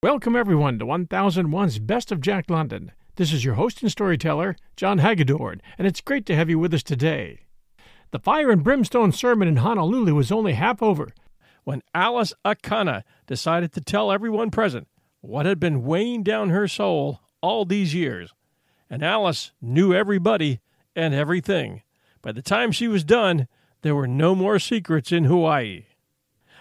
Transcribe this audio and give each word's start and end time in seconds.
Welcome, 0.00 0.36
everyone, 0.36 0.78
to 0.78 0.84
1001's 0.84 1.80
Best 1.80 2.12
of 2.12 2.20
Jack 2.20 2.48
London. 2.48 2.92
This 3.16 3.32
is 3.32 3.44
your 3.44 3.54
host 3.54 3.82
and 3.82 3.90
storyteller, 3.90 4.54
John 4.76 4.98
Hagedorn, 4.98 5.60
and 5.76 5.88
it's 5.88 6.00
great 6.00 6.24
to 6.26 6.36
have 6.36 6.48
you 6.48 6.56
with 6.56 6.72
us 6.72 6.84
today. 6.84 7.40
The 8.12 8.20
fire 8.20 8.48
and 8.48 8.62
brimstone 8.62 9.10
sermon 9.10 9.48
in 9.48 9.56
Honolulu 9.56 10.14
was 10.14 10.30
only 10.30 10.52
half 10.52 10.84
over 10.84 11.08
when 11.64 11.82
Alice 11.96 12.32
Akana 12.44 13.02
decided 13.26 13.72
to 13.72 13.80
tell 13.80 14.12
everyone 14.12 14.52
present 14.52 14.86
what 15.20 15.46
had 15.46 15.58
been 15.58 15.82
weighing 15.82 16.22
down 16.22 16.50
her 16.50 16.68
soul 16.68 17.18
all 17.40 17.64
these 17.64 17.92
years. 17.92 18.32
And 18.88 19.02
Alice 19.02 19.50
knew 19.60 19.92
everybody 19.92 20.60
and 20.94 21.12
everything. 21.12 21.82
By 22.22 22.30
the 22.30 22.40
time 22.40 22.70
she 22.70 22.86
was 22.86 23.02
done, 23.02 23.48
there 23.82 23.96
were 23.96 24.06
no 24.06 24.36
more 24.36 24.60
secrets 24.60 25.10
in 25.10 25.24
Hawaii. 25.24 25.86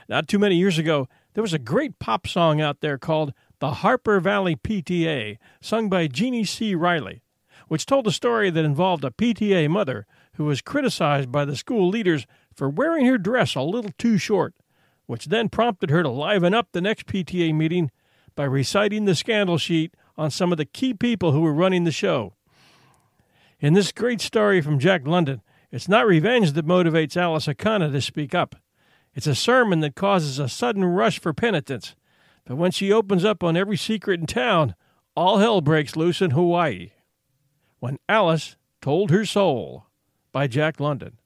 Not 0.10 0.28
too 0.28 0.40
many 0.40 0.56
years 0.56 0.80
ago, 0.80 1.08
there 1.38 1.44
was 1.44 1.54
a 1.54 1.60
great 1.60 2.00
pop 2.00 2.26
song 2.26 2.60
out 2.60 2.82
there 2.82 2.98
called 2.98 3.32
The 3.60 3.70
Harper 3.70 4.20
Valley 4.20 4.56
PTA, 4.56 5.38
sung 5.62 5.88
by 5.88 6.08
Jeannie 6.08 6.44
C. 6.44 6.74
Riley, 6.74 7.22
which 7.68 7.86
told 7.86 8.08
a 8.08 8.12
story 8.12 8.50
that 8.50 8.66
involved 8.66 9.06
a 9.06 9.12
PTA 9.12 9.70
mother 9.70 10.08
who 10.38 10.46
was 10.46 10.64
criticized 10.64 11.32
by 11.32 11.46
the 11.46 11.56
school 11.56 11.90
leaders 11.90 12.26
for 12.56 12.68
wearing 12.68 13.06
her 13.06 13.20
dress 13.20 13.54
a 13.54 13.62
little 13.62 13.92
too 14.00 14.18
short, 14.18 14.56
which 15.06 15.26
then 15.26 15.48
prompted 15.48 15.92
her 15.92 16.02
to 16.02 16.10
liven 16.10 16.56
up 16.56 16.70
the 16.72 16.82
next 16.82 17.06
PTA 17.06 17.54
meeting 17.54 17.92
by 18.36 18.46
reciting 18.46 19.06
the 19.06 19.14
scandal 19.14 19.60
sheet 19.60 19.94
on 20.18 20.32
some 20.32 20.52
of 20.52 20.58
the 20.58 20.66
key 20.66 20.96
people 20.96 21.34
who 21.34 21.42
were 21.42 21.54
running 21.54 21.84
the 21.84 21.92
show. 21.92 22.34
In 23.60 23.74
this 23.74 23.92
great 23.92 24.22
story 24.22 24.60
from 24.60 24.80
Jack 24.80 25.06
London, 25.06 25.44
it's 25.70 25.88
not 25.88 26.08
revenge 26.08 26.54
that 26.54 26.66
motivates 26.66 27.16
Alice 27.16 27.46
Akana 27.46 27.92
to 27.92 28.02
speak 28.02 28.34
up. 28.34 28.56
It's 29.18 29.26
a 29.26 29.34
sermon 29.34 29.80
that 29.80 29.96
causes 29.96 30.38
a 30.38 30.48
sudden 30.48 30.86
rush 30.86 31.20
for 31.20 31.34
penitence. 31.34 31.96
But 32.46 32.58
when 32.58 32.70
she 32.70 32.92
opens 32.92 33.26
up 33.26 33.44
on 33.44 33.58
every 33.58 33.76
secret 33.76 34.20
in 34.20 34.28
town, 34.28 34.76
all 35.16 35.40
hell 35.40 35.60
breaks 35.60 35.96
loose 35.96 36.22
in 36.22 36.32
Hawaii. 36.32 36.92
When 37.80 37.98
Alice 38.08 38.58
Told 38.80 39.10
Her 39.10 39.26
Soul 39.26 39.88
by 40.32 40.46
Jack 40.46 40.80
London. 40.80 41.18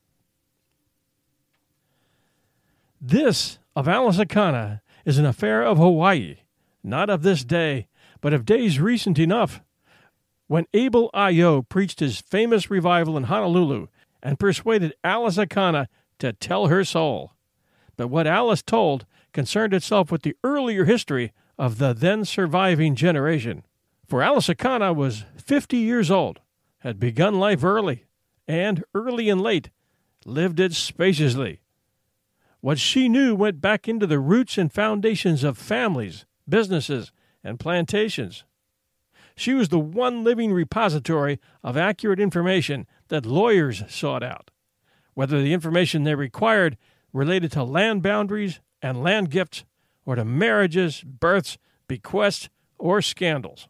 This 3.01 3.59
of 3.75 3.89
Alice 3.89 4.19
Akana 4.19 4.79
is 5.03 5.17
an 5.17 5.25
affair 5.25 5.61
of 5.61 5.77
Hawaii, 5.77 6.37
not 6.81 7.09
of 7.09 7.23
this 7.23 7.43
day, 7.43 7.87
but 8.21 8.33
of 8.33 8.45
days 8.45 8.79
recent 8.79 9.19
enough. 9.19 9.59
When 10.47 10.65
Abel 10.73 11.09
Ayo 11.13 11.67
preached 11.67 11.99
his 11.99 12.21
famous 12.21 12.71
revival 12.71 13.17
in 13.17 13.23
Honolulu 13.23 13.87
and 14.23 14.39
persuaded 14.39 14.93
Alice 15.03 15.35
Akana 15.35 15.87
to 16.19 16.31
tell 16.31 16.67
her 16.67 16.85
soul 16.85 17.33
what 18.09 18.27
Alice 18.27 18.61
told 18.61 19.05
concerned 19.33 19.73
itself 19.73 20.11
with 20.11 20.23
the 20.23 20.35
earlier 20.43 20.85
history 20.85 21.31
of 21.57 21.77
the 21.77 21.93
then 21.93 22.25
surviving 22.25 22.95
generation. 22.95 23.63
For 24.07 24.21
Alice 24.21 24.47
Akana 24.47 24.95
was 24.95 25.25
50 25.37 25.77
years 25.77 26.11
old, 26.11 26.39
had 26.79 26.99
begun 26.99 27.39
life 27.39 27.63
early, 27.63 28.05
and 28.47 28.83
early 28.93 29.29
and 29.29 29.41
late, 29.41 29.69
lived 30.25 30.59
it 30.59 30.73
spaciously. 30.73 31.61
What 32.59 32.79
she 32.79 33.09
knew 33.09 33.35
went 33.35 33.61
back 33.61 33.87
into 33.87 34.05
the 34.05 34.19
roots 34.19 34.57
and 34.57 34.71
foundations 34.71 35.43
of 35.43 35.57
families, 35.57 36.25
businesses, 36.47 37.11
and 37.43 37.59
plantations. 37.59 38.43
She 39.35 39.53
was 39.53 39.69
the 39.69 39.79
one 39.79 40.23
living 40.23 40.51
repository 40.53 41.39
of 41.63 41.77
accurate 41.77 42.19
information 42.19 42.85
that 43.07 43.25
lawyers 43.25 43.83
sought 43.89 44.23
out, 44.23 44.51
whether 45.13 45.41
the 45.41 45.53
information 45.53 46.03
they 46.03 46.15
required 46.15 46.77
related 47.13 47.51
to 47.51 47.63
land 47.63 48.01
boundaries 48.01 48.59
and 48.81 49.03
land 49.03 49.29
gifts, 49.29 49.63
or 50.05 50.15
to 50.15 50.25
marriages, 50.25 51.03
births, 51.03 51.57
bequests, 51.87 52.49
or 52.79 53.01
scandals. 53.01 53.67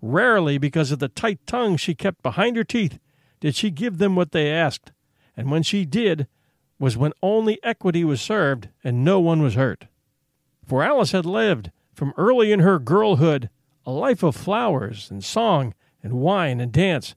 Rarely, 0.00 0.58
because 0.58 0.92
of 0.92 0.98
the 0.98 1.08
tight 1.08 1.40
tongue 1.46 1.76
she 1.76 1.94
kept 1.94 2.22
behind 2.22 2.56
her 2.56 2.64
teeth, 2.64 2.98
did 3.40 3.54
she 3.54 3.70
give 3.70 3.98
them 3.98 4.14
what 4.14 4.32
they 4.32 4.50
asked, 4.50 4.92
and 5.36 5.50
when 5.50 5.62
she 5.62 5.84
did, 5.84 6.26
was 6.78 6.96
when 6.96 7.12
only 7.22 7.58
equity 7.62 8.04
was 8.04 8.20
served 8.20 8.68
and 8.84 9.04
no 9.04 9.18
one 9.18 9.42
was 9.42 9.54
hurt. 9.54 9.86
For 10.64 10.82
Alice 10.82 11.12
had 11.12 11.26
lived, 11.26 11.70
from 11.92 12.12
early 12.16 12.52
in 12.52 12.60
her 12.60 12.78
girlhood, 12.78 13.48
a 13.84 13.90
life 13.90 14.22
of 14.22 14.36
flowers 14.36 15.10
and 15.10 15.24
song 15.24 15.74
and 16.02 16.14
wine 16.14 16.60
and 16.60 16.70
dance, 16.70 17.14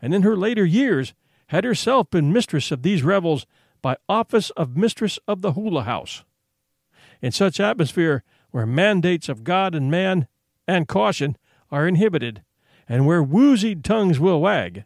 and 0.00 0.14
in 0.14 0.22
her 0.22 0.36
later 0.36 0.64
years 0.64 1.12
had 1.48 1.64
herself 1.64 2.10
been 2.10 2.32
mistress 2.32 2.70
of 2.70 2.82
these 2.82 3.02
revels 3.02 3.46
by 3.84 3.98
office 4.08 4.48
of 4.52 4.78
mistress 4.78 5.18
of 5.28 5.42
the 5.42 5.52
hula 5.52 5.82
house. 5.82 6.24
In 7.20 7.30
such 7.32 7.60
atmosphere, 7.60 8.24
where 8.50 8.64
mandates 8.64 9.28
of 9.28 9.44
God 9.44 9.74
and 9.74 9.90
man 9.90 10.26
and 10.66 10.88
caution 10.88 11.36
are 11.70 11.86
inhibited, 11.86 12.42
and 12.88 13.04
where 13.04 13.22
woozied 13.22 13.84
tongues 13.84 14.18
will 14.18 14.40
wag, 14.40 14.84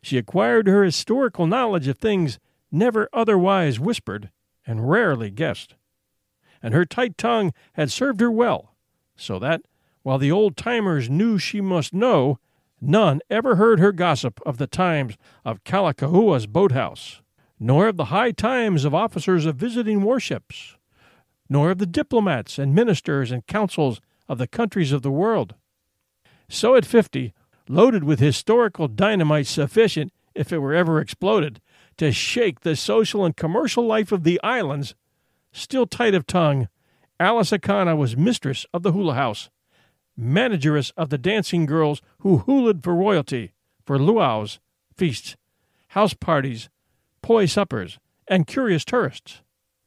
she 0.00 0.16
acquired 0.16 0.68
her 0.68 0.84
historical 0.84 1.48
knowledge 1.48 1.88
of 1.88 1.98
things 1.98 2.38
never 2.70 3.08
otherwise 3.12 3.80
whispered 3.80 4.30
and 4.64 4.88
rarely 4.88 5.28
guessed. 5.28 5.74
And 6.62 6.72
her 6.72 6.84
tight 6.84 7.18
tongue 7.18 7.52
had 7.72 7.90
served 7.90 8.20
her 8.20 8.30
well, 8.30 8.76
so 9.16 9.40
that, 9.40 9.62
while 10.04 10.18
the 10.18 10.30
old 10.30 10.56
timers 10.56 11.10
knew 11.10 11.36
she 11.36 11.60
must 11.60 11.92
know, 11.92 12.38
none 12.80 13.22
ever 13.28 13.56
heard 13.56 13.80
her 13.80 13.90
gossip 13.90 14.40
of 14.46 14.58
the 14.58 14.68
times 14.68 15.16
of 15.44 15.64
Kalakaua's 15.64 16.46
boathouse 16.46 17.22
nor 17.58 17.88
of 17.88 17.96
the 17.96 18.06
high 18.06 18.30
times 18.30 18.84
of 18.84 18.94
officers 18.94 19.46
of 19.46 19.56
visiting 19.56 20.02
warships, 20.02 20.76
nor 21.48 21.70
of 21.70 21.78
the 21.78 21.86
diplomats 21.86 22.58
and 22.58 22.74
ministers 22.74 23.30
and 23.30 23.46
councils 23.46 24.00
of 24.28 24.38
the 24.38 24.46
countries 24.46 24.92
of 24.92 25.02
the 25.02 25.10
world. 25.10 25.54
So 26.48 26.74
at 26.74 26.84
fifty, 26.84 27.32
loaded 27.68 28.04
with 28.04 28.20
historical 28.20 28.88
dynamite 28.88 29.46
sufficient, 29.46 30.12
if 30.34 30.52
it 30.52 30.58
were 30.58 30.74
ever 30.74 31.00
exploded, 31.00 31.60
to 31.96 32.12
shake 32.12 32.60
the 32.60 32.76
social 32.76 33.24
and 33.24 33.36
commercial 33.36 33.86
life 33.86 34.12
of 34.12 34.22
the 34.22 34.40
islands, 34.42 34.94
still 35.52 35.86
tight 35.86 36.14
of 36.14 36.26
tongue, 36.26 36.68
Alice 37.18 37.50
Akana 37.50 37.96
was 37.96 38.16
mistress 38.16 38.66
of 38.74 38.82
the 38.82 38.92
hula 38.92 39.14
house, 39.14 39.48
manageress 40.16 40.90
of 40.96 41.08
the 41.08 41.18
dancing 41.18 41.64
girls 41.64 42.02
who 42.18 42.40
hulaed 42.40 42.82
for 42.82 42.94
royalty, 42.94 43.52
for 43.84 43.98
luau's, 43.98 44.58
feasts, 44.94 45.36
house 45.88 46.12
parties, 46.12 46.68
poi 47.26 47.44
suppers, 47.44 47.98
and 48.28 48.46
curious 48.46 48.84
tourists. 48.84 49.40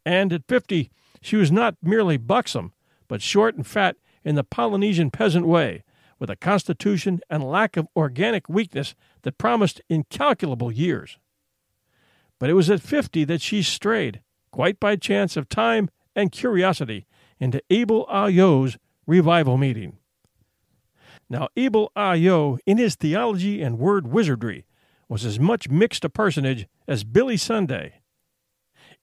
And 0.05 0.33
at 0.33 0.45
fifty, 0.49 0.91
she 1.21 1.37
was 1.37 1.53
not 1.53 1.77
merely 1.81 2.17
buxom, 2.17 2.73
but 3.07 3.21
short 3.21 3.55
and 3.55 3.65
fat 3.65 3.95
in 4.25 4.35
the 4.35 4.43
Polynesian 4.43 5.09
peasant 5.09 5.47
way, 5.47 5.85
with 6.19 6.29
a 6.29 6.35
constitution 6.35 7.21
and 7.29 7.41
lack 7.41 7.77
of 7.77 7.87
organic 7.95 8.49
weakness 8.49 8.93
that 9.21 9.37
promised 9.37 9.79
incalculable 9.87 10.69
years. 10.69 11.17
But 12.39 12.49
it 12.49 12.55
was 12.55 12.69
at 12.69 12.81
fifty 12.81 13.23
that 13.23 13.41
she 13.41 13.63
strayed, 13.63 14.19
quite 14.51 14.77
by 14.77 14.97
chance 14.97 15.37
of 15.37 15.47
time 15.47 15.87
and 16.13 16.33
curiosity, 16.33 17.07
into 17.39 17.63
Abel 17.69 18.05
ah 18.09 18.27
Ayo's 18.27 18.77
revival 19.07 19.55
meeting. 19.55 19.97
Now, 21.29 21.47
Abel 21.55 21.89
ah 21.95 22.15
Ayo, 22.15 22.59
in 22.65 22.77
his 22.77 22.95
theology 22.95 23.61
and 23.61 23.79
word 23.79 24.07
wizardry, 24.07 24.65
was 25.09 25.25
as 25.25 25.39
much 25.39 25.67
mixed 25.67 26.05
a 26.05 26.09
personage 26.09 26.67
as 26.87 27.03
Billy 27.03 27.35
Sunday. 27.35 27.95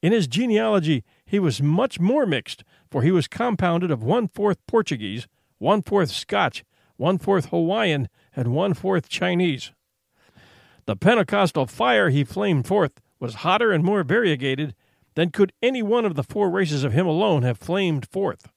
In 0.01 0.13
his 0.13 0.27
genealogy, 0.27 1.03
he 1.25 1.37
was 1.37 1.61
much 1.61 1.99
more 1.99 2.25
mixed, 2.25 2.63
for 2.89 3.03
he 3.03 3.11
was 3.11 3.27
compounded 3.27 3.91
of 3.91 4.01
one 4.01 4.27
fourth 4.27 4.65
Portuguese, 4.65 5.27
one 5.57 5.81
fourth 5.81 6.09
Scotch, 6.09 6.63
one 6.95 7.17
fourth 7.17 7.47
Hawaiian, 7.47 8.07
and 8.35 8.53
one 8.53 8.73
fourth 8.73 9.09
Chinese. 9.09 9.71
The 10.85 10.95
Pentecostal 10.95 11.65
fire 11.65 12.09
he 12.09 12.23
flamed 12.23 12.65
forth 12.65 13.01
was 13.19 13.35
hotter 13.35 13.71
and 13.71 13.83
more 13.83 14.03
variegated 14.03 14.73
than 15.15 15.31
could 15.31 15.51
any 15.61 15.81
one 15.81 16.05
of 16.05 16.15
the 16.15 16.23
four 16.23 16.49
races 16.49 16.83
of 16.83 16.93
him 16.93 17.07
alone 17.07 17.43
have 17.43 17.57
flamed 17.57 18.07
forth. 18.07 18.49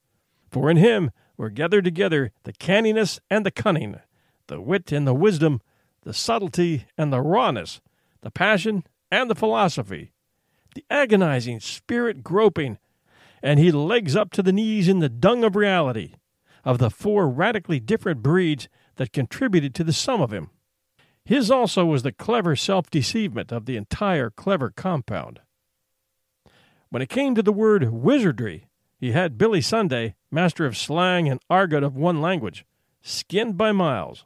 For 0.51 0.71
in 0.71 0.77
him 0.77 1.11
were 1.37 1.51
gathered 1.51 1.85
together 1.85 2.33
the 2.45 2.53
canniness 2.53 3.19
and 3.31 3.47
the 3.47 3.51
cunning, 3.51 3.99
the 4.47 4.61
wit 4.61 4.93
and 4.93 5.07
the 5.07 5.15
wisdom, 5.15 5.61
the 6.03 6.15
subtlety 6.15 6.87
and 6.97 7.13
the 7.13 7.21
rawness, 7.21 7.81
the 8.23 8.31
passion 8.31 8.85
and 9.11 9.31
the 9.31 9.35
philosophy, 9.35 10.13
the 10.75 10.85
agonizing 10.91 11.61
spirit 11.61 12.23
groping, 12.23 12.79
and 13.43 13.59
he 13.59 13.73
legs 13.73 14.15
up 14.15 14.31
to 14.33 14.43
the 14.43 14.53
knees 14.53 14.89
in 14.89 15.01
the 15.01 15.09
dung 15.09 15.45
of 15.45 15.57
reality, 15.57 16.15
of 16.65 16.79
the 16.79 16.91
four 16.91 17.29
radically 17.29 17.81
different 17.81 18.23
breeds 18.23 18.69
that 18.97 19.13
contributed 19.13 19.75
to 19.75 19.85
the 19.85 19.93
sum 19.93 20.21
of 20.21 20.33
him. 20.33 20.51
His 21.25 21.51
also 21.51 21.85
was 21.85 22.03
the 22.03 22.13
clever 22.13 22.57
self 22.57 22.91
deceivement 22.91 23.53
of 23.53 23.67
the 23.67 23.77
entire 23.77 24.31
clever 24.31 24.71
compound. 24.71 25.41
When 26.91 27.03
it 27.03 27.09
came 27.09 27.35
to 27.35 27.43
the 27.43 27.53
word 27.53 27.93
wizardry, 27.93 28.67
he 28.99 29.13
had 29.13 29.39
Billy 29.39 29.61
Sunday, 29.61 30.17
master 30.31 30.67
of 30.67 30.77
slang 30.77 31.29
and 31.29 31.41
argot 31.49 31.83
of 31.83 31.97
one 31.97 32.21
language, 32.21 32.67
skinned 33.01 33.57
by 33.57 33.73
miles. 33.73 34.25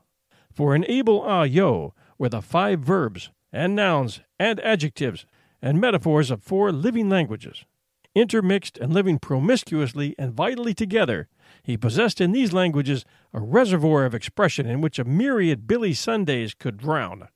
For 0.55 0.75
in 0.75 0.85
Abel 0.89 1.21
Ah 1.23 1.43
Yo 1.43 1.95
were 2.17 2.29
the 2.29 2.41
five 2.41 2.79
verbs, 2.79 3.31
and 3.53 3.75
nouns, 3.75 4.21
and 4.39 4.61
adjectives, 4.61 5.27
and 5.61 5.81
metaphors 5.81 6.31
of 6.31 6.43
four 6.43 6.71
living 6.71 7.09
languages. 7.09 7.65
Intermixed 8.15 8.79
and 8.79 8.95
living 8.95 9.19
promiscuously 9.19 10.15
and 10.17 10.33
vitally 10.33 10.73
together, 10.73 11.27
he 11.65 11.77
possessed 11.77 12.21
in 12.21 12.31
these 12.31 12.53
languages 12.53 13.05
a 13.33 13.41
reservoir 13.41 14.05
of 14.05 14.15
expression 14.15 14.67
in 14.67 14.81
which 14.81 15.01
a 15.01 15.05
myriad 15.05 15.67
Billy 15.67 15.93
Sundays 15.93 16.55
could 16.55 16.77
drown. 16.77 17.29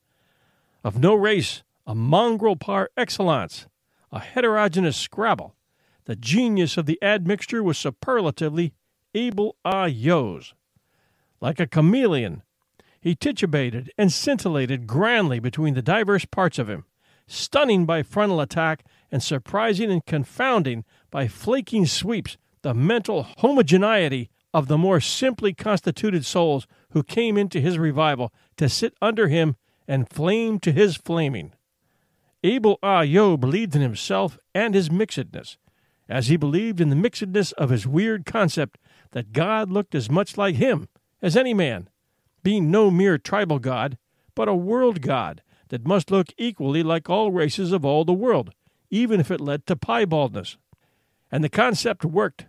Of 0.84 1.00
no 1.00 1.14
race, 1.14 1.64
a 1.86 1.96
mongrel 1.96 2.54
par 2.54 2.90
excellence, 2.96 3.66
a 4.12 4.20
heterogeneous 4.20 4.96
Scrabble, 4.96 5.56
the 6.04 6.14
genius 6.14 6.76
of 6.76 6.86
the 6.86 7.02
admixture 7.02 7.62
was 7.64 7.78
superlatively 7.78 8.74
Abel 9.14 9.56
Ah 9.64 9.86
Yo's. 9.86 10.54
Like 11.40 11.58
a 11.58 11.66
chameleon, 11.66 12.42
he 13.00 13.14
titubated 13.14 13.90
and 13.96 14.12
scintillated 14.12 14.86
grandly 14.86 15.38
between 15.38 15.74
the 15.74 15.82
diverse 15.82 16.24
parts 16.24 16.58
of 16.58 16.68
him, 16.68 16.84
stunning 17.26 17.86
by 17.86 18.02
frontal 18.02 18.40
attack 18.40 18.84
and 19.10 19.22
surprising 19.22 19.90
and 19.90 20.04
confounding 20.06 20.84
by 21.10 21.28
flaking 21.28 21.86
sweeps 21.86 22.36
the 22.62 22.74
mental 22.74 23.22
homogeneity 23.38 24.30
of 24.52 24.68
the 24.68 24.78
more 24.78 25.00
simply 25.00 25.52
constituted 25.52 26.24
souls 26.24 26.66
who 26.90 27.02
came 27.02 27.36
into 27.36 27.60
his 27.60 27.78
revival 27.78 28.32
to 28.56 28.68
sit 28.68 28.94
under 29.00 29.28
him 29.28 29.56
and 29.86 30.08
flame 30.08 30.58
to 30.58 30.72
his 30.72 30.96
flaming. 30.96 31.52
Abel 32.42 32.78
Ah 32.82 33.00
Yo 33.00 33.36
believed 33.36 33.74
in 33.74 33.82
himself 33.82 34.38
and 34.54 34.74
his 34.74 34.90
mixedness, 34.90 35.56
as 36.08 36.28
he 36.28 36.36
believed 36.36 36.80
in 36.80 36.88
the 36.88 36.96
mixedness 36.96 37.52
of 37.52 37.70
his 37.70 37.86
weird 37.86 38.24
concept 38.24 38.78
that 39.10 39.32
God 39.32 39.70
looked 39.70 39.94
as 39.94 40.10
much 40.10 40.36
like 40.36 40.56
him 40.56 40.88
as 41.20 41.36
any 41.36 41.52
man, 41.52 41.88
being 42.42 42.70
no 42.70 42.90
mere 42.90 43.18
tribal 43.18 43.58
God, 43.58 43.98
but 44.34 44.48
a 44.48 44.54
world 44.54 45.00
God 45.00 45.42
that 45.68 45.86
must 45.86 46.10
look 46.10 46.28
equally 46.36 46.82
like 46.82 47.10
all 47.10 47.30
races 47.30 47.72
of 47.72 47.84
all 47.84 48.04
the 48.04 48.12
world, 48.12 48.52
even 48.90 49.20
if 49.20 49.30
it 49.30 49.40
led 49.40 49.66
to 49.66 49.76
piebaldness. 49.76 50.56
And 51.30 51.44
the 51.44 51.48
concept 51.48 52.04
worked. 52.04 52.46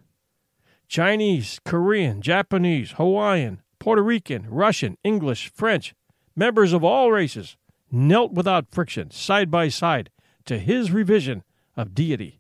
Chinese, 0.88 1.59
Korean, 1.65 2.21
Japanese, 2.21 2.91
Hawaiian, 2.91 3.62
Puerto 3.77 4.01
Rican, 4.01 4.47
Russian, 4.50 4.97
English, 5.03 5.51
French, 5.53 5.94
members 6.36 6.74
of 6.74 6.83
all 6.83 7.12
races, 7.12 7.57
knelt 7.91 8.33
without 8.33 8.71
friction, 8.71 9.12
side 9.12 9.51
by 9.51 9.69
side, 9.69 10.09
to 10.45 10.57
his 10.57 10.91
revision 10.91 11.44
of 11.75 11.94
deity. 11.94 12.39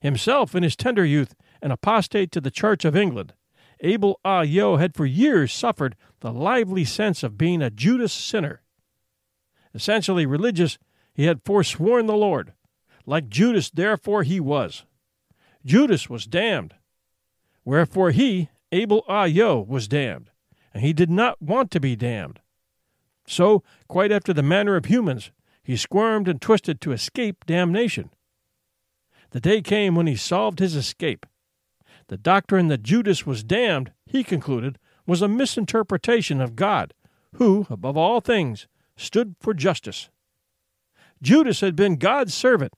Himself, 0.00 0.54
in 0.54 0.62
his 0.62 0.76
tender 0.76 1.04
youth, 1.04 1.34
an 1.62 1.70
apostate 1.70 2.32
to 2.32 2.40
the 2.40 2.50
Church 2.50 2.84
of 2.84 2.96
England, 2.96 3.34
Abel 3.80 4.20
Ah 4.24 4.42
Yo 4.42 4.76
had 4.76 4.94
for 4.94 5.06
years 5.06 5.52
suffered 5.52 5.96
the 6.22 6.32
lively 6.32 6.84
sense 6.84 7.24
of 7.24 7.36
being 7.36 7.60
a 7.60 7.68
Judas 7.68 8.12
sinner. 8.12 8.62
Essentially 9.74 10.24
religious, 10.24 10.78
he 11.12 11.24
had 11.24 11.44
forsworn 11.44 12.06
the 12.06 12.16
Lord. 12.16 12.52
Like 13.04 13.28
Judas, 13.28 13.70
therefore, 13.70 14.22
he 14.22 14.38
was. 14.38 14.84
Judas 15.66 16.08
was 16.08 16.26
damned. 16.26 16.74
Wherefore 17.64 18.12
he, 18.12 18.50
Abel 18.70 19.04
Ah 19.08 19.24
Yo, 19.24 19.60
was 19.60 19.88
damned, 19.88 20.30
and 20.72 20.84
he 20.84 20.92
did 20.92 21.10
not 21.10 21.42
want 21.42 21.72
to 21.72 21.80
be 21.80 21.96
damned. 21.96 22.38
So, 23.26 23.64
quite 23.88 24.12
after 24.12 24.32
the 24.32 24.44
manner 24.44 24.76
of 24.76 24.84
humans, 24.84 25.32
he 25.64 25.76
squirmed 25.76 26.28
and 26.28 26.40
twisted 26.40 26.80
to 26.80 26.92
escape 26.92 27.44
damnation. 27.46 28.10
The 29.30 29.40
day 29.40 29.60
came 29.60 29.96
when 29.96 30.06
he 30.06 30.16
solved 30.16 30.60
his 30.60 30.76
escape. 30.76 31.26
The 32.06 32.16
doctrine 32.16 32.68
that 32.68 32.84
Judas 32.84 33.26
was 33.26 33.42
damned, 33.42 33.92
he 34.06 34.22
concluded, 34.22 34.78
was 35.06 35.22
a 35.22 35.28
misinterpretation 35.28 36.40
of 36.40 36.56
God, 36.56 36.94
who, 37.34 37.66
above 37.70 37.96
all 37.96 38.20
things, 38.20 38.66
stood 38.96 39.34
for 39.40 39.54
justice. 39.54 40.10
Judas 41.20 41.60
had 41.60 41.76
been 41.76 41.96
God's 41.96 42.34
servant, 42.34 42.74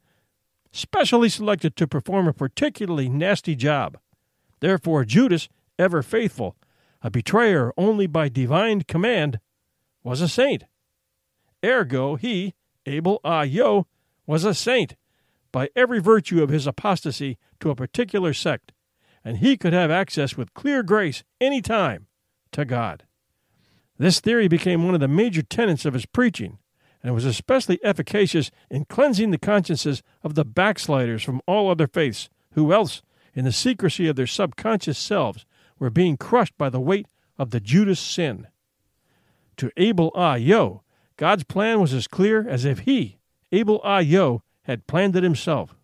specially 0.72 1.28
selected 1.28 1.76
to 1.76 1.86
perform 1.86 2.28
a 2.28 2.32
particularly 2.32 3.08
nasty 3.08 3.54
job. 3.54 3.98
Therefore, 4.60 5.04
Judas, 5.04 5.48
ever 5.78 6.02
faithful, 6.02 6.56
a 7.02 7.10
betrayer 7.10 7.72
only 7.76 8.06
by 8.06 8.28
divine 8.28 8.82
command, 8.82 9.40
was 10.02 10.20
a 10.20 10.28
saint. 10.28 10.64
Ergo, 11.64 12.16
he, 12.16 12.54
Abel 12.86 13.20
Ah 13.24 13.42
Yo, 13.42 13.86
was 14.26 14.44
a 14.44 14.54
saint 14.54 14.96
by 15.52 15.68
every 15.76 16.00
virtue 16.00 16.42
of 16.42 16.50
his 16.50 16.66
apostasy 16.66 17.38
to 17.60 17.70
a 17.70 17.76
particular 17.76 18.34
sect, 18.34 18.72
and 19.24 19.38
he 19.38 19.56
could 19.56 19.72
have 19.72 19.90
access 19.90 20.36
with 20.36 20.52
clear 20.54 20.82
grace 20.82 21.22
any 21.40 21.62
time 21.62 22.06
to 22.54 22.64
God. 22.64 23.04
This 23.98 24.20
theory 24.20 24.48
became 24.48 24.84
one 24.84 24.94
of 24.94 25.00
the 25.00 25.08
major 25.08 25.42
tenets 25.42 25.84
of 25.84 25.94
his 25.94 26.06
preaching, 26.06 26.58
and 27.02 27.14
was 27.14 27.24
especially 27.24 27.78
efficacious 27.84 28.50
in 28.70 28.86
cleansing 28.86 29.30
the 29.30 29.38
consciences 29.38 30.02
of 30.22 30.34
the 30.34 30.44
backsliders 30.44 31.22
from 31.22 31.42
all 31.46 31.70
other 31.70 31.86
faiths, 31.86 32.30
who 32.52 32.72
else, 32.72 33.02
in 33.34 33.44
the 33.44 33.52
secrecy 33.52 34.08
of 34.08 34.16
their 34.16 34.26
subconscious 34.26 34.98
selves, 34.98 35.44
were 35.78 35.90
being 35.90 36.16
crushed 36.16 36.56
by 36.56 36.70
the 36.70 36.80
weight 36.80 37.06
of 37.38 37.50
the 37.50 37.60
Judas 37.60 38.00
sin. 38.00 38.46
To 39.58 39.70
Abel 39.76 40.10
Ah 40.14 40.34
Yo, 40.34 40.82
God's 41.16 41.44
plan 41.44 41.80
was 41.80 41.92
as 41.92 42.08
clear 42.08 42.48
as 42.48 42.64
if 42.64 42.80
he, 42.80 43.18
Abel 43.52 43.80
Ah 43.84 43.98
Yo, 43.98 44.42
had 44.62 44.86
planned 44.86 45.14
it 45.14 45.22
himself. 45.22 45.76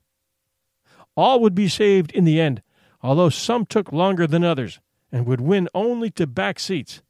All 1.17 1.41
would 1.41 1.55
be 1.55 1.69
saved 1.69 2.11
in 2.13 2.25
the 2.25 2.41
end, 2.41 2.63
although 3.03 3.29
some 3.29 3.67
took 3.67 3.93
longer 3.93 4.27
than 4.27 4.43
others, 4.43 4.81
and 5.13 5.27
would 5.27 5.41
win 5.41 5.69
only 5.75 6.11
to 6.11 6.27
back 6.27 6.59
seats. 6.59 7.03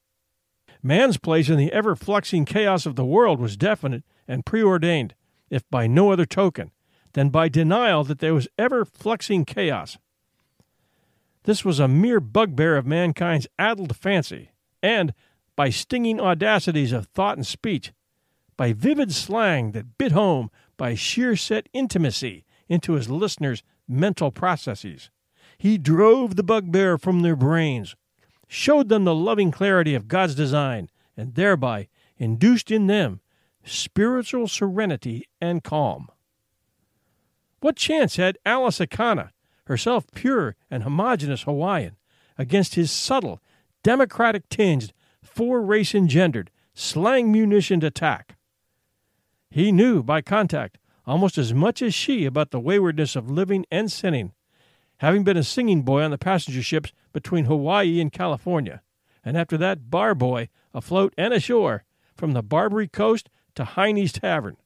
Man's 0.83 1.19
place 1.19 1.49
in 1.49 1.59
the 1.59 1.73
ever 1.73 1.95
fluxing 1.95 2.47
chaos 2.47 2.87
of 2.87 2.97
the 2.97 3.05
world 3.05 3.39
was 3.39 3.57
definite 3.57 4.03
and 4.27 4.47
preordained, 4.47 5.15
if 5.51 5.69
by 5.71 5.87
no 5.87 6.11
other 6.11 6.25
token 6.25 6.71
than 7.13 7.29
by 7.29 7.49
denial 7.49 8.05
that 8.05 8.21
there 8.21 8.35
was 8.35 8.49
ever 8.57 8.85
fluxing 8.85 9.45
chaos. 9.45 9.99
This 11.45 11.65
was 11.65 11.81
a 11.81 11.89
mere 11.89 12.21
bugbear 12.21 12.77
of 12.77 12.87
mankind's 12.87 13.47
addled 13.59 13.97
fancy, 13.97 14.51
and 14.83 15.13
by 15.57 15.71
stinging 15.71 16.21
audacities 16.21 16.93
of 16.93 17.07
thought 17.07 17.37
and 17.37 17.47
speech, 17.47 17.93
by 18.57 18.73
vivid 18.73 19.13
slang 19.13 19.73
that 19.73 19.99
bit 19.99 20.13
home 20.13 20.51
by 20.77 20.95
sheer 20.95 21.37
set 21.37 21.69
intimacy 21.73 22.45
into 22.69 22.93
his 22.93 23.11
listeners' 23.11 23.63
mental 23.89 24.31
processes. 24.31 25.11
He 25.61 25.77
drove 25.77 26.37
the 26.37 26.43
bugbear 26.43 26.97
from 26.97 27.21
their 27.21 27.37
brains, 27.37 27.95
showed 28.49 28.89
them 28.89 29.05
the 29.05 29.15
loving 29.15 29.51
clarity 29.51 29.95
of 29.95 30.09
God's 30.09 30.35
design, 30.35 30.89
and 31.19 31.35
thereby 31.35 31.89
induced 32.17 32.71
in 32.71 32.87
them 32.87 33.21
spiritual 33.63 34.49
serenity 34.49 35.29
and 35.39 35.63
calm. 35.63 36.09
What 37.61 37.77
chance 37.77 38.17
had 38.17 38.39
Alice 38.47 38.79
Akana, 38.79 39.33
herself 39.67 40.07
pure 40.15 40.57
and 40.71 40.83
homogeneous 40.83 41.43
Hawaiian, 41.43 41.99
against 42.39 42.75
his 42.75 42.91
subtle, 42.91 43.43
democratic 43.83 44.49
tinged, 44.49 44.95
four 45.23 45.61
race 45.61 45.95
engendered, 45.95 46.51
slang 46.73 47.31
munitioned 47.31 47.85
attack. 47.85 48.39
He 49.51 49.73
knew 49.73 50.03
by 50.03 50.23
contact 50.23 50.79
almost 51.07 51.37
as 51.37 51.53
much 51.53 51.83
as 51.83 51.93
she 51.93 52.25
about 52.25 52.51
the 52.51 52.61
waywardness 52.61 53.15
of 53.15 53.31
living 53.31 53.67
and 53.71 53.93
sinning, 53.93 54.33
having 55.01 55.25
been 55.25 55.37
a 55.37 55.43
singing 55.43 55.83
boy 55.83 56.03
on 56.03 56.11
the 56.11 56.19
passenger 56.19 56.63
ships 56.63 56.93
between 57.15 57.47
Hawaii 57.47 58.01
and 58.01 58.13
California, 58.13 58.83
and 59.25 59.37
after 59.37 59.57
that 59.57 59.91
bar 59.91 60.15
boy 60.15 60.49
afloat 60.75 61.15
and 61.17 61.33
ashore 61.33 61.85
from 62.15 62.33
the 62.33 62.43
Barbary 62.43 62.87
Coast 62.87 63.31
to 63.55 63.65
Heinie's 63.65 64.13
Tavern. 64.13 64.59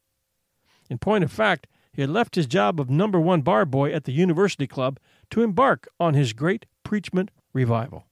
In 0.90 0.98
point 0.98 1.22
of 1.22 1.30
fact, 1.30 1.68
he 1.92 2.02
had 2.02 2.10
left 2.10 2.34
his 2.34 2.48
job 2.48 2.80
of 2.80 2.90
number 2.90 3.20
one 3.20 3.42
bar 3.42 3.64
boy 3.64 3.92
at 3.92 4.04
the 4.04 4.12
University 4.12 4.66
Club 4.66 4.98
to 5.30 5.42
embark 5.42 5.86
on 6.00 6.14
his 6.14 6.32
great 6.32 6.66
preachment 6.82 7.30
revival. 7.52 8.04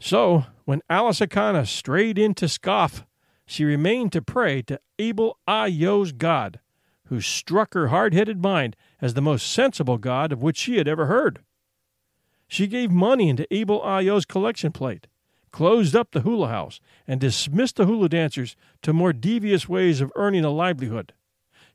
So, 0.00 0.46
when 0.64 0.82
Alice 0.90 1.20
Akana 1.20 1.68
strayed 1.68 2.18
in 2.18 2.34
to 2.34 2.48
scoff, 2.48 3.06
she 3.46 3.64
remained 3.64 4.10
to 4.12 4.22
pray 4.22 4.62
to 4.62 4.80
Abel 4.98 5.38
Ayo's 5.46 6.10
God, 6.10 6.58
who 7.06 7.20
struck 7.20 7.74
her 7.74 7.88
hard 7.88 8.12
headed 8.12 8.42
mind 8.42 8.74
as 9.00 9.14
the 9.14 9.22
most 9.22 9.52
sensible 9.52 9.98
God 9.98 10.32
of 10.32 10.42
which 10.42 10.56
she 10.56 10.76
had 10.76 10.88
ever 10.88 11.06
heard. 11.06 11.40
She 12.50 12.66
gave 12.66 12.90
money 12.90 13.28
into 13.28 13.46
Abel 13.54 13.80
Ayo's 13.80 14.24
collection 14.24 14.72
plate, 14.72 15.06
closed 15.52 15.94
up 15.94 16.10
the 16.10 16.22
hula 16.22 16.48
house, 16.48 16.80
and 17.06 17.20
dismissed 17.20 17.76
the 17.76 17.86
hula 17.86 18.08
dancers 18.08 18.56
to 18.82 18.92
more 18.92 19.12
devious 19.12 19.68
ways 19.68 20.00
of 20.00 20.10
earning 20.16 20.44
a 20.44 20.50
livelihood, 20.50 21.12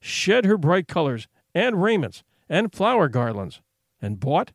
shed 0.01 0.43
her 0.43 0.57
bright 0.57 0.89
colors 0.89 1.29
and 1.53 1.81
raiments 1.81 2.23
and 2.49 2.73
flower 2.73 3.07
garlands, 3.07 3.61
and 4.01 4.19
bought 4.19 4.51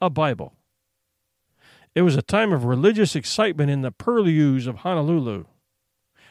a 0.00 0.08
Bible. 0.08 0.54
It 1.94 2.00
was 2.00 2.16
a 2.16 2.22
time 2.22 2.50
of 2.50 2.64
religious 2.64 3.14
excitement 3.14 3.70
in 3.70 3.82
the 3.82 3.92
purlieus 3.92 4.66
of 4.66 4.76
Honolulu. 4.76 5.44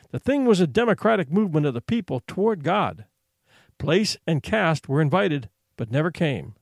The 0.09 0.19
thing 0.19 0.45
was 0.45 0.59
a 0.59 0.65
democratic 0.65 1.31
movement 1.31 1.67
of 1.67 1.75
the 1.75 1.81
people 1.81 2.23
toward 2.25 2.63
God. 2.63 3.05
Place 3.77 4.17
and 4.25 4.41
caste 4.41 4.89
were 4.89 4.99
invited, 4.99 5.49
but 5.75 5.91
never 5.91 6.09
came. 6.09 6.55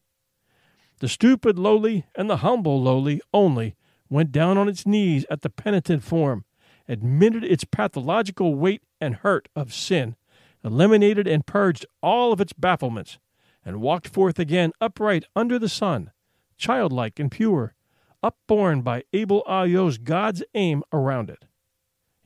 The 1.06 1.10
stupid 1.10 1.60
lowly 1.60 2.08
and 2.16 2.28
the 2.28 2.38
humble 2.38 2.82
lowly 2.82 3.22
only 3.32 3.76
went 4.10 4.32
down 4.32 4.58
on 4.58 4.68
its 4.68 4.88
knees 4.88 5.24
at 5.30 5.44
the 5.44 5.52
penitent 5.52 6.04
form, 6.04 6.46
admitted 6.88 7.44
its 7.44 7.64
pathological 7.64 8.56
weight 8.56 8.82
and 9.00 9.18
hurt 9.18 9.48
of 9.56 9.72
sin, 9.72 10.16
eliminated 10.64 11.28
and 11.28 11.46
purged 11.46 11.86
all 12.02 12.34
of 12.34 12.42
its 12.42 12.54
bafflements, 12.54 13.20
and 13.64 13.82
walked 13.82 14.08
forth 14.08 14.40
again 14.40 14.72
upright 14.82 15.26
under 15.36 15.60
the 15.60 15.70
sun, 15.70 16.10
childlike 16.58 17.20
and 17.20 17.30
pure, 17.30 17.76
upborne 18.24 18.82
by 18.82 19.04
Abel 19.14 19.44
Ayo's 19.48 20.00
God's 20.00 20.44
aim 20.56 20.82
around 20.92 21.30
it. 21.30 21.46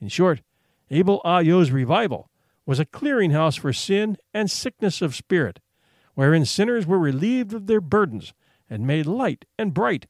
In 0.00 0.08
short, 0.08 0.40
Abel 0.90 1.20
Ayo's 1.22 1.70
revival 1.70 2.30
was 2.64 2.80
a 2.80 2.86
clearinghouse 2.86 3.58
for 3.58 3.74
sin 3.74 4.16
and 4.32 4.50
sickness 4.50 5.02
of 5.02 5.14
spirit, 5.14 5.60
wherein 6.14 6.46
sinners 6.46 6.86
were 6.86 6.98
relieved 6.98 7.52
of 7.52 7.66
their 7.66 7.82
burdens 7.82 8.32
and 8.70 8.86
made 8.86 9.04
light 9.04 9.44
and 9.58 9.74
bright 9.74 10.06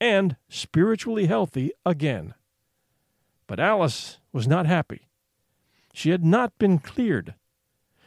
and 0.00 0.36
spiritually 0.48 1.26
healthy 1.26 1.72
again. 1.84 2.34
But 3.46 3.60
Alice 3.60 4.18
was 4.32 4.48
not 4.48 4.66
happy. 4.66 5.08
She 5.92 6.10
had 6.10 6.24
not 6.24 6.56
been 6.58 6.78
cleared. 6.78 7.34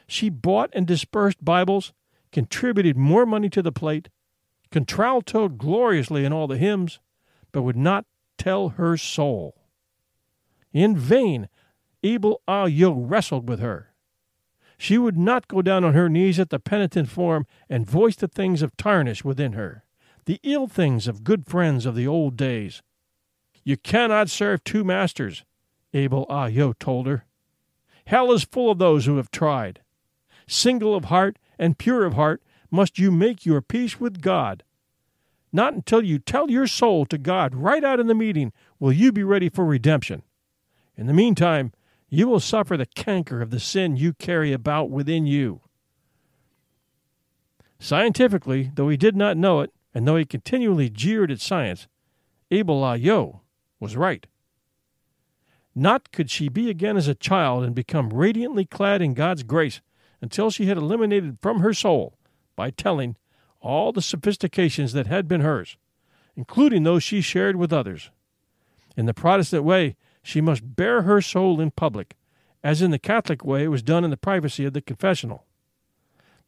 She 0.08 0.30
bought 0.30 0.70
and 0.74 0.88
dispersed 0.88 1.44
Bibles, 1.44 1.94
contributed 2.32 2.98
more 2.98 3.26
money 3.26 3.50
to 3.50 3.62
the 3.62 3.72
plate, 3.72 4.10
contraltoed 4.72 5.58
gloriously 5.58 6.26
in 6.26 6.34
all 6.34 6.48
the 6.48 6.58
hymns, 6.58 7.00
but 7.52 7.62
would 7.62 7.78
not 7.78 8.06
tell 8.38 8.70
her 8.70 8.98
soul. 8.98 9.56
In 10.74 10.98
vain, 10.98 11.50
Abel 12.04 12.42
Ayo 12.48 12.94
wrestled 12.96 13.50
with 13.50 13.60
her. 13.60 13.94
She 14.78 14.98
would 14.98 15.18
not 15.18 15.48
go 15.48 15.62
down 15.62 15.84
on 15.84 15.94
her 15.94 16.08
knees 16.08 16.40
at 16.40 16.52
the 16.52 16.60
penitent 16.60 17.10
form 17.10 17.48
and 17.70 17.90
voice 17.90 18.16
the 18.16 18.28
things 18.28 18.62
of 18.62 18.78
tarnish 18.78 19.24
within 19.24 19.54
her, 19.54 19.84
the 20.28 20.40
ill 20.44 20.68
things 20.68 21.08
of 21.08 21.24
good 21.24 21.48
friends 21.48 21.86
of 21.86 21.96
the 21.96 22.06
old 22.06 22.36
days. 22.36 22.84
You 23.64 23.78
cannot 23.78 24.30
serve 24.30 24.62
two 24.62 24.84
masters, 24.84 25.46
Abel 25.94 26.26
Ayo 26.30 26.78
told 26.78 27.08
her. 27.08 27.26
Hell 28.06 28.34
is 28.34 28.44
full 28.44 28.70
of 28.70 28.78
those 28.78 29.06
who 29.06 29.16
have 29.16 29.32
tried. 29.32 29.80
Single 30.46 30.94
of 30.96 31.06
heart 31.06 31.40
and 31.58 31.78
pure 31.78 32.04
of 32.04 32.16
heart 32.16 32.44
must 32.70 33.00
you 33.00 33.10
make 33.10 33.46
your 33.46 33.62
peace 33.62 34.02
with 34.02 34.22
God. 34.22 34.64
Not 35.54 35.74
until 35.74 36.04
you 36.04 36.20
tell 36.20 36.52
your 36.52 36.68
soul 36.68 37.06
to 37.06 37.18
God 37.18 37.56
right 37.56 37.84
out 37.84 38.02
in 38.02 38.08
the 38.08 38.14
meeting 38.14 38.52
will 38.80 38.92
you 38.92 39.14
be 39.14 39.24
ready 39.24 39.48
for 39.48 39.64
redemption. 39.64 40.24
In 40.98 41.08
the 41.08 41.14
meantime, 41.14 41.72
you 42.10 42.28
will 42.28 42.42
suffer 42.42 42.76
the 42.76 42.86
canker 42.86 43.42
of 43.42 43.50
the 43.50 43.62
sin 43.62 43.96
you 43.96 44.12
carry 44.12 44.52
about 44.52 44.90
within 44.90 45.26
you. 45.26 45.62
Scientifically, 47.80 48.72
though 48.76 48.90
he 48.90 48.98
did 48.98 49.16
not 49.16 49.38
know 49.38 49.62
it, 49.62 49.72
and 49.98 50.08
though 50.08 50.16
he 50.16 50.26
continually 50.26 50.92
jeered 50.92 51.32
at 51.32 51.42
science, 51.42 51.88
Abel 52.52 52.84
Ayo 52.84 53.40
was 53.80 53.98
right. 53.98 54.28
Not 55.74 56.12
could 56.12 56.30
she 56.30 56.50
be 56.50 56.70
again 56.70 56.98
as 56.98 57.08
a 57.08 57.16
child 57.16 57.64
and 57.64 57.74
become 57.74 58.12
radiantly 58.12 58.64
clad 58.64 59.02
in 59.02 59.16
God's 59.16 59.42
grace 59.42 59.82
until 60.22 60.52
she 60.52 60.68
had 60.68 60.78
eliminated 60.78 61.40
from 61.42 61.62
her 61.62 61.74
soul, 61.74 62.16
by 62.56 62.70
telling, 62.70 63.16
all 63.60 63.92
the 63.92 64.04
sophistications 64.04 64.94
that 64.94 65.08
had 65.08 65.28
been 65.28 65.42
hers, 65.42 65.78
including 66.36 66.84
those 66.84 67.02
she 67.02 67.20
shared 67.20 67.56
with 67.56 67.74
others. 67.74 68.12
In 68.96 69.08
the 69.08 69.16
Protestant 69.16 69.64
way, 69.64 69.96
she 70.22 70.42
must 70.42 70.76
bare 70.76 71.02
her 71.02 71.22
soul 71.22 71.60
in 71.60 71.72
public, 71.72 72.16
as 72.64 72.84
in 72.84 72.92
the 72.92 73.00
Catholic 73.00 73.44
way 73.44 73.64
it 73.64 73.70
was 73.70 73.82
done 73.82 74.04
in 74.04 74.12
the 74.12 74.16
privacy 74.16 74.64
of 74.64 74.74
the 74.74 74.82
confessional. 74.82 75.48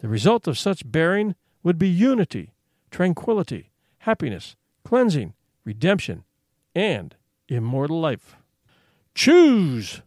The 0.01 0.07
result 0.07 0.47
of 0.47 0.59
such 0.59 0.91
bearing 0.91 1.33
would 1.63 1.79
be 1.79 1.89
unity, 1.89 2.53
tranquility, 2.89 3.71
happiness, 3.99 4.55
cleansing, 4.83 5.33
redemption, 5.63 6.23
and 6.75 7.15
immortal 7.47 7.99
life. 7.99 8.35
Choose! 9.15 10.01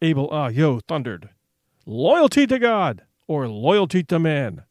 Abel 0.00 0.28
ah, 0.30 0.48
Ayo 0.48 0.80
thundered. 0.86 1.30
Loyalty 1.86 2.46
to 2.46 2.58
God 2.58 3.02
or 3.26 3.48
loyalty 3.48 4.02
to 4.04 4.18
man? 4.18 4.64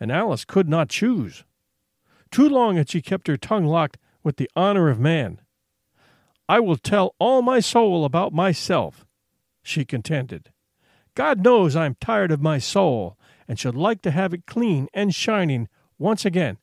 And 0.00 0.10
Alice 0.10 0.44
could 0.44 0.68
not 0.68 0.88
choose. 0.88 1.44
Too 2.30 2.48
long 2.48 2.76
had 2.76 2.88
she 2.88 3.02
kept 3.02 3.28
her 3.28 3.36
tongue 3.36 3.66
locked 3.66 3.98
with 4.22 4.36
the 4.36 4.50
honor 4.56 4.88
of 4.88 4.98
man. 4.98 5.40
I 6.48 6.60
will 6.60 6.76
tell 6.76 7.14
all 7.18 7.42
my 7.42 7.60
soul 7.60 8.04
about 8.04 8.32
myself, 8.32 9.06
she 9.62 9.84
contended. 9.84 10.50
God 11.14 11.44
knows 11.44 11.76
I 11.76 11.86
am 11.86 11.96
tired 12.00 12.32
of 12.32 12.40
my 12.40 12.58
soul 12.58 13.18
and 13.46 13.58
should 13.58 13.74
like 13.74 14.02
to 14.02 14.10
have 14.10 14.32
it 14.32 14.46
clean 14.46 14.88
and 14.94 15.14
shining 15.14 15.68
once 15.98 16.24
again, 16.24 16.58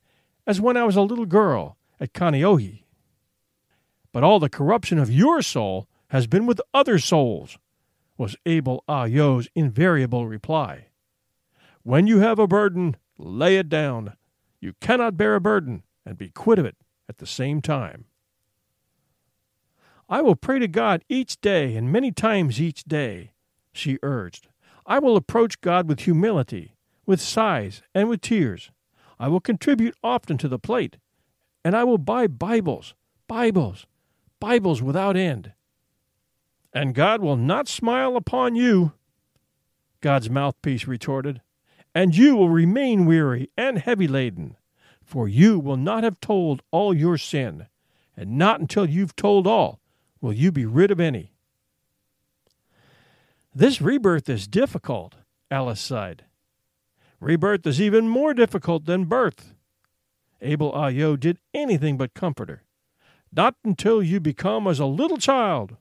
as 0.45 0.59
when 0.61 0.77
I 0.77 0.83
was 0.83 0.95
a 0.95 1.01
little 1.01 1.25
girl 1.25 1.77
at 1.99 2.13
Kaneohe. 2.13 2.83
But 4.11 4.23
all 4.23 4.39
the 4.39 4.49
corruption 4.49 4.97
of 4.97 5.11
your 5.11 5.41
soul 5.41 5.87
has 6.07 6.27
been 6.27 6.45
with 6.45 6.61
other 6.73 6.97
souls, 6.97 7.57
was 8.17 8.35
Abel 8.45 8.83
Ayo's 8.89 9.47
invariable 9.55 10.27
reply. 10.27 10.87
When 11.83 12.07
you 12.07 12.19
have 12.19 12.39
a 12.39 12.47
burden, 12.47 12.97
lay 13.17 13.57
it 13.57 13.69
down. 13.69 14.13
You 14.59 14.73
cannot 14.81 15.17
bear 15.17 15.35
a 15.35 15.41
burden 15.41 15.83
and 16.05 16.17
be 16.17 16.29
quit 16.29 16.59
of 16.59 16.65
it 16.65 16.75
at 17.07 17.19
the 17.19 17.25
same 17.25 17.61
time. 17.61 18.05
I 20.09 20.21
will 20.21 20.35
pray 20.35 20.59
to 20.59 20.67
God 20.67 21.05
each 21.07 21.39
day 21.39 21.75
and 21.75 21.91
many 21.91 22.11
times 22.11 22.59
each 22.59 22.83
day, 22.83 23.33
she 23.71 23.99
urged. 24.01 24.47
I 24.85 24.97
will 24.97 25.15
approach 25.15 25.61
God 25.61 25.87
with 25.87 26.01
humility, 26.01 26.75
with 27.05 27.21
sighs, 27.21 27.83
and 27.93 28.09
with 28.09 28.21
tears. 28.21 28.71
I 29.19 29.27
will 29.27 29.41
contribute 29.41 29.95
often 30.03 30.37
to 30.39 30.47
the 30.47 30.59
plate, 30.59 30.97
and 31.63 31.75
I 31.75 31.83
will 31.83 31.97
buy 31.97 32.27
Bibles, 32.27 32.93
Bibles, 33.27 33.85
Bibles 34.39 34.81
without 34.81 35.17
end 35.17 35.53
and 36.73 36.93
God 36.93 37.21
will 37.21 37.35
not 37.35 37.67
smile 37.67 38.15
upon 38.15 38.55
you. 38.55 38.93
God's 40.01 40.29
mouthpiece 40.29 40.87
retorted, 40.87 41.41
and 41.93 42.15
you 42.15 42.35
will 42.35 42.49
remain 42.49 43.05
weary 43.05 43.49
and 43.57 43.79
heavy 43.79 44.07
laden, 44.07 44.55
for 45.03 45.27
you 45.27 45.59
will 45.59 45.77
not 45.77 46.03
have 46.03 46.19
told 46.19 46.61
all 46.71 46.93
your 46.93 47.17
sin, 47.17 47.67
and 48.15 48.37
not 48.37 48.59
until 48.59 48.87
you've 48.87 49.15
told 49.15 49.47
all 49.47 49.79
will 50.21 50.33
you 50.33 50.51
be 50.51 50.65
rid 50.65 50.91
of 50.91 50.99
any. 50.99 51.33
This 53.53 53.81
rebirth 53.81 54.29
is 54.29 54.47
difficult, 54.47 55.15
Alice 55.49 55.81
sighed. 55.81 56.23
Rebirth 57.19 57.65
is 57.67 57.81
even 57.81 58.07
more 58.07 58.33
difficult 58.33 58.85
than 58.85 59.05
birth. 59.05 59.53
Abel 60.41 60.71
Ayo 60.71 61.19
did 61.19 61.37
anything 61.53 61.97
but 61.97 62.13
comfort 62.13 62.49
her. 62.49 62.63
Not 63.31 63.55
until 63.63 64.01
you 64.01 64.19
become 64.19 64.67
as 64.67 64.79
a 64.79 64.85
little 64.85 65.17
child 65.17 65.77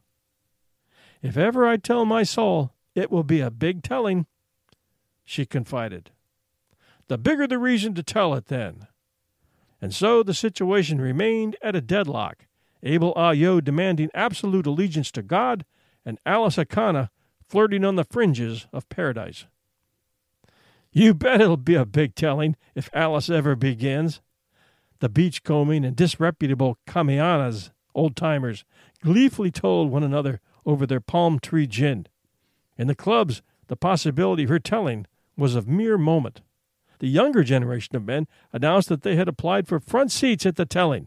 if 1.23 1.37
ever 1.37 1.67
I 1.67 1.77
tell 1.77 2.05
my 2.05 2.23
soul, 2.23 2.73
it 2.95 3.11
will 3.11 3.25
be 3.25 3.41
a 3.41 3.51
big 3.51 3.83
telling, 3.83 4.27
she 5.25 5.45
confided. 5.45 6.11
The 7.09 7.19
bigger 7.19 7.47
the 7.47 7.59
reason 7.59 7.95
to 7.95 8.03
tell 8.03 8.35
it, 8.35 8.47
then. 8.47 8.87
And 9.81 9.95
so 9.95 10.23
the 10.23 10.35
situation 10.35 11.01
remained 11.01 11.57
at 11.63 11.77
a 11.77 11.81
deadlock, 11.81 12.47
Abel 12.83 13.15
Ayo 13.15 13.63
demanding 13.63 14.11
absolute 14.15 14.67
allegiance 14.67 15.11
to 15.13 15.23
God, 15.23 15.65
and 16.05 16.19
Alice 16.25 16.57
Akana 16.57 17.09
flirting 17.49 17.85
on 17.85 17.97
the 17.97 18.05
fringes 18.05 18.67
of 18.73 18.89
paradise. 18.89 19.47
You 20.93 21.15
bet 21.15 21.41
it'll 21.41 21.57
be 21.57 21.75
a 21.75 21.85
big 21.85 22.15
telling 22.15 22.57
if 22.75 22.89
Alice 22.93 23.29
ever 23.31 23.55
begins. 23.55 24.21
The 25.01 25.09
beachcombing 25.09 25.85
and 25.85 25.95
disreputable 25.95 26.79
Kamainas, 26.87 27.71
old 27.95 28.17
timers, 28.17 28.65
gleefully 29.03 29.51
told 29.51 29.91
one 29.91 30.03
another 30.03 30.41
over 30.67 30.87
their 30.87 31.01
palm 31.01 31.39
tree 31.39 31.67
gin. 31.67 32.07
In 32.77 32.87
the 32.87 32.95
clubs, 32.95 33.43
the 33.69 33.77
possibility 33.77 34.45
of 34.45 34.49
her 34.49 34.59
telling 34.59 35.07
was 35.37 35.55
of 35.55 35.69
mere 35.69 35.99
moment. 35.99 36.41
The 36.99 37.07
younger 37.09 37.45
generation 37.45 37.95
of 37.95 38.05
men 38.05 38.27
announced 38.53 38.89
that 38.89 39.03
they 39.03 39.15
had 39.15 39.29
applied 39.29 39.69
for 39.69 39.79
front 39.79 40.11
seats 40.11 40.47
at 40.47 40.57
the 40.57 40.67
telling, 40.67 41.07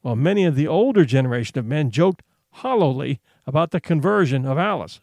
while 0.00 0.16
many 0.16 0.44
of 0.44 0.56
the 0.56 0.66
older 0.66 1.04
generation 1.04 1.58
of 1.58 1.66
men 1.66 1.90
joked 1.90 2.22
hollowly 2.50 3.20
about 3.46 3.70
the 3.70 3.80
conversion 3.80 4.44
of 4.44 4.58
Alice. 4.58 5.00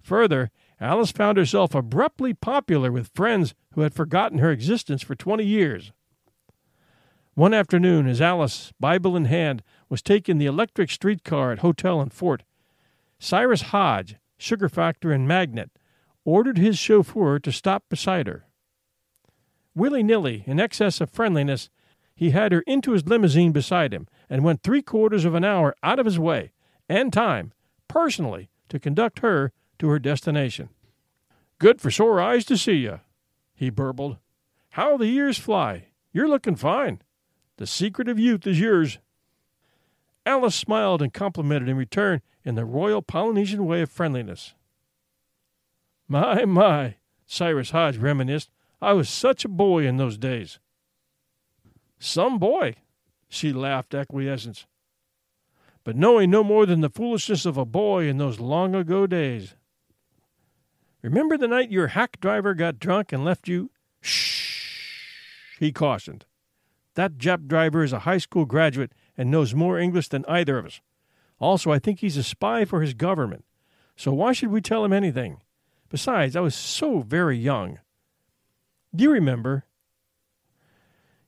Further, 0.00 0.50
Alice 0.80 1.12
found 1.12 1.38
herself 1.38 1.74
abruptly 1.74 2.34
popular 2.34 2.90
with 2.90 3.10
friends 3.14 3.54
who 3.74 3.82
had 3.82 3.94
forgotten 3.94 4.38
her 4.38 4.50
existence 4.50 5.02
for 5.02 5.14
twenty 5.14 5.44
years. 5.44 5.92
One 7.34 7.54
afternoon, 7.54 8.06
as 8.06 8.20
Alice, 8.20 8.72
Bible 8.78 9.16
in 9.16 9.24
hand, 9.24 9.62
was 9.88 10.02
taking 10.02 10.38
the 10.38 10.46
electric 10.46 10.90
streetcar 10.90 11.52
at 11.52 11.60
Hotel 11.60 12.00
and 12.00 12.12
Fort, 12.12 12.44
Cyrus 13.18 13.62
Hodge, 13.62 14.16
sugar 14.38 14.68
factor 14.68 15.10
and 15.10 15.26
magnate, 15.26 15.70
ordered 16.24 16.58
his 16.58 16.78
chauffeur 16.78 17.38
to 17.38 17.52
stop 17.52 17.84
beside 17.88 18.26
her. 18.26 18.46
Willy 19.74 20.02
nilly, 20.02 20.44
in 20.46 20.60
excess 20.60 21.00
of 21.00 21.10
friendliness, 21.10 21.70
he 22.14 22.30
had 22.30 22.52
her 22.52 22.62
into 22.66 22.92
his 22.92 23.06
limousine 23.06 23.50
beside 23.50 23.92
him 23.92 24.06
and 24.30 24.44
went 24.44 24.62
three 24.62 24.82
quarters 24.82 25.24
of 25.24 25.34
an 25.34 25.44
hour 25.44 25.74
out 25.82 25.98
of 25.98 26.06
his 26.06 26.18
way 26.18 26.52
and 26.88 27.12
time, 27.12 27.52
personally, 27.88 28.48
to 28.68 28.78
conduct 28.78 29.18
her 29.18 29.52
to 29.78 29.88
her 29.88 29.98
destination. 29.98 30.68
Good 31.58 31.80
for 31.80 31.90
sore 31.90 32.20
eyes 32.20 32.44
to 32.46 32.56
see 32.56 32.74
you, 32.74 33.00
he 33.54 33.70
burbled. 33.70 34.18
How 34.70 34.96
the 34.96 35.06
years 35.06 35.38
fly! 35.38 35.88
You're 36.12 36.28
looking 36.28 36.56
fine. 36.56 37.00
The 37.56 37.66
secret 37.66 38.08
of 38.08 38.18
youth 38.18 38.46
is 38.46 38.60
yours. 38.60 38.98
Alice 40.26 40.54
smiled 40.54 41.02
and 41.02 41.12
complimented 41.12 41.68
in 41.68 41.76
return 41.76 42.22
in 42.44 42.54
the 42.54 42.64
royal 42.64 43.02
Polynesian 43.02 43.66
way 43.66 43.82
of 43.82 43.90
friendliness. 43.90 44.54
My, 46.08 46.44
my, 46.44 46.96
Cyrus 47.26 47.70
Hodge 47.70 47.96
reminisced. 47.96 48.50
I 48.80 48.92
was 48.92 49.08
such 49.08 49.44
a 49.44 49.48
boy 49.48 49.86
in 49.86 49.96
those 49.96 50.18
days. 50.18 50.58
Some 51.98 52.38
boy, 52.38 52.74
she 53.28 53.52
laughed 53.52 53.94
acquiescence. 53.94 54.66
But 55.84 55.96
knowing 55.96 56.30
no 56.30 56.44
more 56.44 56.66
than 56.66 56.80
the 56.80 56.90
foolishness 56.90 57.46
of 57.46 57.56
a 57.56 57.64
boy 57.64 58.06
in 58.08 58.18
those 58.18 58.40
long 58.40 58.74
ago 58.74 59.06
days. 59.06 59.54
Remember 61.04 61.36
the 61.36 61.46
night 61.46 61.70
your 61.70 61.88
hack 61.88 62.18
driver 62.18 62.54
got 62.54 62.78
drunk 62.78 63.12
and 63.12 63.26
left 63.26 63.46
you? 63.46 63.70
Shh, 64.00 65.58
he 65.60 65.70
cautioned. 65.70 66.24
That 66.94 67.18
Jap 67.18 67.46
driver 67.46 67.84
is 67.84 67.92
a 67.92 68.00
high 68.00 68.16
school 68.16 68.46
graduate 68.46 68.90
and 69.14 69.30
knows 69.30 69.54
more 69.54 69.78
English 69.78 70.08
than 70.08 70.24
either 70.26 70.56
of 70.56 70.64
us. 70.64 70.80
Also, 71.38 71.70
I 71.70 71.78
think 71.78 72.00
he's 72.00 72.16
a 72.16 72.22
spy 72.22 72.64
for 72.64 72.80
his 72.80 72.94
government. 72.94 73.44
So 73.96 74.14
why 74.14 74.32
should 74.32 74.48
we 74.48 74.62
tell 74.62 74.82
him 74.82 74.94
anything? 74.94 75.42
Besides, 75.90 76.36
I 76.36 76.40
was 76.40 76.54
so 76.54 77.00
very 77.00 77.36
young. 77.36 77.80
Do 78.96 79.04
you 79.04 79.10
remember? 79.10 79.66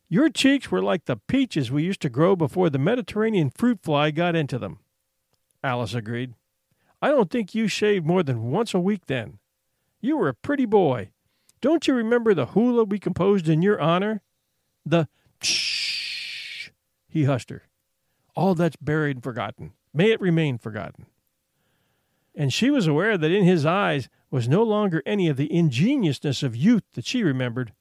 Your 0.08 0.30
cheeks 0.30 0.70
were 0.70 0.82
like 0.82 1.04
the 1.04 1.18
peaches 1.18 1.70
we 1.70 1.84
used 1.84 2.00
to 2.00 2.08
grow 2.08 2.34
before 2.34 2.70
the 2.70 2.78
Mediterranean 2.78 3.50
fruit 3.50 3.80
fly 3.82 4.10
got 4.10 4.36
into 4.36 4.58
them. 4.58 4.78
Alice 5.62 5.92
agreed. 5.92 6.32
I 7.02 7.08
don't 7.08 7.30
think 7.30 7.54
you 7.54 7.68
shaved 7.68 8.06
more 8.06 8.22
than 8.22 8.50
once 8.50 8.72
a 8.72 8.80
week 8.80 9.02
then. 9.06 9.38
You 10.00 10.16
were 10.16 10.28
a 10.28 10.34
pretty 10.34 10.66
boy. 10.66 11.10
Don't 11.60 11.86
you 11.88 11.94
remember 11.94 12.34
the 12.34 12.46
hula 12.46 12.84
we 12.84 12.98
composed 12.98 13.48
in 13.48 13.62
your 13.62 13.80
honor? 13.80 14.22
The 14.84 15.08
shh, 15.42 16.70
he 17.08 17.24
hushed 17.24 17.50
her. 17.50 17.62
All 18.34 18.54
that's 18.54 18.76
buried 18.76 19.16
and 19.16 19.24
forgotten. 19.24 19.72
May 19.94 20.10
it 20.10 20.20
remain 20.20 20.58
forgotten. 20.58 21.06
And 22.34 22.52
she 22.52 22.68
was 22.68 22.86
aware 22.86 23.16
that 23.16 23.30
in 23.30 23.44
his 23.44 23.64
eyes 23.64 24.10
was 24.30 24.48
no 24.48 24.62
longer 24.62 25.02
any 25.06 25.28
of 25.28 25.38
the 25.38 25.52
ingenuousness 25.52 26.42
of 26.42 26.54
youth 26.54 26.84
that 26.92 27.06
she 27.06 27.22
remembered. 27.22 27.72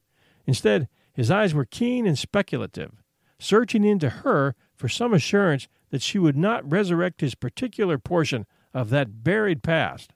Instead, 0.47 0.87
his 1.11 1.29
eyes 1.29 1.53
were 1.53 1.65
keen 1.65 2.07
and 2.07 2.17
speculative, 2.17 3.03
searching 3.37 3.83
into 3.83 4.09
her 4.09 4.55
for 4.73 4.87
some 4.87 5.13
assurance 5.13 5.67
that 5.89 6.01
she 6.01 6.17
would 6.17 6.37
not 6.37 6.69
resurrect 6.69 7.21
his 7.21 7.35
particular 7.35 7.97
portion 7.97 8.45
of 8.73 8.89
that 8.89 9.23
buried 9.23 9.61
past. 9.61 10.13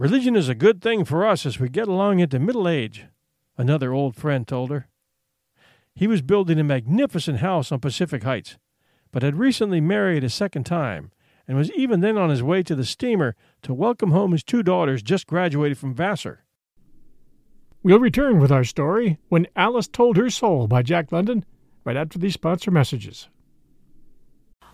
Religion 0.00 0.34
is 0.34 0.48
a 0.48 0.54
good 0.54 0.80
thing 0.80 1.04
for 1.04 1.26
us 1.26 1.44
as 1.44 1.60
we 1.60 1.68
get 1.68 1.86
along 1.86 2.20
into 2.20 2.38
middle 2.38 2.66
age, 2.66 3.04
another 3.58 3.92
old 3.92 4.16
friend 4.16 4.48
told 4.48 4.70
her. 4.70 4.88
He 5.94 6.06
was 6.06 6.22
building 6.22 6.58
a 6.58 6.64
magnificent 6.64 7.40
house 7.40 7.70
on 7.70 7.80
Pacific 7.80 8.22
Heights, 8.22 8.56
but 9.12 9.22
had 9.22 9.36
recently 9.36 9.78
married 9.78 10.24
a 10.24 10.30
second 10.30 10.64
time 10.64 11.10
and 11.46 11.58
was 11.58 11.70
even 11.72 12.00
then 12.00 12.16
on 12.16 12.30
his 12.30 12.42
way 12.42 12.62
to 12.62 12.74
the 12.74 12.86
steamer 12.86 13.36
to 13.60 13.74
welcome 13.74 14.12
home 14.12 14.32
his 14.32 14.42
two 14.42 14.62
daughters 14.62 15.02
just 15.02 15.26
graduated 15.26 15.76
from 15.76 15.92
Vassar. 15.92 16.46
We'll 17.82 18.00
return 18.00 18.40
with 18.40 18.50
our 18.50 18.64
story 18.64 19.18
When 19.28 19.48
Alice 19.54 19.86
Told 19.86 20.16
Her 20.16 20.30
Soul 20.30 20.66
by 20.66 20.82
Jack 20.82 21.12
London 21.12 21.44
right 21.84 21.98
after 21.98 22.18
these 22.18 22.32
sponsor 22.32 22.70
messages. 22.70 23.28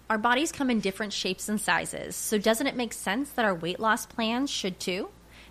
Our 0.09 0.19
bodies 0.19 0.53
come 0.53 0.71
in 0.71 0.79
different 0.79 1.13
shapes 1.13 1.49
and 1.49 1.61
sizes, 1.61 2.15
so 2.15 2.39
doesn't 2.39 2.69
it 2.69 2.77
make 2.77 2.93
sense 2.93 3.31
that 3.31 3.45
our 3.45 3.57
weight 3.57 3.81
loss 3.81 4.07
plans 4.07 4.53
should 4.53 4.79
too? 4.79 5.09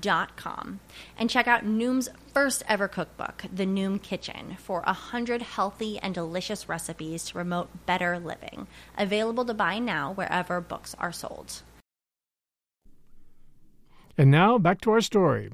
noom.com 0.00 0.80
and 1.18 1.30
check 1.30 1.46
out 1.46 1.64
Noom's 1.64 2.08
first 2.32 2.62
ever 2.68 2.88
cookbook, 2.88 3.44
The 3.52 3.66
Noom 3.66 4.02
Kitchen, 4.02 4.56
for 4.58 4.80
100 4.82 5.42
healthy 5.42 5.98
and 5.98 6.14
delicious 6.14 6.68
recipes 6.68 7.24
to 7.26 7.34
promote 7.34 7.86
better 7.86 8.18
living. 8.18 8.66
Available 8.96 9.44
to 9.44 9.54
buy 9.54 9.78
now 9.78 10.12
wherever 10.12 10.60
books 10.60 10.94
are 10.98 11.12
sold. 11.12 11.62
And 14.18 14.30
now 14.30 14.58
back 14.58 14.80
to 14.82 14.90
our 14.92 15.00
story. 15.00 15.50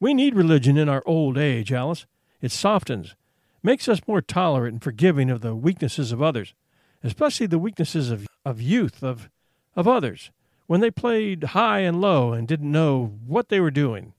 We 0.00 0.14
need 0.14 0.34
religion 0.34 0.76
in 0.76 0.88
our 0.88 1.02
old 1.06 1.38
age, 1.38 1.72
Alice. 1.72 2.06
It 2.40 2.52
softens, 2.52 3.16
makes 3.62 3.88
us 3.88 4.00
more 4.06 4.22
tolerant 4.22 4.74
and 4.74 4.82
forgiving 4.82 5.28
of 5.30 5.40
the 5.40 5.56
weaknesses 5.56 6.12
of 6.12 6.22
others, 6.22 6.54
especially 7.02 7.46
the 7.46 7.58
weaknesses 7.58 8.10
of, 8.10 8.26
of 8.44 8.60
youth, 8.60 9.02
of, 9.02 9.28
of 9.74 9.88
others 9.88 10.30
when 10.68 10.80
they 10.80 10.90
played 10.90 11.42
high 11.42 11.80
and 11.80 12.00
low 12.00 12.32
and 12.32 12.46
didn't 12.46 12.70
know 12.70 13.18
what 13.26 13.48
they 13.48 13.58
were 13.58 13.70
doing. 13.70 14.12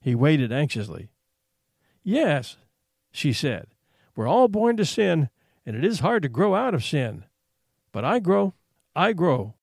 He 0.00 0.14
waited 0.14 0.50
anxiously. 0.50 1.10
Yes, 2.02 2.56
she 3.12 3.32
said, 3.32 3.68
we're 4.16 4.26
all 4.26 4.48
born 4.48 4.76
to 4.78 4.86
sin, 4.86 5.28
and 5.66 5.76
it 5.76 5.84
is 5.84 6.00
hard 6.00 6.22
to 6.22 6.30
grow 6.30 6.54
out 6.54 6.74
of 6.74 6.82
sin. 6.82 7.24
But 7.92 8.04
I 8.04 8.18
grow, 8.20 8.54
I 8.94 9.12
grow. 9.12 9.54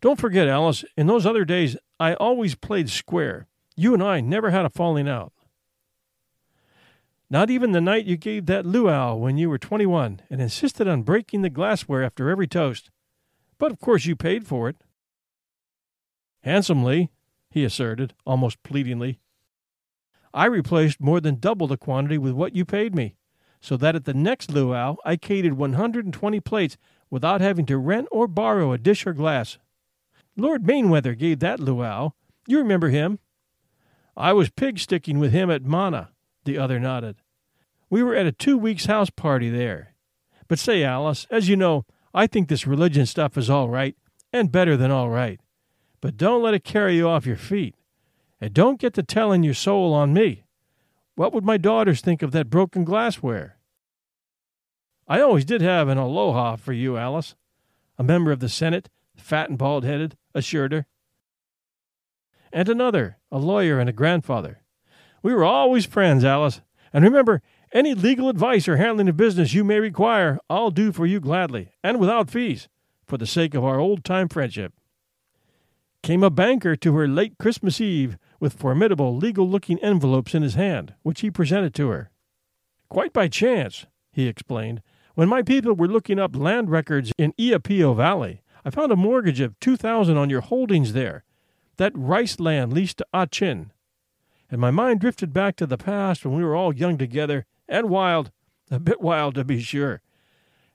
Don't 0.00 0.20
forget, 0.20 0.48
Alice, 0.48 0.84
in 0.96 1.06
those 1.06 1.26
other 1.26 1.44
days, 1.44 1.76
I 2.00 2.14
always 2.14 2.54
played 2.54 2.88
square. 2.88 3.48
You 3.76 3.92
and 3.92 4.02
I 4.02 4.20
never 4.20 4.50
had 4.50 4.64
a 4.64 4.70
falling 4.70 5.08
out. 5.08 5.32
Not 7.28 7.50
even 7.50 7.72
the 7.72 7.80
night 7.82 8.06
you 8.06 8.16
gave 8.16 8.46
that 8.46 8.64
luau 8.64 9.14
when 9.14 9.36
you 9.36 9.50
were 9.50 9.58
21 9.58 10.22
and 10.30 10.40
insisted 10.40 10.88
on 10.88 11.02
breaking 11.02 11.42
the 11.42 11.50
glassware 11.50 12.02
after 12.02 12.30
every 12.30 12.46
toast. 12.46 12.90
But 13.64 13.72
of 13.72 13.80
course 13.80 14.04
you 14.04 14.14
paid 14.14 14.46
for 14.46 14.68
it. 14.68 14.76
Handsomely, 16.42 17.10
he 17.50 17.64
asserted, 17.64 18.12
almost 18.26 18.62
pleadingly. 18.62 19.20
I 20.34 20.44
replaced 20.44 21.00
more 21.00 21.18
than 21.18 21.36
double 21.36 21.66
the 21.66 21.78
quantity 21.78 22.18
with 22.18 22.34
what 22.34 22.54
you 22.54 22.66
paid 22.66 22.94
me, 22.94 23.16
so 23.62 23.78
that 23.78 23.96
at 23.96 24.04
the 24.04 24.12
next 24.12 24.50
luau 24.50 24.96
I 25.02 25.16
catered 25.16 25.54
120 25.54 26.40
plates 26.40 26.76
without 27.08 27.40
having 27.40 27.64
to 27.64 27.78
rent 27.78 28.06
or 28.10 28.28
borrow 28.28 28.72
a 28.72 28.76
dish 28.76 29.06
or 29.06 29.14
glass. 29.14 29.56
Lord 30.36 30.64
Mainweather 30.64 31.18
gave 31.18 31.38
that 31.38 31.58
luau. 31.58 32.10
You 32.46 32.58
remember 32.58 32.90
him? 32.90 33.18
I 34.14 34.34
was 34.34 34.50
pig 34.50 34.78
sticking 34.78 35.18
with 35.18 35.32
him 35.32 35.50
at 35.50 35.64
Mana, 35.64 36.10
the 36.44 36.58
other 36.58 36.78
nodded. 36.78 37.16
We 37.88 38.02
were 38.02 38.14
at 38.14 38.26
a 38.26 38.32
two 38.32 38.58
weeks 38.58 38.84
house 38.84 39.08
party 39.08 39.48
there. 39.48 39.94
But 40.48 40.58
say, 40.58 40.84
Alice, 40.84 41.26
as 41.30 41.48
you 41.48 41.56
know, 41.56 41.86
I 42.14 42.28
think 42.28 42.48
this 42.48 42.66
religion 42.66 43.06
stuff 43.06 43.36
is 43.36 43.50
all 43.50 43.68
right, 43.68 43.96
and 44.32 44.52
better 44.52 44.76
than 44.76 44.92
all 44.92 45.10
right. 45.10 45.40
But 46.00 46.16
don't 46.16 46.42
let 46.42 46.54
it 46.54 46.62
carry 46.62 46.96
you 46.96 47.08
off 47.08 47.26
your 47.26 47.36
feet. 47.36 47.74
And 48.40 48.54
don't 48.54 48.80
get 48.80 48.94
to 48.94 49.02
telling 49.02 49.42
your 49.42 49.54
soul 49.54 49.92
on 49.92 50.12
me. 50.12 50.44
What 51.16 51.32
would 51.32 51.44
my 51.44 51.56
daughters 51.56 52.00
think 52.00 52.22
of 52.22 52.32
that 52.32 52.50
broken 52.50 52.84
glassware? 52.84 53.58
I 55.08 55.20
always 55.20 55.44
did 55.44 55.60
have 55.60 55.88
an 55.88 55.98
aloha 55.98 56.56
for 56.56 56.72
you, 56.72 56.96
Alice. 56.96 57.34
A 57.98 58.02
member 58.02 58.32
of 58.32 58.40
the 58.40 58.48
Senate, 58.48 58.88
fat 59.16 59.48
and 59.48 59.58
bald 59.58 59.84
headed, 59.84 60.16
assured 60.34 60.72
her. 60.72 60.86
And 62.52 62.68
another, 62.68 63.18
a 63.30 63.38
lawyer 63.38 63.80
and 63.80 63.88
a 63.88 63.92
grandfather. 63.92 64.62
We 65.22 65.34
were 65.34 65.44
always 65.44 65.86
friends, 65.86 66.24
Alice. 66.24 66.60
And 66.92 67.04
remember, 67.04 67.42
any 67.74 67.92
legal 67.92 68.28
advice 68.28 68.68
or 68.68 68.76
handling 68.76 69.08
of 69.08 69.16
business 69.16 69.52
you 69.52 69.64
may 69.64 69.80
require, 69.80 70.38
I'll 70.48 70.70
do 70.70 70.92
for 70.92 71.04
you 71.04 71.18
gladly, 71.18 71.72
and 71.82 71.98
without 71.98 72.30
fees, 72.30 72.68
for 73.04 73.18
the 73.18 73.26
sake 73.26 73.54
of 73.54 73.64
our 73.64 73.80
old 73.80 74.04
time 74.04 74.28
friendship. 74.28 74.72
Came 76.02 76.22
a 76.22 76.30
banker 76.30 76.76
to 76.76 76.94
her 76.94 77.08
late 77.08 77.36
Christmas 77.38 77.80
Eve 77.80 78.16
with 78.38 78.52
formidable 78.52 79.16
legal 79.16 79.48
looking 79.48 79.78
envelopes 79.80 80.34
in 80.34 80.42
his 80.42 80.54
hand, 80.54 80.94
which 81.02 81.22
he 81.22 81.30
presented 81.30 81.74
to 81.74 81.88
her. 81.88 82.10
Quite 82.88 83.12
by 83.12 83.26
chance, 83.26 83.86
he 84.12 84.28
explained, 84.28 84.80
when 85.14 85.28
my 85.28 85.42
people 85.42 85.74
were 85.74 85.88
looking 85.88 86.18
up 86.18 86.36
land 86.36 86.70
records 86.70 87.12
in 87.18 87.32
Iapio 87.32 87.96
Valley, 87.96 88.42
I 88.64 88.70
found 88.70 88.92
a 88.92 88.96
mortgage 88.96 89.40
of 89.40 89.58
two 89.60 89.76
thousand 89.76 90.16
on 90.16 90.30
your 90.30 90.42
holdings 90.42 90.92
there, 90.92 91.24
that 91.76 91.92
rice 91.96 92.38
land 92.38 92.72
leased 92.72 92.98
to 92.98 93.06
Ah. 93.12 93.26
And 94.54 94.60
my 94.60 94.70
mind 94.70 95.00
drifted 95.00 95.32
back 95.32 95.56
to 95.56 95.66
the 95.66 95.76
past 95.76 96.24
when 96.24 96.36
we 96.36 96.44
were 96.44 96.54
all 96.54 96.72
young 96.72 96.96
together 96.96 97.44
and 97.68 97.90
wild, 97.90 98.30
a 98.70 98.78
bit 98.78 99.00
wild 99.00 99.34
to 99.34 99.42
be 99.42 99.60
sure. 99.60 100.00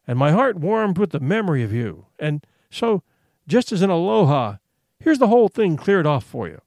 And 0.05 0.19
my 0.19 0.31
heart 0.31 0.57
warmed 0.57 0.97
with 0.97 1.11
the 1.11 1.21
memory 1.21 1.63
of 1.63 1.71
you. 1.71 2.07
And 2.19 2.45
so, 2.69 3.03
just 3.47 3.71
as 3.71 3.81
an 3.81 3.89
aloha, 3.89 4.57
here's 4.99 5.19
the 5.19 5.29
whole 5.29 5.47
thing 5.47 5.77
cleared 5.77 6.05
off 6.05 6.25
for 6.25 6.49
you. 6.49 6.59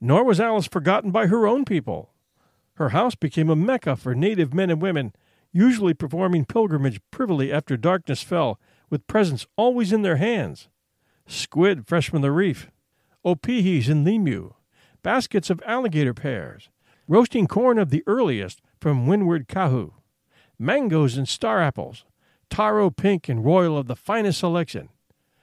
Nor 0.00 0.22
was 0.22 0.38
Alice 0.38 0.68
forgotten 0.68 1.10
by 1.10 1.26
her 1.26 1.44
own 1.44 1.64
people. 1.64 2.12
Her 2.74 2.90
house 2.90 3.16
became 3.16 3.50
a 3.50 3.56
mecca 3.56 3.96
for 3.96 4.14
native 4.14 4.54
men 4.54 4.70
and 4.70 4.80
women, 4.80 5.12
usually 5.50 5.92
performing 5.92 6.44
pilgrimage 6.44 7.00
privily 7.10 7.52
after 7.52 7.76
darkness 7.76 8.22
fell, 8.22 8.60
with 8.90 9.08
presents 9.08 9.48
always 9.56 9.92
in 9.92 10.02
their 10.02 10.18
hands 10.18 10.68
squid 11.26 11.88
fresh 11.88 12.08
from 12.08 12.22
the 12.22 12.30
reef, 12.30 12.70
opihis 13.26 13.88
and 13.88 14.06
limu, 14.06 14.52
baskets 15.02 15.50
of 15.50 15.62
alligator 15.66 16.14
pears, 16.14 16.68
roasting 17.08 17.46
corn 17.46 17.78
of 17.78 17.90
the 17.90 18.02
earliest 18.06 18.60
from 18.80 19.06
windward 19.06 19.48
Kahu, 19.48 19.92
mangoes 20.58 21.16
and 21.16 21.28
star 21.28 21.60
apples, 21.60 22.04
taro 22.50 22.90
pink 22.90 23.28
and 23.28 23.44
royal 23.44 23.76
of 23.76 23.86
the 23.86 23.96
finest 23.96 24.40
selection, 24.40 24.88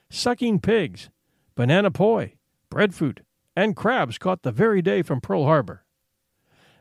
sucking 0.08 0.60
pigs, 0.60 1.10
banana 1.54 1.90
poi, 1.90 2.34
breadfruit, 2.70 3.20
and 3.56 3.76
crabs 3.76 4.16
caught 4.16 4.42
the 4.42 4.52
very 4.52 4.80
day 4.80 5.02
from 5.02 5.20
Pearl 5.20 5.44
Harbor. 5.44 5.84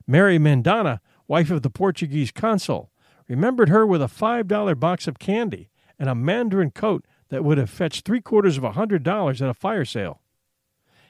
Mary 0.07 0.37
Mendana, 0.37 0.99
wife 1.27 1.51
of 1.51 1.61
the 1.61 1.69
Portuguese 1.69 2.31
consul, 2.31 2.91
remembered 3.27 3.69
her 3.69 3.85
with 3.85 4.01
a 4.01 4.07
five 4.07 4.47
dollar 4.47 4.75
box 4.75 5.07
of 5.07 5.19
candy 5.19 5.69
and 5.99 6.09
a 6.09 6.15
mandarin 6.15 6.71
coat 6.71 7.05
that 7.29 7.43
would 7.43 7.57
have 7.57 7.69
fetched 7.69 8.05
three 8.05 8.21
quarters 8.21 8.57
of 8.57 8.63
a 8.63 8.71
hundred 8.71 9.03
dollars 9.03 9.41
at 9.41 9.49
a 9.49 9.53
fire 9.53 9.85
sale. 9.85 10.21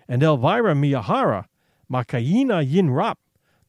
And 0.08 0.24
Elvira 0.24 0.74
Miyahara, 0.74 1.46
Makayina 1.92 2.66
Yinwap, 2.66 3.16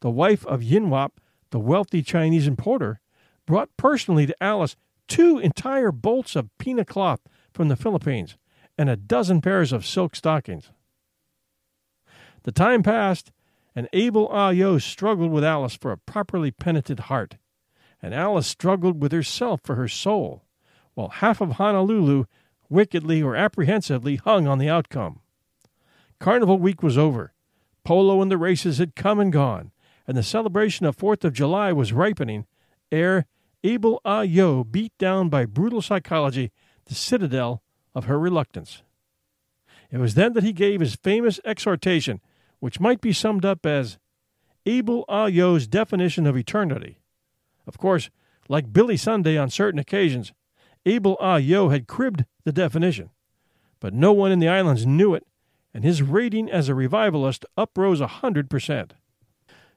the 0.00 0.10
wife 0.10 0.46
of 0.46 0.60
Yinwap, 0.60 1.12
the 1.50 1.58
wealthy 1.58 2.02
Chinese 2.02 2.46
importer, 2.46 3.00
brought 3.46 3.76
personally 3.76 4.26
to 4.26 4.42
Alice 4.42 4.76
two 5.08 5.38
entire 5.38 5.90
bolts 5.90 6.36
of 6.36 6.56
pina 6.58 6.84
cloth 6.84 7.20
from 7.52 7.68
the 7.68 7.76
Philippines 7.76 8.36
and 8.78 8.88
a 8.88 8.96
dozen 8.96 9.40
pairs 9.40 9.72
of 9.72 9.84
silk 9.84 10.14
stockings. 10.14 10.70
The 12.44 12.52
time 12.52 12.82
passed, 12.82 13.32
and 13.74 13.88
Abel 13.92 14.28
Ah 14.30 14.52
struggled 14.78 15.30
with 15.30 15.44
Alice 15.44 15.74
for 15.74 15.92
a 15.92 15.98
properly 15.98 16.50
penitent 16.50 17.00
heart, 17.00 17.36
and 18.00 18.14
Alice 18.14 18.46
struggled 18.46 19.02
with 19.02 19.12
herself 19.12 19.60
for 19.62 19.74
her 19.74 19.88
soul, 19.88 20.44
while 20.94 21.08
half 21.08 21.40
of 21.40 21.52
Honolulu 21.52 22.24
wickedly 22.68 23.22
or 23.22 23.36
apprehensively 23.36 24.16
hung 24.16 24.46
on 24.46 24.58
the 24.58 24.68
outcome. 24.68 25.20
Carnival 26.18 26.58
week 26.58 26.82
was 26.82 26.96
over. 26.96 27.32
Polo 27.90 28.22
and 28.22 28.30
the 28.30 28.38
races 28.38 28.78
had 28.78 28.94
come 28.94 29.18
and 29.18 29.32
gone, 29.32 29.72
and 30.06 30.16
the 30.16 30.22
celebration 30.22 30.86
of 30.86 30.94
Fourth 30.94 31.24
of 31.24 31.32
July 31.32 31.72
was 31.72 31.92
ripening 31.92 32.46
ere 32.92 33.26
Abel 33.64 34.00
Ah 34.04 34.22
beat 34.62 34.96
down 34.96 35.28
by 35.28 35.44
brutal 35.44 35.82
psychology 35.82 36.52
the 36.84 36.94
citadel 36.94 37.64
of 37.92 38.04
her 38.04 38.16
reluctance. 38.16 38.84
It 39.90 39.98
was 39.98 40.14
then 40.14 40.34
that 40.34 40.44
he 40.44 40.52
gave 40.52 40.78
his 40.78 40.94
famous 40.94 41.40
exhortation 41.44 42.20
which 42.60 42.78
might 42.78 43.00
be 43.00 43.12
summed 43.12 43.44
up 43.44 43.66
as 43.66 43.98
Abel 44.66 45.04
Ayo's 45.08 45.66
definition 45.66 46.28
of 46.28 46.36
eternity. 46.36 47.00
Of 47.66 47.76
course, 47.76 48.08
like 48.48 48.72
Billy 48.72 48.96
Sunday 48.96 49.36
on 49.36 49.50
certain 49.50 49.80
occasions, 49.80 50.32
Abel 50.86 51.16
Ayo 51.20 51.72
had 51.72 51.88
cribbed 51.88 52.24
the 52.44 52.52
definition, 52.52 53.10
but 53.80 53.92
no 53.92 54.12
one 54.12 54.30
in 54.30 54.38
the 54.38 54.46
islands 54.46 54.86
knew 54.86 55.12
it, 55.12 55.26
and 55.72 55.84
his 55.84 56.02
rating 56.02 56.50
as 56.50 56.68
a 56.68 56.74
revivalist 56.74 57.44
uprose 57.56 58.00
a 58.00 58.06
hundred 58.06 58.50
percent. 58.50 58.94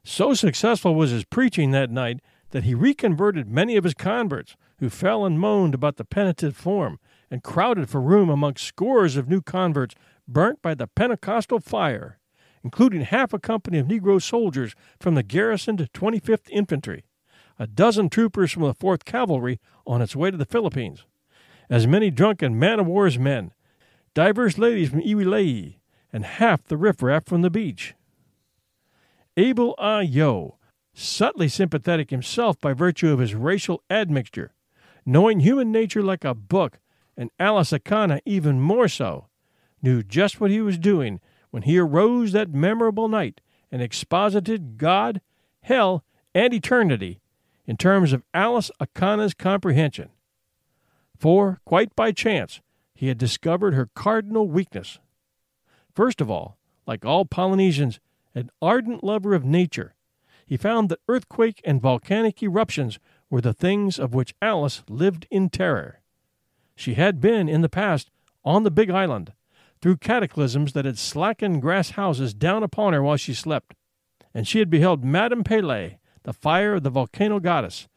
So 0.04 0.34
successful 0.34 0.96
was 0.96 1.12
his 1.12 1.24
preaching 1.24 1.72
that 1.72 1.92
night 1.92 2.20
that 2.52 2.64
he 2.64 2.74
reconverted 2.74 3.48
many 3.48 3.76
of 3.78 3.84
his 3.84 3.94
converts, 3.94 4.56
who 4.80 4.90
fell 4.90 5.26
and 5.26 5.40
moaned 5.40 5.74
about 5.74 5.98
the 5.98 6.06
penitent 6.06 6.56
form 6.56 7.00
and 7.32 7.42
crowded 7.42 7.90
for 7.90 8.02
room 8.02 8.30
amongst 8.30 8.66
scores 8.66 9.16
of 9.16 9.30
new 9.30 9.42
converts 9.42 9.96
burnt 10.28 10.62
by 10.62 10.74
the 10.74 10.88
Pentecostal 10.88 11.60
fire 11.60 12.20
including 12.64 13.02
half 13.02 13.34
a 13.34 13.40
company 13.40 13.78
of 13.78 13.88
Negro 13.88 14.22
soldiers 14.22 14.74
from 15.00 15.16
the 15.16 15.24
garrisoned 15.24 15.88
25th 15.94 16.50
Infantry, 16.50 17.04
a 17.60 17.68
dozen 17.68 18.10
troopers 18.10 18.52
from 18.52 18.64
the 18.64 18.74
4th 18.74 19.04
Cavalry 19.04 19.60
on 19.86 20.02
its 20.02 20.16
way 20.16 20.32
to 20.32 20.38
the 20.38 20.46
Philippines, 20.46 21.06
as 21.70 21.86
many 21.86 22.10
drunken 22.10 22.58
man 22.58 22.80
of 22.80 22.88
war's 22.88 23.20
men, 23.20 23.52
divers 24.14 24.58
ladies 24.58 24.90
from 24.90 25.02
Iwilei, 25.02 25.76
and 26.14 26.24
half 26.24 26.64
the 26.64 26.78
riffraff 26.78 27.26
from 27.26 27.42
the 27.42 27.50
beach. 27.50 27.96
Abel 29.36 29.74
Ah 29.80 30.00
Yo, 30.00 30.58
subtly 30.94 31.48
sympathetic 31.48 32.12
himself 32.12 32.60
by 32.62 32.72
virtue 32.74 33.12
of 33.12 33.20
his 33.20 33.34
racial 33.34 33.82
admixture, 33.90 34.54
knowing 35.06 35.40
human 35.40 35.72
nature 35.72 36.04
like 36.04 36.24
a 36.24 36.36
book, 36.36 36.80
and 37.18 37.32
Alice 37.40 37.72
Akana 37.72 38.20
even 38.26 38.62
more 38.62 38.88
so, 38.88 39.28
knew 39.82 40.04
just 40.04 40.40
what 40.40 40.52
he 40.52 40.62
was 40.62 40.78
doing 40.78 41.20
when 41.50 41.64
he 41.64 41.78
arose 41.78 42.32
that 42.32 42.54
memorable 42.54 43.08
night 43.08 43.42
and 43.72 43.82
exposited 43.82 44.78
God, 44.78 45.20
hell, 45.62 46.04
and 46.36 46.54
eternity 46.54 47.22
in 47.66 47.78
terms 47.78 48.14
of 48.14 48.24
Alice 48.34 48.70
Akana's 48.80 49.34
comprehension. 49.34 50.10
For, 51.18 51.60
quite 51.66 51.96
by 51.96 52.12
chance, 52.12 52.62
he 52.94 53.08
had 53.08 53.18
discovered 53.18 53.74
her 53.74 53.90
cardinal 53.96 54.48
weakness. 54.48 55.00
First 55.94 56.22
of 56.22 56.30
all, 56.30 56.58
like 56.88 57.06
all 57.06 57.26
Polynesians, 57.26 58.00
an 58.34 58.50
ardent 58.62 59.04
lover 59.04 59.34
of 59.34 59.46
nature, 59.46 59.94
he 60.46 60.58
found 60.58 60.90
that 60.90 61.00
earthquake 61.08 61.62
and 61.64 61.82
volcanic 61.82 62.42
eruptions 62.42 63.00
were 63.30 63.42
the 63.42 63.54
things 63.54 64.00
of 64.00 64.14
which 64.14 64.36
Alice 64.42 64.84
lived 64.90 65.28
in 65.32 65.50
terror. 65.50 66.02
She 66.76 66.96
had 66.96 67.22
been, 67.22 67.48
in 67.48 67.62
the 67.62 67.70
past, 67.70 68.10
on 68.44 68.64
the 68.64 68.72
Big 68.72 68.90
Island, 68.90 69.34
through 69.82 69.98
cataclysms 69.98 70.74
that 70.74 70.86
had 70.86 70.98
slackened 70.98 71.62
grass 71.62 71.92
houses 71.92 72.34
down 72.34 72.64
upon 72.64 72.94
her 72.94 73.04
while 73.04 73.18
she 73.18 73.34
slept, 73.34 73.76
and 74.34 74.48
she 74.48 74.60
had 74.60 74.70
beheld 74.70 75.04
Madame 75.04 75.44
Pele, 75.44 75.98
the 76.24 76.34
fire 76.34 76.76
of 76.76 76.84
the 76.84 76.90
volcano 76.90 77.40
goddess, 77.40 77.88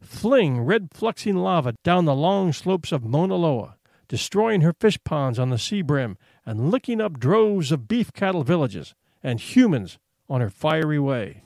fling 0.00 0.60
red 0.60 0.90
fluxing 0.90 1.36
lava 1.36 1.74
down 1.82 2.04
the 2.04 2.14
long 2.14 2.52
slopes 2.52 2.92
of 2.92 3.04
Mauna 3.04 3.36
Loa, 3.36 3.76
destroying 4.08 4.60
her 4.60 4.72
fish 4.72 4.98
ponds 5.04 5.38
on 5.38 5.50
the 5.50 5.58
sea 5.58 5.82
brim 5.82 6.16
and 6.50 6.70
licking 6.70 7.00
up 7.00 7.20
droves 7.20 7.70
of 7.70 7.86
beef 7.86 8.12
cattle 8.12 8.42
villages 8.42 8.94
and 9.22 9.38
humans 9.38 9.98
on 10.28 10.40
her 10.40 10.50
fiery 10.50 10.98
way. 10.98 11.44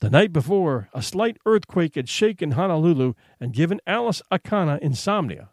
The 0.00 0.10
night 0.10 0.32
before, 0.32 0.88
a 0.94 1.02
slight 1.02 1.38
earthquake 1.44 1.96
had 1.96 2.08
shaken 2.08 2.52
Honolulu 2.52 3.14
and 3.40 3.52
given 3.52 3.80
Alice 3.86 4.22
Akana 4.30 4.78
insomnia 4.78 5.50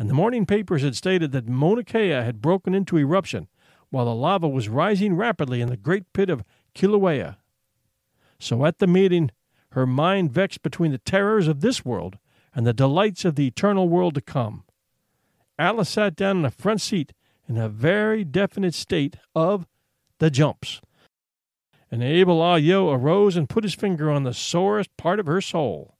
and 0.00 0.08
the 0.08 0.14
morning 0.14 0.46
papers 0.46 0.82
had 0.82 0.96
stated 0.96 1.30
that 1.32 1.46
Mauna 1.46 1.84
Kea 1.84 2.08
had 2.08 2.40
broken 2.40 2.74
into 2.74 2.96
eruption 2.96 3.48
while 3.90 4.06
the 4.06 4.14
lava 4.14 4.48
was 4.48 4.66
rising 4.66 5.14
rapidly 5.14 5.60
in 5.60 5.68
the 5.68 5.76
great 5.76 6.10
pit 6.14 6.30
of 6.30 6.42
Kilauea. 6.74 7.36
So 8.38 8.64
at 8.64 8.78
the 8.78 8.86
meeting, 8.86 9.30
her 9.72 9.86
mind 9.86 10.32
vexed 10.32 10.62
between 10.62 10.90
the 10.90 10.96
terrors 10.96 11.48
of 11.48 11.60
this 11.60 11.84
world 11.84 12.16
and 12.54 12.66
the 12.66 12.72
delights 12.72 13.26
of 13.26 13.34
the 13.34 13.46
eternal 13.46 13.90
world 13.90 14.14
to 14.14 14.22
come. 14.22 14.64
Alice 15.58 15.90
sat 15.90 16.16
down 16.16 16.38
in 16.38 16.42
the 16.44 16.50
front 16.50 16.80
seat 16.80 17.12
in 17.50 17.58
a 17.58 17.68
very 17.68 18.22
definite 18.22 18.74
state 18.74 19.16
of 19.34 19.66
the 20.20 20.30
jumps. 20.30 20.80
And 21.90 22.00
Abel 22.00 22.40
Ah 22.40 22.54
Yo 22.54 22.90
arose 22.90 23.36
and 23.36 23.48
put 23.48 23.64
his 23.64 23.74
finger 23.74 24.08
on 24.08 24.22
the 24.22 24.32
sorest 24.32 24.96
part 24.96 25.18
of 25.18 25.26
her 25.26 25.40
soul, 25.40 25.96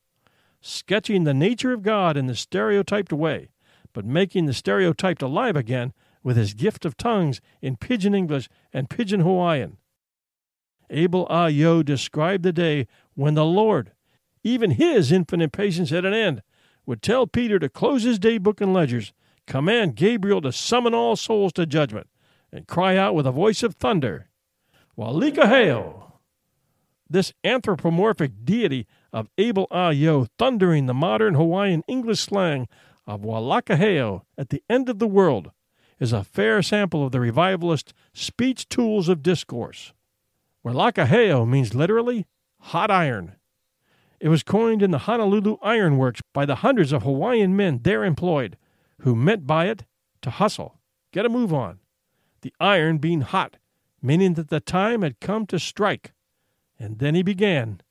sketching 0.60 1.24
the 1.24 1.34
nature 1.34 1.72
of 1.72 1.82
God 1.82 2.16
in 2.16 2.26
the 2.26 2.36
stereotyped 2.36 3.12
way, 3.12 3.48
but 3.92 4.04
making 4.04 4.46
the 4.46 4.54
stereotyped 4.54 5.22
alive 5.22 5.56
again 5.56 5.92
with 6.22 6.36
his 6.36 6.54
gift 6.54 6.84
of 6.84 6.96
tongues 6.96 7.40
in 7.60 7.76
pidgin 7.76 8.14
English 8.14 8.48
and 8.72 8.88
pidgin 8.88 9.20
Hawaiian. 9.20 9.76
Abel 10.88 11.26
Ah 11.28 11.46
Yo 11.46 11.82
described 11.82 12.44
the 12.44 12.52
day 12.52 12.86
when 13.14 13.34
the 13.34 13.44
Lord, 13.44 13.90
even 14.44 14.70
his 14.70 15.10
infinite 15.10 15.50
patience 15.50 15.90
at 15.90 16.04
an 16.04 16.14
end, 16.14 16.42
would 16.86 17.02
tell 17.02 17.26
Peter 17.26 17.58
to 17.58 17.68
close 17.68 18.04
his 18.04 18.20
day 18.20 18.38
book 18.38 18.60
and 18.60 18.72
ledgers, 18.72 19.12
command 19.50 19.96
Gabriel 19.96 20.40
to 20.40 20.52
summon 20.52 20.94
all 20.94 21.16
souls 21.16 21.52
to 21.52 21.66
judgment, 21.66 22.06
and 22.52 22.68
cry 22.68 22.96
out 22.96 23.16
with 23.16 23.26
a 23.26 23.32
voice 23.32 23.64
of 23.64 23.74
thunder, 23.74 24.28
Wela 24.96 25.34
ka 25.34 25.44
hao! 25.44 26.20
This 27.08 27.32
anthropomorphic 27.42 28.44
deity 28.44 28.86
of 29.12 29.28
Abel 29.36 29.66
Ah 29.72 29.90
Yo 29.90 30.28
thundering 30.38 30.86
the 30.86 30.94
modern 30.94 31.34
Hawaiian 31.34 31.82
English 31.88 32.20
slang 32.20 32.68
of 33.08 33.22
Wela 33.22 33.64
ka 33.64 33.74
hao 33.74 34.22
at 34.38 34.50
the 34.50 34.62
end 34.70 34.88
of 34.88 35.00
the 35.00 35.08
world 35.08 35.50
is 35.98 36.12
a 36.12 36.22
fair 36.22 36.62
sample 36.62 37.04
of 37.04 37.10
the 37.10 37.18
revivalist 37.18 37.92
speech 38.12 38.68
tools 38.68 39.08
of 39.08 39.20
discourse. 39.20 39.92
Wela 40.64 40.94
ka 40.94 41.04
hao 41.04 41.44
means 41.44 41.74
literally 41.74 42.24
hot 42.60 42.90
iron. 42.92 43.34
It 44.20 44.28
was 44.28 44.44
coined 44.44 44.80
in 44.80 44.92
the 44.92 44.98
Honolulu 44.98 45.56
Iron 45.60 45.98
Works 45.98 46.22
by 46.32 46.46
the 46.46 46.56
hundreds 46.56 46.92
of 46.92 47.02
Hawaiian 47.02 47.56
men 47.56 47.80
there 47.82 48.04
employed, 48.04 48.56
who 49.00 49.14
meant 49.14 49.46
by 49.46 49.66
it 49.66 49.84
to 50.22 50.30
hustle, 50.30 50.80
get 51.12 51.26
a 51.26 51.28
move 51.28 51.52
on, 51.52 51.78
the 52.42 52.52
iron 52.60 52.98
being 52.98 53.22
hot, 53.22 53.56
meaning 54.02 54.34
that 54.34 54.48
the 54.48 54.60
time 54.60 55.02
had 55.02 55.20
come 55.20 55.46
to 55.46 55.58
strike. 55.58 56.12
And 56.78 56.98
then 56.98 57.14
he 57.14 57.22
began 57.22 57.82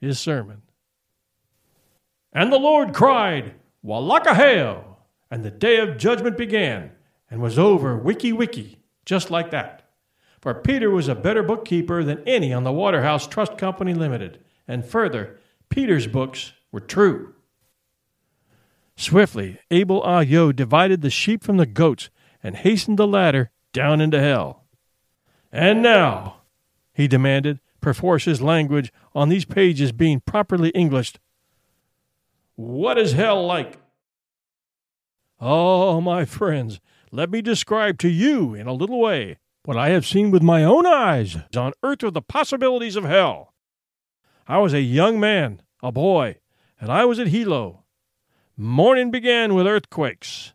his 0.00 0.18
sermon. 0.18 0.62
And 2.32 2.52
the 2.52 2.58
Lord 2.58 2.94
cried, 2.94 3.54
Wela 3.84 4.22
ka 4.22 4.34
hao! 4.34 4.96
And 5.30 5.44
the 5.44 5.50
day 5.50 5.78
of 5.78 5.98
judgment 5.98 6.36
began 6.36 6.92
and 7.30 7.40
was 7.40 7.58
over 7.58 7.96
wiki 7.96 8.32
wiki, 8.32 8.78
just 9.04 9.30
like 9.30 9.50
that. 9.50 9.90
For 10.40 10.54
Peter 10.54 10.90
was 10.90 11.08
a 11.08 11.14
better 11.14 11.42
bookkeeper 11.42 12.04
than 12.04 12.26
any 12.26 12.52
on 12.52 12.64
the 12.64 12.72
Waterhouse 12.72 13.26
Trust 13.26 13.58
Company 13.58 13.92
Limited, 13.92 14.38
and 14.66 14.84
further, 14.84 15.38
Peter's 15.68 16.06
books 16.06 16.52
were 16.70 16.80
true. 16.80 17.34
Swiftly, 18.98 19.60
Abel 19.70 20.02
Ah 20.02 20.20
Yo 20.20 20.50
divided 20.50 21.02
the 21.02 21.08
sheep 21.08 21.44
from 21.44 21.56
the 21.56 21.66
goats 21.66 22.10
and 22.42 22.56
hastened 22.56 22.98
the 22.98 23.06
ladder 23.06 23.52
down 23.72 24.00
into 24.00 24.20
hell. 24.20 24.64
And 25.52 25.80
now, 25.80 26.38
he 26.92 27.06
demanded, 27.06 27.60
perforce 27.80 28.24
his 28.24 28.42
language 28.42 28.92
on 29.14 29.28
these 29.28 29.44
pages 29.44 29.92
being 29.92 30.18
properly 30.18 30.74
Englished, 30.74 31.20
what 32.56 32.98
is 32.98 33.12
hell 33.12 33.46
like? 33.46 33.78
Oh, 35.40 36.00
my 36.00 36.24
friends, 36.24 36.80
let 37.12 37.30
me 37.30 37.40
describe 37.40 37.98
to 37.98 38.08
you 38.08 38.52
in 38.52 38.66
a 38.66 38.72
little 38.72 39.00
way 39.00 39.38
what 39.64 39.76
I 39.76 39.90
have 39.90 40.06
seen 40.06 40.32
with 40.32 40.42
my 40.42 40.64
own 40.64 40.86
eyes 40.86 41.36
on 41.56 41.72
earth 41.84 42.02
of 42.02 42.14
the 42.14 42.20
possibilities 42.20 42.96
of 42.96 43.04
hell. 43.04 43.54
I 44.48 44.58
was 44.58 44.74
a 44.74 44.80
young 44.80 45.20
man, 45.20 45.62
a 45.84 45.92
boy, 45.92 46.38
and 46.80 46.90
I 46.90 47.04
was 47.04 47.20
at 47.20 47.28
Hilo. 47.28 47.84
Morning 48.60 49.12
began 49.12 49.54
with 49.54 49.68
earthquakes. 49.68 50.52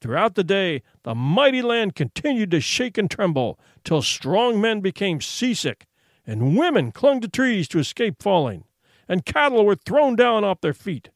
Throughout 0.00 0.34
the 0.34 0.42
day, 0.42 0.82
the 1.04 1.14
mighty 1.14 1.62
land 1.62 1.94
continued 1.94 2.50
to 2.50 2.60
shake 2.60 2.98
and 2.98 3.08
tremble 3.08 3.56
till 3.84 4.02
strong 4.02 4.60
men 4.60 4.80
became 4.80 5.20
seasick, 5.20 5.86
and 6.26 6.58
women 6.58 6.90
clung 6.90 7.20
to 7.20 7.28
trees 7.28 7.68
to 7.68 7.78
escape 7.78 8.20
falling, 8.20 8.64
and 9.06 9.24
cattle 9.24 9.64
were 9.64 9.76
thrown 9.76 10.16
down 10.16 10.42
off 10.42 10.60
their 10.60 10.74
feet. 10.74 11.10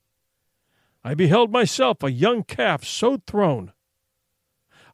I 1.03 1.15
beheld 1.15 1.51
myself 1.51 2.01
a 2.05 2.13
young 2.13 2.45
calf 2.45 2.85
so 2.85 3.21
thrown. 3.27 3.73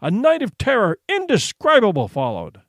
A 0.01 0.11
night 0.11 0.40
of 0.40 0.57
terror 0.57 0.99
indescribable 1.07 2.09
followed. 2.09 2.62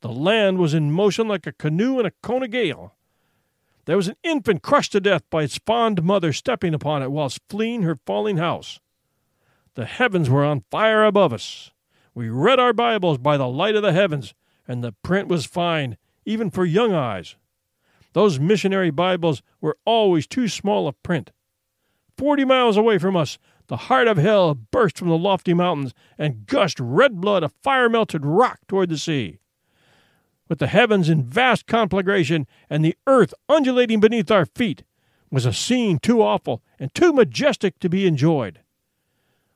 The 0.00 0.12
land 0.12 0.58
was 0.58 0.74
in 0.74 0.92
motion 0.92 1.26
like 1.26 1.48
a 1.48 1.52
canoe 1.52 1.98
in 1.98 2.06
a 2.06 2.12
cone 2.22 2.44
of 2.44 2.52
gale. 2.52 2.94
There 3.84 3.96
was 3.96 4.08
an 4.08 4.16
infant 4.22 4.62
crushed 4.62 4.92
to 4.92 5.00
death 5.00 5.22
by 5.28 5.42
its 5.42 5.58
fond 5.58 6.02
mother 6.04 6.32
stepping 6.32 6.72
upon 6.72 7.02
it 7.02 7.10
whilst 7.10 7.40
fleeing 7.48 7.82
her 7.82 7.98
falling 8.06 8.36
house. 8.36 8.78
The 9.74 9.86
heavens 9.86 10.30
were 10.30 10.44
on 10.44 10.64
fire 10.70 11.04
above 11.04 11.32
us. 11.32 11.72
We 12.14 12.28
read 12.28 12.60
our 12.60 12.72
Bibles 12.72 13.18
by 13.18 13.36
the 13.36 13.48
light 13.48 13.74
of 13.74 13.82
the 13.82 13.92
heavens, 13.92 14.34
and 14.68 14.84
the 14.84 14.92
print 15.02 15.28
was 15.28 15.46
fine, 15.46 15.96
even 16.24 16.50
for 16.50 16.64
young 16.64 16.92
eyes. 16.92 17.36
Those 18.12 18.38
missionary 18.38 18.90
Bibles 18.90 19.42
were 19.60 19.78
always 19.84 20.26
too 20.26 20.46
small 20.46 20.86
of 20.86 21.02
print. 21.02 21.32
Forty 22.16 22.44
miles 22.44 22.76
away 22.76 22.98
from 22.98 23.16
us, 23.16 23.38
the 23.68 23.76
heart 23.76 24.06
of 24.06 24.18
hell 24.18 24.54
burst 24.54 24.98
from 24.98 25.08
the 25.08 25.16
lofty 25.16 25.54
mountains 25.54 25.94
and 26.18 26.46
gushed 26.46 26.78
red 26.78 27.20
blood 27.20 27.42
of 27.42 27.54
fire 27.62 27.88
melted 27.88 28.26
rock 28.26 28.60
toward 28.68 28.90
the 28.90 28.98
sea. 28.98 29.38
With 30.52 30.58
the 30.58 30.66
heavens 30.66 31.08
in 31.08 31.22
vast 31.22 31.66
conflagration 31.66 32.46
and 32.68 32.84
the 32.84 32.94
earth 33.06 33.32
undulating 33.48 34.00
beneath 34.00 34.30
our 34.30 34.44
feet, 34.44 34.84
was 35.30 35.46
a 35.46 35.52
scene 35.54 35.98
too 35.98 36.20
awful 36.20 36.62
and 36.78 36.94
too 36.94 37.10
majestic 37.14 37.78
to 37.78 37.88
be 37.88 38.06
enjoyed. 38.06 38.60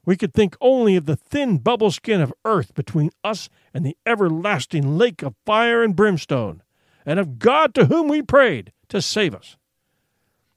We 0.07 0.17
could 0.17 0.33
think 0.33 0.57
only 0.59 0.97
of 0.97 1.05
the 1.05 1.15
thin 1.15 1.59
bubble 1.59 1.91
skin 1.91 2.23
of 2.23 2.33
earth 2.47 2.73
between 2.73 3.11
us 3.23 3.51
and 3.75 3.85
the 3.85 3.99
everlasting 4.07 4.97
lake 4.97 5.23
of 5.23 5.35
fire 5.45 5.83
and 5.83 5.95
brimstone, 5.95 6.63
and 7.05 7.21
of 7.21 7.39
God 7.39 7.75
to 7.75 7.85
whom 7.85 8.09
we 8.09 8.23
prayed 8.23 8.73
to 8.89 9.03
save 9.03 9.35
us. 9.35 9.59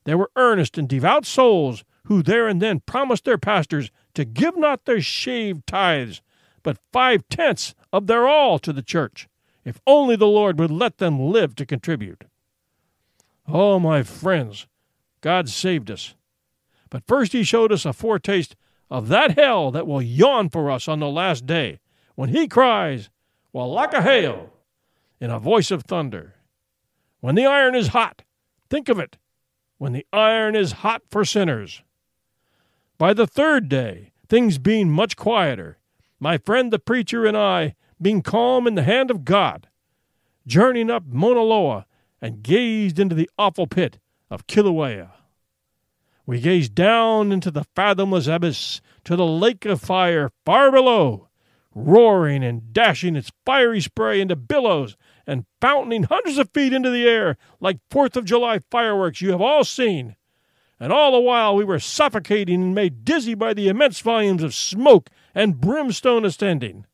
There 0.06 0.17
were 0.17 0.32
earnest 0.38 0.78
and 0.78 0.88
devout 0.88 1.25
souls 1.25 1.84
who 2.06 2.23
there 2.23 2.47
and 2.47 2.62
then 2.62 2.80
promised 2.80 3.25
their 3.25 3.38
pastors 3.38 3.91
to 4.13 4.23
give 4.23 4.56
not 4.56 4.86
their 4.86 5.02
shaved 5.02 5.67
tithes, 5.67 6.21
but 6.63 6.80
five 6.93 7.28
tenths 7.28 7.75
of 7.91 8.08
their 8.08 8.25
all 8.25 8.58
to 8.60 8.71
the 8.71 8.82
church, 8.82 9.28
if 9.63 9.79
only 9.85 10.15
the 10.15 10.27
Lord 10.27 10.59
would 10.59 10.71
let 10.71 10.97
them 10.97 11.19
live 11.19 11.55
to 11.55 11.65
contribute. 11.65 12.25
Oh, 13.47 13.79
my 13.79 14.03
friends, 14.03 14.67
God 15.21 15.49
saved 15.49 15.89
us. 15.89 16.15
But 16.89 17.05
first 17.07 17.33
He 17.33 17.43
showed 17.43 17.71
us 17.71 17.85
a 17.85 17.93
foretaste 17.93 18.55
of 18.89 19.07
that 19.09 19.37
hell 19.37 19.71
that 19.71 19.87
will 19.87 20.01
yawn 20.01 20.49
for 20.49 20.71
us 20.71 20.87
on 20.87 20.99
the 20.99 21.09
last 21.09 21.45
day, 21.45 21.79
when 22.15 22.29
He 22.29 22.47
cries, 22.47 23.09
Wela 23.53 23.89
ka 23.91 24.01
hao, 24.01 24.49
in 25.19 25.29
a 25.29 25.39
voice 25.39 25.71
of 25.71 25.83
thunder. 25.83 26.35
When 27.19 27.35
the 27.35 27.45
iron 27.45 27.75
is 27.75 27.89
hot, 27.89 28.23
think 28.69 28.89
of 28.89 28.99
it, 28.99 29.17
when 29.77 29.93
the 29.93 30.05
iron 30.13 30.55
is 30.55 30.71
hot 30.71 31.03
for 31.09 31.25
sinners. 31.25 31.83
By 32.97 33.13
the 33.13 33.27
third 33.27 33.69
day, 33.69 34.11
things 34.27 34.57
being 34.57 34.89
much 34.89 35.15
quieter, 35.15 35.77
my 36.19 36.37
friend 36.37 36.71
the 36.71 36.79
preacher 36.79 37.25
and 37.25 37.37
I, 37.37 37.75
being 38.01 38.21
calm 38.21 38.67
in 38.67 38.75
the 38.75 38.83
hand 38.83 39.12
of 39.12 39.25
God, 39.25 39.67
journeyed 40.45 40.89
up 40.89 41.03
Mauna 41.07 41.41
Loa 41.41 41.85
and 42.21 42.43
gazed 42.43 42.99
into 42.99 43.15
the 43.15 43.29
awful 43.38 43.67
pit 43.67 43.99
of 44.29 44.47
Kilauea. 44.47 45.12
We 46.25 46.39
gazed 46.39 46.75
down 46.75 47.31
into 47.31 47.49
the 47.49 47.65
fathomless 47.75 48.27
abyss 48.27 48.81
to 49.05 49.15
the 49.15 49.25
lake 49.25 49.65
of 49.65 49.81
fire 49.81 50.29
far 50.45 50.71
below, 50.71 51.29
roaring 51.73 52.43
and 52.43 52.71
dashing 52.71 53.15
its 53.15 53.31
fiery 53.45 53.81
spray 53.81 54.21
into 54.21 54.35
billows 54.35 54.95
and 55.25 55.45
fountaining 55.62 56.03
hundreds 56.03 56.38
of 56.38 56.49
feet 56.51 56.73
into 56.73 56.89
the 56.89 57.07
air 57.07 57.38
like 57.59 57.79
Fourth 57.89 58.15
of 58.15 58.25
July 58.25 58.59
fireworks 58.69 59.21
you 59.21 59.31
have 59.31 59.41
all 59.41 59.63
seen. 59.63 60.15
And 60.79 60.93
all 60.93 61.12
the 61.12 61.19
while 61.19 61.55
we 61.55 61.65
were 61.65 61.79
suffocating 61.79 62.62
and 62.62 62.75
made 62.75 63.03
dizzy 63.03 63.33
by 63.33 63.53
the 63.53 63.67
immense 63.67 63.99
volumes 63.99 64.43
of 64.43 64.55
smoke 64.55 65.09
and 65.35 65.59
brimstone 65.59 66.25
ascending. 66.25 66.85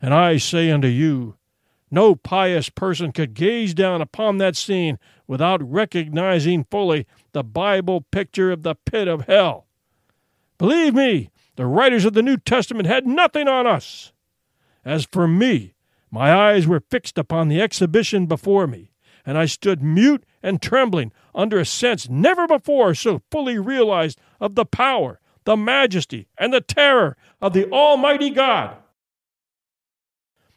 And 0.00 0.14
I 0.14 0.38
say 0.38 0.70
unto 0.70 0.88
you, 0.88 1.36
no 1.90 2.14
pious 2.14 2.68
person 2.68 3.12
could 3.12 3.34
gaze 3.34 3.74
down 3.74 4.00
upon 4.00 4.38
that 4.38 4.56
scene 4.56 4.98
without 5.26 5.60
recognizing 5.68 6.64
fully 6.64 7.06
the 7.32 7.42
Bible 7.42 8.00
picture 8.00 8.52
of 8.52 8.62
the 8.62 8.76
pit 8.76 9.08
of 9.08 9.26
hell. 9.26 9.66
Believe 10.56 10.94
me, 10.94 11.30
the 11.56 11.66
writers 11.66 12.04
of 12.04 12.12
the 12.12 12.22
New 12.22 12.36
Testament 12.36 12.86
had 12.86 13.06
nothing 13.06 13.48
on 13.48 13.66
us. 13.66 14.12
As 14.84 15.04
for 15.04 15.26
me, 15.26 15.74
my 16.10 16.32
eyes 16.32 16.66
were 16.66 16.82
fixed 16.90 17.18
upon 17.18 17.48
the 17.48 17.60
exhibition 17.60 18.26
before 18.26 18.66
me, 18.66 18.92
and 19.26 19.36
I 19.36 19.46
stood 19.46 19.82
mute 19.82 20.24
and 20.42 20.62
trembling 20.62 21.12
under 21.34 21.58
a 21.58 21.64
sense 21.64 22.08
never 22.08 22.46
before 22.46 22.94
so 22.94 23.20
fully 23.30 23.58
realized 23.58 24.18
of 24.40 24.54
the 24.54 24.64
power, 24.64 25.20
the 25.44 25.56
majesty, 25.56 26.28
and 26.38 26.52
the 26.52 26.60
terror 26.60 27.16
of 27.40 27.52
the 27.52 27.70
Almighty 27.70 28.30
God 28.30 28.76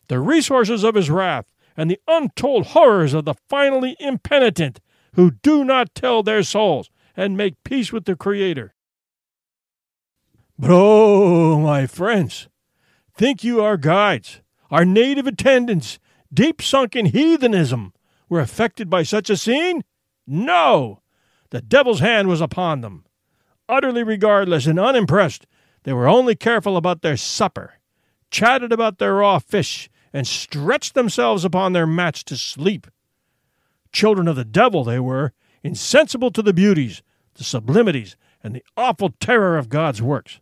the 0.08 0.20
resources 0.20 0.84
of 0.84 0.96
his 0.96 1.10
wrath, 1.10 1.46
and 1.76 1.89
the 1.89 2.00
untold 2.08 2.68
horrors 2.68 3.13
of 3.13 3.26
the 3.26 3.34
finally 3.50 3.96
impenitent 4.00 4.80
who 5.16 5.32
do 5.32 5.63
not 5.63 5.96
tell 5.96 6.24
their 6.24 6.44
souls 6.44 6.89
and 7.16 7.38
make 7.38 7.63
peace 7.63 7.92
with 7.92 8.06
the 8.06 8.16
Creator. 8.16 8.74
But 10.58 10.72
oh, 10.72 11.60
my 11.60 11.88
friends, 11.88 12.48
think 13.16 13.44
you 13.44 13.62
our 13.62 13.78
guides, 13.78 14.42
our 14.70 14.86
native 14.86 15.28
attendants, 15.28 16.00
deep 16.34 16.62
sunk 16.62 16.96
in 16.96 17.08
heathenism, 17.08 17.94
were 18.30 18.39
affected 18.39 18.89
by 18.89 19.04
such 19.04 19.30
a 19.30 19.38
scene? 19.38 19.84
No! 20.26 21.02
The 21.50 21.62
devil's 21.62 22.00
hand 22.00 22.28
was 22.28 22.42
upon 22.42 22.82
them. 22.82 23.06
Utterly 23.70 24.04
regardless 24.04 24.66
and 24.66 24.80
unimpressed, 24.80 25.46
they 25.84 25.94
were 25.94 26.08
only 26.08 26.36
careful 26.36 26.78
about 26.78 27.02
their 27.02 27.18
supper, 27.18 27.76
chatted 28.32 28.72
about 28.72 28.98
their 28.98 29.16
raw 29.16 29.39
fish, 29.39 29.89
and 30.13 30.28
stretched 30.28 30.93
themselves 30.93 31.43
upon 31.43 31.73
their 31.73 31.88
mats 31.88 32.23
to 32.26 32.38
sleep. 32.38 32.88
Children 33.91 34.28
of 34.28 34.36
the 34.36 34.45
devil 34.45 34.84
they 34.84 34.99
were, 34.99 35.34
insensible 35.63 36.32
to 36.32 36.41
the 36.41 36.54
beauties, 36.54 37.02
the 37.34 37.43
sublimities, 37.43 38.15
and 38.43 38.56
the 38.56 38.63
awful 38.78 39.10
terror 39.19 39.58
of 39.58 39.69
God's 39.69 40.02
works. 40.02 40.39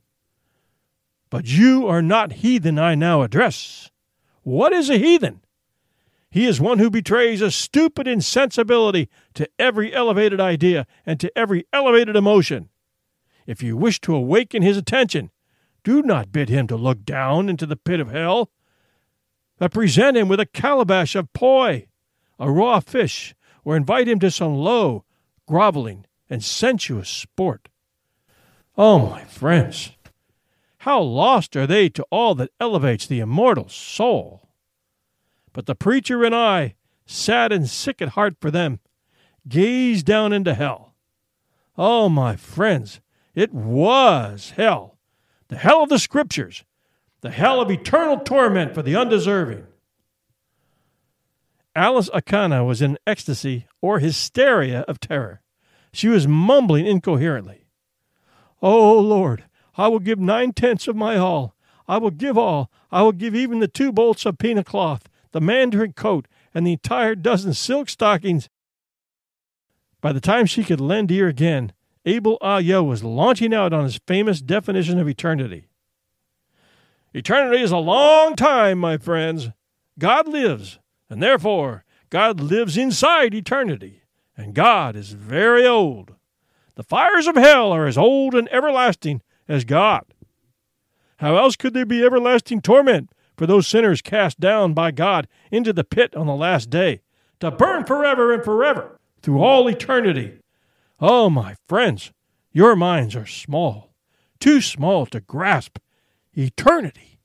But 1.29 1.47
you 1.47 1.88
are 1.88 2.01
not 2.01 2.34
heathen 2.34 2.77
I 2.77 2.95
now 2.95 3.21
address. 3.21 3.89
What 4.43 4.73
is 4.73 4.89
a 4.89 4.97
heathen? 4.97 5.41
He 6.29 6.45
is 6.45 6.62
one 6.62 6.79
who 6.79 6.89
betrays 6.89 7.41
a 7.41 7.51
stupid 7.51 8.07
insensibility 8.07 9.10
to 9.34 9.49
every 9.60 9.93
elevated 9.93 10.39
idea 10.39 10.88
and 11.05 11.19
to 11.19 11.31
every 11.38 11.65
elevated 11.71 12.15
emotion. 12.15 12.69
If 13.45 13.62
you 13.62 13.75
wish 13.75 13.99
to 14.01 14.15
awaken 14.15 14.62
his 14.62 14.77
attention, 14.77 15.31
do 15.84 16.01
not 16.01 16.31
bid 16.31 16.49
him 16.49 16.67
to 16.67 16.75
look 16.75 17.03
down 17.03 17.49
into 17.49 17.65
the 17.65 17.75
pit 17.75 17.99
of 17.99 18.12
hell, 18.12 18.49
but 19.62 19.71
present 19.71 20.17
him 20.17 20.28
with 20.28 20.39
a 20.39 20.45
calabash 20.47 21.13
of 21.13 21.32
poi, 21.34 21.86
a 22.39 22.52
raw 22.52 22.80
fish, 22.80 23.36
or 23.63 23.76
invite 23.76 24.08
him 24.08 24.17
to 24.17 24.32
some 24.32 24.56
low, 24.56 25.06
groveling, 25.47 26.04
and 26.28 26.43
sensuous 26.43 27.08
sport. 27.08 27.69
Oh, 28.76 28.97
my 28.97 29.24
friends, 29.26 29.91
how 30.80 31.00
lost 31.00 31.56
are 31.56 31.67
they 31.67 31.89
to 31.89 32.04
all 32.10 32.34
that 32.34 32.50
elevates 32.60 33.06
the 33.06 33.19
immortal 33.19 33.69
soul! 33.69 34.50
But 35.54 35.67
the 35.67 35.76
preacher 35.76 36.24
and 36.24 36.34
I, 36.34 36.74
sad 37.06 37.52
and 37.52 37.69
sick 37.69 38.02
at 38.02 38.10
heart 38.10 38.38
for 38.41 38.50
them, 38.50 38.80
gaze 39.47 40.02
down 40.02 40.34
into 40.34 40.56
hell. 40.56 40.95
Oh, 41.78 42.10
my 42.10 42.36
friends, 42.36 43.00
it 43.36 43.54
was 43.54 44.54
hell, 44.58 44.97
the 45.50 45.58
hell 45.58 45.84
of 45.84 45.89
the 45.89 46.00
Scriptures, 46.00 46.63
the 47.21 47.31
hell 47.31 47.62
of 47.62 47.71
eternal 47.71 48.17
torment 48.17 48.73
for 48.73 48.81
the 48.81 48.95
undeserving. 48.95 49.65
Alice 51.75 52.10
Akana 52.10 52.65
was 52.65 52.81
in 52.81 52.97
ecstasy 53.07 53.65
or 53.81 53.99
hysteria 53.99 54.81
of 54.81 54.99
terror. 54.99 55.41
She 55.93 56.07
was 56.07 56.27
mumbling 56.27 56.86
incoherently. 56.86 57.65
Oh, 58.62 58.99
Lord, 58.99 59.45
I 59.77 59.88
will 59.88 59.99
give 59.99 60.19
nine 60.19 60.51
tenths 60.53 60.88
of 60.88 60.95
my 60.95 61.15
all. 61.15 61.55
I 61.88 61.97
will 61.97 62.12
give 62.12 62.38
all. 62.38 62.69
I 62.91 63.03
will 63.03 63.12
give 63.12 63.36
even 63.36 63.60
the 63.60 63.67
two 63.67 63.91
bolts 63.91 64.25
of 64.25 64.38
pina 64.38 64.63
cloth, 64.63 65.07
the 65.31 65.41
mandarin 65.41 65.93
coat, 65.93 66.27
and 66.53 66.67
the 66.67 66.73
entire 66.73 67.15
dozen 67.15 67.53
silk 67.53 67.89
stockings. 67.89 68.49
By 70.01 70.12
the 70.12 70.19
time 70.19 70.45
she 70.45 70.63
could 70.63 70.81
lend 70.81 71.12
ear 71.12 71.27
again, 71.27 71.73
Abel 72.05 72.38
Ayo 72.41 72.86
was 72.86 73.03
launching 73.03 73.53
out 73.53 73.73
on 73.73 73.84
his 73.84 73.99
famous 74.07 74.41
definition 74.41 74.99
of 74.99 75.07
eternity. 75.07 75.67
Eternity 77.13 77.62
is 77.62 77.71
a 77.71 77.78
long 77.78 78.36
time, 78.36 78.78
my 78.78 78.97
friends. 78.97 79.50
God 80.00 80.28
lives, 80.30 80.80
and 81.10 81.21
therefore 81.21 81.84
God 82.10 82.39
lives 82.39 82.78
inside 82.78 83.34
eternity, 83.34 84.04
and 84.38 84.54
God 84.54 84.95
is 84.95 85.12
very 85.12 85.67
old. 85.67 86.15
The 86.76 86.84
fires 86.84 87.28
of 87.28 87.36
hell 87.36 87.74
are 87.74 87.86
as 87.86 87.97
old 87.97 88.34
and 88.34 88.47
everlasting 88.50 89.21
as 89.47 89.65
God. 89.65 90.06
How 91.17 91.36
else 91.36 91.58
could 91.58 91.74
there 91.74 91.86
be 91.86 92.04
everlasting 92.04 92.62
torment 92.62 93.12
for 93.36 93.45
those 93.45 93.67
sinners 93.67 94.02
cast 94.02 94.39
down 94.39 94.74
by 94.74 94.91
God 94.91 95.28
into 95.52 95.74
the 95.74 95.84
pit 95.84 96.15
on 96.15 96.28
the 96.28 96.36
last 96.36 96.69
day, 96.69 97.02
to 97.41 97.52
burn 97.52 97.84
forever 97.84 98.34
and 98.34 98.43
forever 98.43 99.00
through 99.21 99.41
all 99.41 99.67
eternity? 99.67 100.39
Oh, 101.00 101.30
my 101.30 101.56
friends, 101.67 102.13
your 102.54 102.76
minds 102.76 103.17
are 103.17 103.26
small, 103.26 103.93
too 104.39 104.62
small 104.62 105.06
to 105.08 105.19
grasp 105.19 105.78
eternity. 106.38 107.20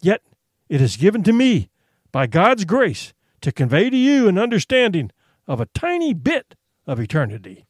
Yet 0.00 0.22
it 0.68 0.80
is 0.80 0.96
given 0.96 1.22
to 1.24 1.32
me, 1.32 1.70
by 2.12 2.26
God's 2.26 2.64
grace, 2.64 3.12
to 3.40 3.52
convey 3.52 3.90
to 3.90 3.96
you 3.96 4.28
an 4.28 4.38
understanding 4.38 5.10
of 5.46 5.60
a 5.60 5.66
tiny 5.66 6.14
bit 6.14 6.54
of 6.86 7.00
eternity. 7.00 7.66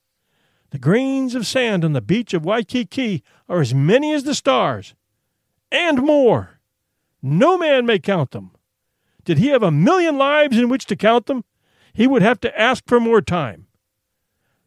The 0.70 0.78
grains 0.78 1.34
of 1.34 1.46
sand 1.46 1.84
on 1.84 1.92
the 1.92 2.00
beach 2.00 2.34
of 2.34 2.44
Waikiki 2.44 3.22
are 3.48 3.60
as 3.60 3.74
many 3.74 4.12
as 4.12 4.24
the 4.24 4.34
stars, 4.34 4.94
and 5.72 6.02
more. 6.02 6.60
No 7.22 7.56
man 7.56 7.86
may 7.86 7.98
count 7.98 8.32
them. 8.32 8.52
Did 9.24 9.38
he 9.38 9.48
have 9.48 9.62
a 9.62 9.70
million 9.70 10.18
lives 10.18 10.58
in 10.58 10.68
which 10.68 10.86
to 10.86 10.96
count 10.96 11.26
them, 11.26 11.44
he 11.92 12.06
would 12.06 12.22
have 12.22 12.40
to 12.40 12.60
ask 12.60 12.84
for 12.86 13.00
more 13.00 13.20
time. 13.20 13.66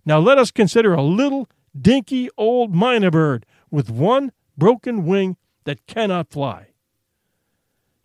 Now 0.06 0.20
let 0.20 0.38
us 0.38 0.52
consider 0.52 0.94
a 0.94 1.02
little 1.02 1.50
dinky 1.80 2.30
old 2.38 2.74
mynah 2.74 3.12
bird 3.12 3.46
with 3.70 3.90
one 3.90 4.32
broken 4.58 5.06
wing 5.06 5.38
that 5.64 5.86
cannot 5.88 6.30
fly. 6.30 6.68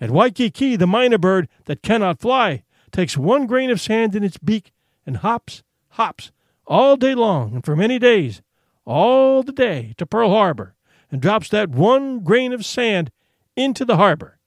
At 0.01 0.11
Waikiki, 0.11 0.77
the 0.77 0.87
mynah 0.87 1.21
bird 1.21 1.49
that 1.65 1.83
cannot 1.83 2.21
fly 2.21 2.65
takes 2.93 3.17
one 3.17 3.47
grain 3.47 3.71
of 3.71 3.81
sand 3.81 4.15
in 4.15 4.25
its 4.25 4.39
beak 4.39 4.73
and 5.07 5.19
hops, 5.19 5.63
hops, 5.91 6.33
all 6.67 6.97
day 6.97 7.15
long 7.15 7.55
and 7.55 7.65
for 7.65 7.77
many 7.77 7.99
days, 7.99 8.43
all 8.85 9.43
the 9.43 9.53
day 9.53 9.95
to 9.97 10.07
Pearl 10.07 10.31
Harbor, 10.31 10.75
and 11.11 11.23
drops 11.23 11.49
that 11.51 11.71
one 11.71 12.21
grain 12.21 12.53
of 12.53 12.65
sand 12.65 13.11
into 13.57 13.85
the 13.85 13.97
harbor. 13.97 14.39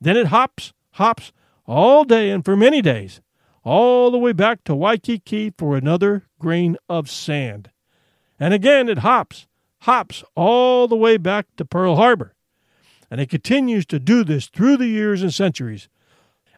Then 0.00 0.16
it 0.16 0.28
hops, 0.28 0.72
hops, 0.92 1.32
all 1.66 2.04
day 2.04 2.30
and 2.30 2.44
for 2.44 2.56
many 2.56 2.82
days, 2.82 3.20
all 3.62 4.10
the 4.10 4.18
way 4.18 4.32
back 4.32 4.64
to 4.64 4.74
Waikiki 4.74 5.52
for 5.56 5.76
another 5.76 6.26
grain 6.38 6.76
of 6.88 7.10
sand. 7.10 7.70
And 8.38 8.54
again 8.54 8.88
it 8.88 8.98
hops, 8.98 9.46
hops 9.82 10.24
all 10.34 10.88
the 10.88 10.96
way 10.96 11.16
back 11.16 11.46
to 11.56 11.64
Pearl 11.64 11.96
Harbor. 11.96 12.34
And 13.10 13.20
it 13.20 13.28
continues 13.28 13.86
to 13.86 13.98
do 13.98 14.22
this 14.22 14.46
through 14.46 14.76
the 14.76 14.86
years 14.86 15.22
and 15.22 15.34
centuries, 15.34 15.88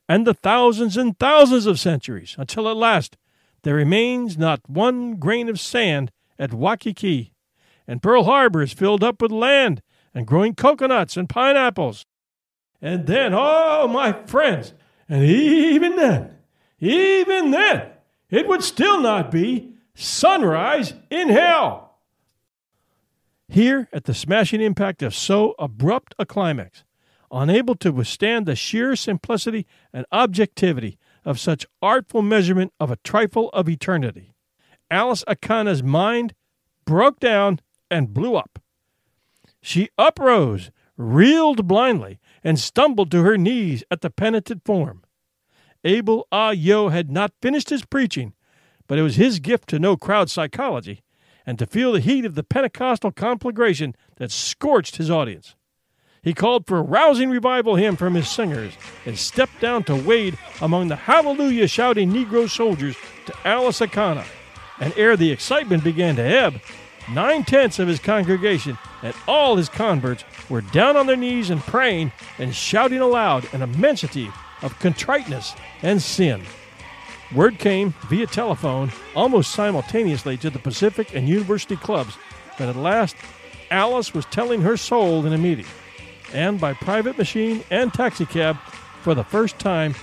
and 0.09 0.27
the 0.27 0.35
thousands 0.35 0.97
and 0.97 1.19
thousands 1.19 1.67
of 1.67 1.81
centuries, 1.81 2.35
until 2.39 2.69
at 2.69 2.77
last 2.77 3.17
there 3.63 3.77
remains 3.77 4.37
not 4.37 4.61
one 4.69 5.17
grain 5.17 5.49
of 5.49 5.59
sand 5.59 6.11
at 6.39 6.53
Waikiki, 6.53 7.33
and 7.87 8.03
Pearl 8.03 8.25
Harbor 8.25 8.63
is 8.63 8.73
filled 8.73 9.03
up 9.03 9.23
with 9.23 9.31
land 9.31 9.81
and 10.15 10.27
growing 10.27 10.55
coconuts 10.55 11.17
and 11.17 11.29
pineapples. 11.29 12.05
And 12.81 13.07
then, 13.07 13.33
oh, 13.33 13.89
my 13.89 14.13
friends, 14.27 14.75
and 15.09 15.25
even 15.25 15.97
then, 15.97 16.37
even 16.81 17.51
then, 17.53 17.89
it 18.29 18.49
would 18.49 18.65
still 18.65 19.01
not 19.01 19.31
be 19.31 19.75
sunrise 19.95 20.95
in 21.11 21.29
hell. 21.29 21.92
Here, 23.53 23.87
at 23.93 24.05
the 24.05 24.15
smashing 24.15 24.63
impact 24.63 25.03
of 25.03 25.15
so 25.15 25.55
abrupt 25.59 26.15
a 26.19 26.25
climax, 26.25 26.85
unable 27.31 27.75
to 27.75 27.93
withstand 27.93 28.47
the 28.47 28.57
sheer 28.57 28.97
simplicity 28.97 29.67
and 29.93 30.07
objectivity 30.11 30.99
of 31.23 31.39
such 31.39 31.67
artful 31.83 32.23
measurement 32.23 32.73
of 32.81 32.91
a 32.91 32.97
trifle 33.05 33.51
of 33.51 33.69
eternity. 33.69 34.33
Alice 34.91 35.23
Akana's 35.29 35.83
mind 35.83 36.33
broke 36.87 37.21
down 37.21 37.61
and 37.91 38.15
blew 38.15 38.37
up. 38.37 38.59
She 39.61 39.91
uprose, 39.99 40.71
reeled 40.97 41.69
blindly, 41.69 42.21
and 42.43 42.59
stumbled 42.59 43.11
to 43.11 43.23
her 43.23 43.37
knees 43.37 43.85
at 43.91 44.01
the 44.01 44.09
penitent 44.09 44.65
form. 44.65 45.03
Abel 45.85 46.27
Ah 46.33 46.53
Yo 46.53 46.89
had 46.89 47.11
not 47.11 47.35
finished 47.43 47.69
his 47.69 47.85
preaching, 47.85 48.33
but 48.87 48.99
it 48.99 49.03
was 49.03 49.17
his 49.17 49.41
gift 49.41 49.69
to 49.69 49.79
know 49.79 49.99
crowd 49.99 50.31
psychology 50.31 51.03
and 51.47 51.59
to 51.59 51.67
feel 51.67 51.93
the 51.93 52.01
heat 52.01 52.25
of 52.25 52.35
the 52.35 52.43
Pentecostal 52.43 53.13
conflagration 53.13 53.95
that 54.17 54.31
scorched 54.31 54.97
his 54.97 55.11
audience. 55.11 55.55
He 56.23 56.35
called 56.35 56.69
for 56.69 56.79
a 56.79 56.83
rousing 56.83 57.31
revival 57.31 57.75
hymn 57.75 57.97
from 57.97 58.15
his 58.15 58.31
singers 58.31 58.75
and 59.05 59.19
stepped 59.19 59.61
down 59.61 59.83
to 59.85 59.97
wade 59.97 60.39
among 60.61 60.87
the 60.87 60.97
hallelujah 60.97 61.67
shouting 61.67 62.13
Negro 62.13 62.49
soldiers 62.49 62.97
to 63.27 63.35
Alice 63.45 63.81
Akana. 63.81 64.25
And 64.79 64.97
ere 64.97 65.17
the 65.17 65.33
excitement 65.33 65.83
began 65.83 66.15
to 66.17 66.23
ebb, 66.23 66.61
nine 67.11 67.43
tenths 67.43 67.81
of 67.81 67.89
his 67.89 67.99
congregation 67.99 68.79
and 69.03 69.15
all 69.27 69.57
his 69.57 69.69
converts 69.69 70.25
were 70.49 70.61
down 70.61 70.97
on 70.97 71.07
their 71.07 71.17
knees 71.17 71.51
and 71.51 71.61
praying 71.61 72.13
and 72.39 72.55
shouting 72.55 73.01
aloud 73.01 73.53
an 73.53 73.63
immensity 73.63 74.31
of 74.63 74.79
contriteness 74.79 75.55
and 75.83 76.01
sin. 76.01 76.43
Word 77.35 77.59
came 77.59 77.95
via 78.09 78.27
telephone 78.27 78.93
almost 79.15 79.53
simultaneously 79.53 80.37
to 80.39 80.51
the 80.51 80.59
Pacific 80.59 81.15
and 81.15 81.29
University 81.29 81.77
clubs 81.77 82.17
that 82.59 82.69
at 82.69 82.77
last 82.77 83.17
Alice 83.71 84.13
was 84.13 84.27
telling 84.27 84.61
her 84.63 84.77
soul 84.77 85.25
in 85.25 85.33
a 85.33 85.39
meeting 85.39 85.67
and 86.33 86.61
by 86.61 86.75
private 86.75 87.19
machine 87.19 87.63
and 87.71 87.93
taxicab, 87.93 88.57
for 89.03 89.15
the 89.15 89.25
first 89.25 89.59
time, 89.59 89.95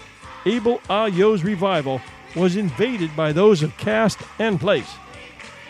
Abel 0.46 0.80
Ayo's 0.90 1.44
revival 1.44 2.02
was 2.36 2.56
invaded 2.56 3.16
by 3.16 3.32
those 3.32 3.64
of 3.64 3.76
caste 3.78 4.20
and 4.38 4.60
place. 4.60 4.90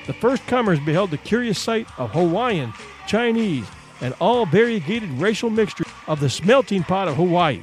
The 0.07 0.14
first 0.14 0.45
comers 0.47 0.80
beheld 0.80 1.12
the 1.12 1.18
curious 1.18 1.60
sight 1.60 1.88
of 1.99 2.12
Hawaiian, 2.12 2.74
Chinese, 3.07 3.68
and 4.01 4.14
all 4.20 4.45
variegated 4.45 5.10
racial 5.14 5.49
mixture 5.49 5.86
of 6.07 6.20
the 6.20 6.30
smelting 6.30 6.84
pot 6.84 7.07
of 7.07 7.16
Hawaii. 7.16 7.62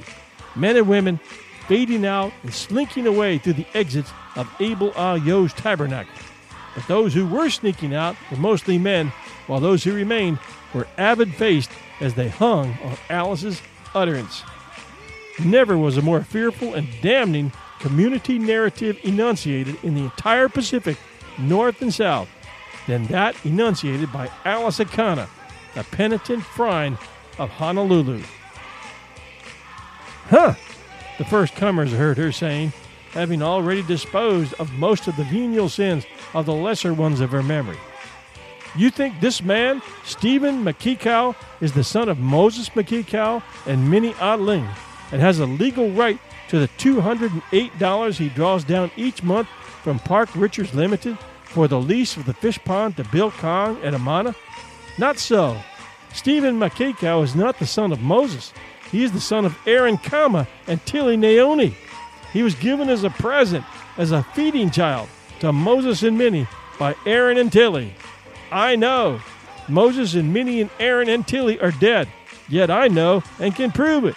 Men 0.55 0.77
and 0.77 0.87
women 0.87 1.19
fading 1.67 2.05
out 2.05 2.31
and 2.43 2.53
slinking 2.53 3.07
away 3.07 3.37
through 3.37 3.53
the 3.53 3.67
exits 3.73 4.11
of 4.35 4.49
Abel 4.59 4.91
Ayo's 4.91 5.53
tabernacle. 5.53 6.13
But 6.75 6.87
those 6.87 7.13
who 7.13 7.25
were 7.25 7.49
sneaking 7.49 7.93
out 7.93 8.15
were 8.29 8.37
mostly 8.37 8.77
men, 8.77 9.11
while 9.47 9.59
those 9.59 9.83
who 9.83 9.93
remained 9.93 10.39
were 10.73 10.87
avid 10.97 11.33
faced 11.33 11.71
as 11.99 12.13
they 12.13 12.29
hung 12.29 12.77
on 12.83 12.97
Alice's 13.09 13.61
utterance. 13.95 14.43
Never 15.43 15.77
was 15.77 15.97
a 15.97 16.01
more 16.01 16.23
fearful 16.23 16.73
and 16.73 16.87
damning 17.01 17.51
community 17.79 18.39
narrative 18.39 18.99
enunciated 19.03 19.77
in 19.83 19.95
the 19.95 20.03
entire 20.03 20.49
Pacific, 20.49 20.97
North 21.37 21.81
and 21.81 21.93
South, 21.93 22.29
than 22.87 23.05
that 23.07 23.35
enunciated 23.45 24.11
by 24.11 24.29
Alice 24.45 24.79
Akana, 24.79 25.27
the 25.75 25.83
penitent 25.83 26.43
Phryne 26.43 26.97
of 27.37 27.49
Honolulu. 27.49 28.21
Huh, 30.29 30.55
the 31.17 31.25
first 31.25 31.55
comers 31.55 31.91
heard 31.91 32.17
her 32.17 32.31
saying, 32.31 32.73
having 33.11 33.41
already 33.41 33.83
disposed 33.83 34.53
of 34.55 34.71
most 34.73 35.07
of 35.07 35.15
the 35.15 35.23
venial 35.23 35.69
sins 35.69 36.05
of 36.33 36.45
the 36.45 36.53
lesser 36.53 36.93
ones 36.93 37.19
of 37.19 37.31
her 37.31 37.43
memory. 37.43 37.77
You 38.75 38.89
think 38.91 39.19
this 39.19 39.41
man, 39.41 39.81
Stephen 40.03 40.63
Makikau, 40.63 41.35
is 41.61 41.73
the 41.73 41.83
son 41.83 42.09
of 42.09 42.19
Moses 42.19 42.69
Makikau 42.69 43.41
and 43.65 43.89
Minnie 43.89 44.13
Adling, 44.13 44.69
and 45.11 45.21
has 45.21 45.39
a 45.39 45.45
legal 45.45 45.89
right 45.91 46.19
to 46.49 46.59
the 46.59 46.67
$208 46.77 48.17
he 48.17 48.29
draws 48.29 48.63
down 48.63 48.91
each 48.95 49.23
month 49.23 49.47
from 49.81 49.99
Park 49.99 50.29
Richards 50.35 50.73
Limited 50.73 51.17
for 51.43 51.67
the 51.67 51.79
lease 51.79 52.17
of 52.17 52.25
the 52.25 52.33
fish 52.33 52.59
pond 52.63 52.97
to 52.97 53.03
Bill 53.05 53.31
Kong 53.31 53.81
at 53.81 53.93
Amana? 53.93 54.35
Not 54.97 55.17
so. 55.17 55.57
Stephen 56.13 56.59
Makikau 56.59 57.23
is 57.23 57.35
not 57.35 57.57
the 57.59 57.65
son 57.65 57.91
of 57.91 58.01
Moses. 58.01 58.53
He 58.91 59.03
is 59.03 59.11
the 59.11 59.19
son 59.19 59.45
of 59.45 59.57
Aaron 59.65 59.97
Kama 59.97 60.47
and 60.67 60.83
Tilly 60.85 61.17
Naoni. 61.17 61.73
He 62.33 62.43
was 62.43 62.55
given 62.55 62.89
as 62.89 63.03
a 63.03 63.09
present, 63.09 63.65
as 63.97 64.11
a 64.11 64.23
feeding 64.33 64.69
child, 64.71 65.09
to 65.39 65.51
Moses 65.51 66.03
and 66.03 66.17
Minnie 66.17 66.47
by 66.79 66.95
Aaron 67.05 67.37
and 67.37 67.51
Tilly. 67.51 67.93
I 68.51 68.75
know. 68.75 69.19
Moses 69.67 70.13
and 70.13 70.33
Minnie 70.33 70.61
and 70.61 70.69
Aaron 70.79 71.09
and 71.09 71.27
Tilly 71.27 71.59
are 71.59 71.71
dead, 71.71 72.07
yet 72.47 72.71
I 72.71 72.87
know 72.87 73.23
and 73.39 73.55
can 73.55 73.71
prove 73.71 74.05
it. 74.05 74.15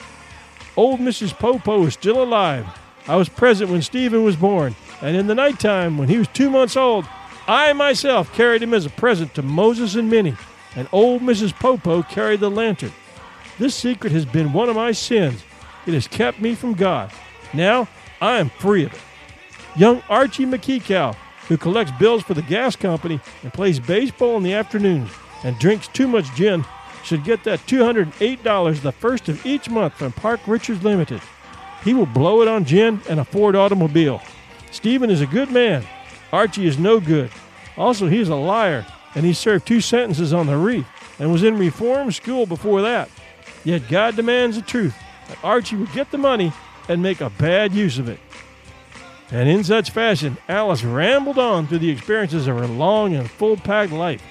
Old 0.77 1.01
Mrs. 1.01 1.37
Popo 1.37 1.85
is 1.87 1.95
still 1.95 2.23
alive. 2.23 2.67
I 3.09 3.17
was 3.17 3.29
present 3.29 3.71
when 3.71 3.83
Stephen 3.83 4.23
was 4.23 4.37
born, 4.37 4.77
and 5.03 5.17
in 5.17 5.27
the 5.27 5.35
nighttime, 5.35 5.99
when 5.99 6.09
he 6.09 6.19
was 6.19 6.29
two 6.29 6.51
months 6.51 6.77
old, 6.77 7.07
I 7.49 7.73
myself 7.73 8.33
carried 8.33 8.63
him 8.63 8.75
as 8.75 8.87
a 8.87 8.91
present 8.91 9.35
to 9.35 9.43
Moses 9.43 9.97
and 9.97 10.09
Minnie, 10.09 10.37
and 10.77 10.87
old 10.93 11.23
Mrs. 11.23 11.53
Popo 11.53 12.03
carried 12.03 12.41
the 12.41 12.51
lantern. 12.51 12.93
This 13.61 13.75
secret 13.75 14.11
has 14.13 14.25
been 14.25 14.55
one 14.55 14.71
of 14.71 14.77
my 14.77 14.91
sins. 14.91 15.45
It 15.87 15.93
has 15.93 16.09
kept 16.09 16.41
me 16.41 16.55
from 16.55 16.73
God. 16.73 17.13
Now 17.53 17.89
I 18.19 18.39
am 18.39 18.49
free 18.49 18.87
of 18.87 18.95
it. 18.95 19.01
Young 19.77 20.03
Archie 20.09 20.47
McKeecow, 20.47 21.15
who 21.47 21.59
collects 21.59 21.93
bills 21.99 22.23
for 22.23 22.33
the 22.33 22.41
gas 22.41 22.75
company 22.75 23.21
and 23.43 23.53
plays 23.53 23.79
baseball 23.79 24.39
in 24.39 24.45
the 24.45 24.55
afternoons 24.55 25.11
and 25.45 25.59
drinks 25.59 25.89
too 25.89 26.09
much 26.09 26.35
gin, 26.35 26.65
should 27.05 27.23
get 27.23 27.45
that 27.45 27.61
$208 27.67 28.81
the 28.81 28.93
first 28.93 29.29
of 29.29 29.45
each 29.45 29.69
month 29.69 29.93
from 29.93 30.13
Park 30.13 30.41
Richards 30.47 30.83
Limited. 30.83 31.21
He 31.85 31.93
will 31.93 32.07
blow 32.07 32.41
it 32.41 32.49
on 32.49 32.65
gin 32.65 33.03
and 33.11 33.21
a 33.21 33.27
Ford 33.27 33.55
automobile. 33.55 34.23
Stephen 34.71 35.11
is 35.11 35.21
a 35.21 35.27
good 35.27 35.51
man. 35.51 35.85
Archie 36.33 36.67
is 36.67 36.79
no 36.79 36.99
good. 36.99 37.31
Also, 37.77 38.09
he 38.09 38.21
is 38.21 38.31
a 38.31 38.37
liar, 38.37 38.87
and 39.15 39.27
he 39.27 39.35
served 39.35 39.67
two 39.67 39.83
sentences 39.83 40.33
on 40.33 40.47
the 40.47 40.57
reef 40.57 40.87
and 41.19 41.31
was 41.31 41.43
in 41.43 41.59
reform 41.59 42.11
school 42.11 42.47
before 42.47 42.81
that. 42.81 43.11
Yet 43.65 43.89
God 43.89 44.17
demands 44.17 44.57
the 44.57 44.63
truth 44.63 44.95
that 45.29 45.39
Archie 45.45 45.77
would 45.77 45.93
get 45.93 46.11
the 46.11 46.19
money 46.19 46.53
and 46.89 47.03
make 47.03 47.21
a 47.21 47.31
bad 47.31 47.73
use 47.73 47.99
of 47.99 48.09
it. 48.09 48.19
And 49.31 49.49
in 49.49 49.63
such 49.63 49.91
fashion, 49.91 50.39
Alice 50.49 50.83
rambled 50.83 51.39
on 51.39 51.67
through 51.67 51.79
the 51.79 51.91
experiences 51.91 52.49
of 52.49 52.59
her 52.59 52.67
long 52.67 53.15
and 53.15 53.31
full 53.31 53.57
packed 53.57 53.93
life. 53.93 54.23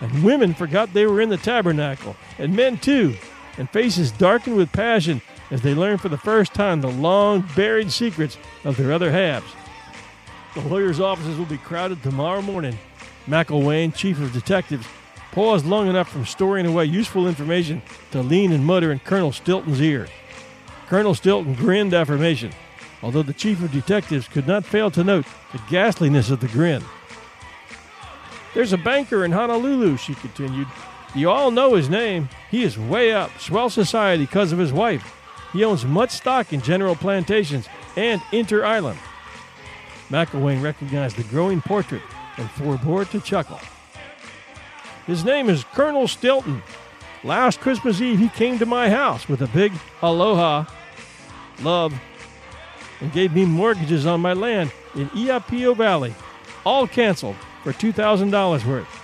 And 0.00 0.22
women 0.22 0.52
forgot 0.52 0.92
they 0.92 1.06
were 1.06 1.22
in 1.22 1.30
the 1.30 1.38
tabernacle, 1.38 2.16
and 2.38 2.54
men 2.54 2.76
too, 2.76 3.16
and 3.56 3.70
faces 3.70 4.12
darkened 4.12 4.56
with 4.56 4.72
passion 4.72 5.22
as 5.50 5.62
they 5.62 5.74
learned 5.74 6.02
for 6.02 6.10
the 6.10 6.18
first 6.18 6.52
time 6.52 6.80
the 6.80 6.90
long 6.90 7.48
buried 7.56 7.90
secrets 7.90 8.36
of 8.64 8.76
their 8.76 8.92
other 8.92 9.10
halves. 9.10 9.50
The 10.54 10.60
lawyer's 10.62 11.00
offices 11.00 11.38
will 11.38 11.46
be 11.46 11.58
crowded 11.58 12.02
tomorrow 12.02 12.42
morning. 12.42 12.78
McElwain, 13.26 13.94
chief 13.94 14.20
of 14.20 14.32
detectives, 14.32 14.86
paused 15.36 15.66
long 15.66 15.86
enough 15.86 16.08
from 16.08 16.24
storing 16.24 16.64
away 16.64 16.86
useful 16.86 17.28
information 17.28 17.82
to 18.10 18.22
lean 18.22 18.52
and 18.52 18.64
mutter 18.64 18.90
in 18.90 18.98
Colonel 19.00 19.32
Stilton's 19.32 19.82
ear. 19.82 20.08
Colonel 20.86 21.14
Stilton 21.14 21.52
grinned 21.52 21.92
affirmation, 21.92 22.52
although 23.02 23.22
the 23.22 23.34
chief 23.34 23.62
of 23.62 23.70
detectives 23.70 24.28
could 24.28 24.46
not 24.46 24.64
fail 24.64 24.90
to 24.90 25.04
note 25.04 25.26
the 25.52 25.60
ghastliness 25.68 26.30
of 26.30 26.40
the 26.40 26.48
grin. 26.48 26.82
There's 28.54 28.72
a 28.72 28.78
banker 28.78 29.26
in 29.26 29.32
Honolulu, 29.32 29.98
she 29.98 30.14
continued. 30.14 30.68
You 31.14 31.28
all 31.28 31.50
know 31.50 31.74
his 31.74 31.90
name. 31.90 32.30
He 32.50 32.62
is 32.62 32.78
way 32.78 33.12
up, 33.12 33.38
swell 33.38 33.68
society 33.68 34.24
because 34.24 34.52
of 34.52 34.58
his 34.58 34.72
wife. 34.72 35.04
He 35.52 35.64
owns 35.64 35.84
much 35.84 36.12
stock 36.12 36.54
in 36.54 36.62
General 36.62 36.96
Plantations 36.96 37.68
and 37.94 38.22
Inter 38.32 38.64
Island. 38.64 38.98
McElwain 40.08 40.62
recognized 40.62 41.18
the 41.18 41.24
growing 41.24 41.60
portrait 41.60 42.00
and 42.38 42.48
forbore 42.48 43.04
to 43.10 43.20
chuckle. 43.20 43.60
His 45.06 45.24
name 45.24 45.48
is 45.48 45.64
Colonel 45.72 46.08
Stilton. 46.08 46.62
Last 47.22 47.60
Christmas 47.60 48.00
Eve, 48.00 48.18
he 48.18 48.28
came 48.28 48.58
to 48.58 48.66
my 48.66 48.90
house 48.90 49.28
with 49.28 49.40
a 49.40 49.46
big 49.46 49.72
aloha, 50.02 50.64
love, 51.62 51.94
and 53.00 53.12
gave 53.12 53.32
me 53.32 53.44
mortgages 53.44 54.04
on 54.04 54.20
my 54.20 54.32
land 54.32 54.72
in 54.96 55.08
Iapio 55.10 55.76
Valley, 55.76 56.14
all 56.64 56.88
canceled 56.88 57.36
for 57.62 57.72
$2,000 57.72 58.64
worth. 58.66 59.02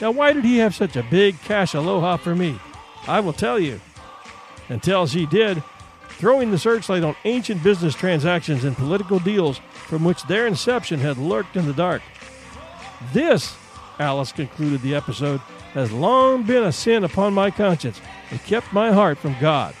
Now, 0.00 0.10
why 0.10 0.32
did 0.32 0.44
he 0.44 0.58
have 0.58 0.74
such 0.74 0.96
a 0.96 1.02
big 1.02 1.40
cash 1.42 1.74
aloha 1.74 2.18
for 2.18 2.34
me? 2.34 2.60
I 3.06 3.20
will 3.20 3.32
tell 3.32 3.58
you. 3.58 3.80
Until 4.68 5.06
she 5.06 5.24
did, 5.24 5.62
throwing 6.10 6.50
the 6.50 6.58
searchlight 6.58 7.04
on 7.04 7.16
ancient 7.24 7.62
business 7.62 7.94
transactions 7.94 8.64
and 8.64 8.76
political 8.76 9.18
deals 9.18 9.60
from 9.86 10.04
which 10.04 10.22
their 10.24 10.46
inception 10.46 11.00
had 11.00 11.16
lurked 11.16 11.56
in 11.56 11.66
the 11.66 11.72
dark. 11.72 12.02
This 13.12 13.56
Alice 13.98 14.32
concluded 14.32 14.82
the 14.82 14.94
episode, 14.94 15.40
has 15.74 15.92
long 15.92 16.42
been 16.44 16.64
a 16.64 16.72
sin 16.72 17.04
upon 17.04 17.34
my 17.34 17.50
conscience 17.50 18.00
and 18.30 18.42
kept 18.44 18.72
my 18.72 18.92
heart 18.92 19.18
from 19.18 19.36
God. 19.40 19.74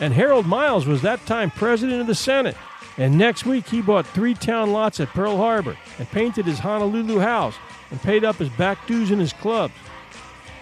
And 0.00 0.12
Harold 0.12 0.46
Miles 0.46 0.86
was 0.86 1.02
that 1.02 1.24
time 1.26 1.50
president 1.50 2.00
of 2.00 2.06
the 2.06 2.14
Senate. 2.14 2.56
And 2.96 3.18
next 3.18 3.44
week 3.44 3.66
he 3.68 3.82
bought 3.82 4.06
three 4.06 4.34
town 4.34 4.72
lots 4.72 5.00
at 5.00 5.08
Pearl 5.08 5.36
Harbor 5.36 5.76
and 5.98 6.08
painted 6.10 6.46
his 6.46 6.58
Honolulu 6.58 7.18
house 7.18 7.56
and 7.90 8.00
paid 8.02 8.24
up 8.24 8.36
his 8.36 8.48
back 8.50 8.86
dues 8.86 9.10
in 9.10 9.18
his 9.18 9.32
clubs. 9.32 9.74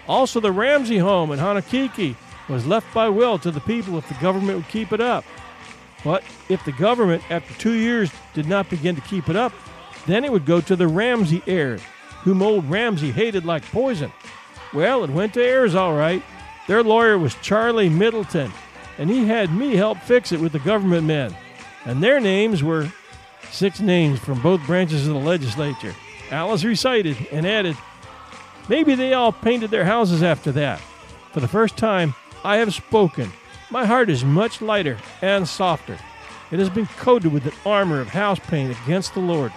Also, 0.07 0.39
the 0.39 0.51
Ramsey 0.51 0.97
home 0.97 1.31
in 1.31 1.39
Hanakiki 1.39 2.15
was 2.49 2.65
left 2.65 2.91
by 2.93 3.07
will 3.07 3.37
to 3.39 3.51
the 3.51 3.61
people 3.61 3.97
if 3.97 4.07
the 4.07 4.15
government 4.15 4.57
would 4.57 4.67
keep 4.67 4.91
it 4.91 4.99
up. 4.99 5.23
But 6.03 6.23
if 6.49 6.65
the 6.65 6.73
government, 6.73 7.23
after 7.31 7.53
two 7.53 7.73
years, 7.73 8.11
did 8.33 8.47
not 8.47 8.69
begin 8.69 8.95
to 8.95 9.01
keep 9.01 9.29
it 9.29 9.35
up, 9.35 9.53
then 10.05 10.25
it 10.25 10.31
would 10.31 10.45
go 10.45 10.59
to 10.59 10.75
the 10.75 10.87
Ramsey 10.87 11.41
heirs, 11.47 11.81
whom 12.23 12.41
old 12.41 12.69
Ramsey 12.69 13.11
hated 13.11 13.45
like 13.45 13.63
poison. 13.71 14.11
Well, 14.73 15.03
it 15.03 15.09
went 15.09 15.33
to 15.35 15.43
heirs 15.43 15.75
all 15.75 15.93
right. 15.93 16.23
Their 16.67 16.83
lawyer 16.83 17.17
was 17.17 17.35
Charlie 17.35 17.89
Middleton, 17.89 18.51
and 18.97 19.09
he 19.09 19.27
had 19.27 19.53
me 19.53 19.75
help 19.75 19.99
fix 19.99 20.31
it 20.31 20.39
with 20.39 20.53
the 20.53 20.59
government 20.59 21.05
men. 21.05 21.35
And 21.85 22.01
their 22.01 22.19
names 22.19 22.63
were 22.63 22.91
six 23.51 23.79
names 23.79 24.19
from 24.19 24.41
both 24.41 24.65
branches 24.65 25.07
of 25.07 25.13
the 25.13 25.19
legislature. 25.19 25.93
Alice 26.31 26.63
recited 26.63 27.17
and 27.31 27.45
added, 27.45 27.77
Maybe 28.69 28.95
they 28.95 29.13
all 29.13 29.31
painted 29.31 29.71
their 29.71 29.85
houses 29.85 30.23
after 30.23 30.51
that. 30.53 30.79
For 31.31 31.41
the 31.41 31.47
first 31.47 31.75
time, 31.75 32.15
I 32.43 32.57
have 32.57 32.73
spoken. 32.73 33.31
My 33.69 33.85
heart 33.85 34.09
is 34.09 34.23
much 34.23 34.61
lighter 34.61 34.97
and 35.21 35.47
softer. 35.47 35.97
It 36.51 36.59
has 36.59 36.69
been 36.69 36.85
coated 36.85 37.33
with 37.33 37.45
an 37.45 37.53
armor 37.65 37.99
of 37.99 38.09
house 38.09 38.39
paint 38.39 38.75
against 38.83 39.13
the 39.13 39.19
Lord. 39.19 39.51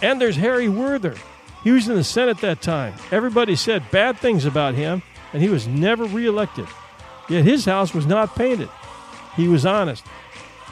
And 0.00 0.20
there's 0.20 0.36
Harry 0.36 0.68
Werther, 0.68 1.16
he 1.62 1.70
was 1.70 1.88
in 1.88 1.94
the 1.94 2.04
Senate 2.04 2.38
that 2.38 2.62
time. 2.62 2.94
Everybody 3.10 3.56
said 3.56 3.90
bad 3.90 4.18
things 4.18 4.44
about 4.44 4.74
him, 4.74 5.02
and 5.32 5.42
he 5.42 5.48
was 5.48 5.66
never 5.66 6.04
reelected. 6.04 6.66
Yet 7.28 7.44
his 7.44 7.64
house 7.64 7.94
was 7.94 8.06
not 8.06 8.34
painted. 8.34 8.68
He 9.36 9.46
was 9.48 9.66
honest. 9.66 10.04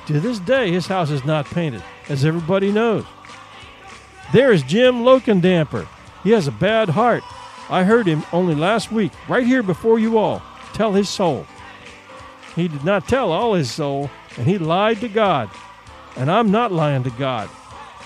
To 0.06 0.18
this 0.18 0.38
day, 0.38 0.70
his 0.70 0.86
house 0.86 1.10
is 1.10 1.24
not 1.24 1.46
painted, 1.46 1.82
as 2.08 2.24
everybody 2.24 2.72
knows. 2.72 3.04
There 4.32 4.52
is 4.52 4.62
Jim 4.62 5.02
Lokendamper. 5.02 5.86
He 6.24 6.30
has 6.30 6.46
a 6.46 6.52
bad 6.52 6.88
heart. 6.88 7.22
I 7.70 7.84
heard 7.84 8.06
him 8.06 8.24
only 8.32 8.54
last 8.54 8.90
week, 8.90 9.12
right 9.28 9.46
here 9.46 9.62
before 9.62 9.98
you 9.98 10.16
all, 10.16 10.42
tell 10.72 10.92
his 10.92 11.08
soul. 11.08 11.46
He 12.56 12.68
did 12.68 12.84
not 12.84 13.06
tell 13.06 13.30
all 13.30 13.54
his 13.54 13.70
soul, 13.70 14.10
and 14.36 14.46
he 14.46 14.58
lied 14.58 15.00
to 15.00 15.08
God. 15.08 15.50
And 16.16 16.30
I'm 16.30 16.50
not 16.50 16.72
lying 16.72 17.04
to 17.04 17.10
God. 17.10 17.48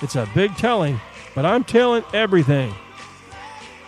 It's 0.02 0.16
a 0.16 0.28
big 0.34 0.56
telling, 0.56 1.00
but 1.34 1.44
I'm 1.44 1.64
telling 1.64 2.04
everything. 2.12 2.74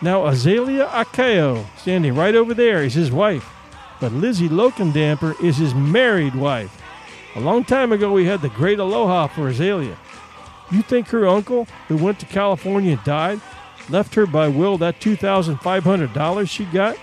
Now, 0.02 0.26
Azalea 0.26 0.86
Akau, 0.86 1.64
standing 1.78 2.14
right 2.14 2.34
over 2.34 2.52
there, 2.52 2.82
is 2.82 2.94
his 2.94 3.10
wife, 3.10 3.48
but 4.00 4.12
Lizzie 4.12 4.48
Lokendamper 4.48 5.42
is 5.42 5.56
his 5.56 5.74
married 5.74 6.34
wife. 6.34 6.80
A 7.36 7.40
long 7.40 7.64
time 7.64 7.92
ago, 7.92 8.12
we 8.12 8.26
had 8.26 8.42
the 8.42 8.48
great 8.48 8.78
aloha 8.78 9.26
for 9.28 9.48
Azalea. 9.48 9.96
You 10.70 10.82
think 10.82 11.08
her 11.08 11.26
uncle, 11.26 11.66
who 11.88 11.96
went 11.96 12.20
to 12.20 12.26
California 12.26 12.92
and 12.92 13.04
died, 13.04 13.40
left 13.88 14.14
her 14.14 14.26
by 14.26 14.48
will 14.48 14.78
that 14.78 15.00
$2,500 15.00 16.48
she 16.48 16.64
got? 16.66 16.96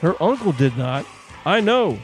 Her 0.00 0.20
uncle 0.22 0.52
did 0.52 0.76
not. 0.76 1.06
I 1.44 1.60
know. 1.60 1.98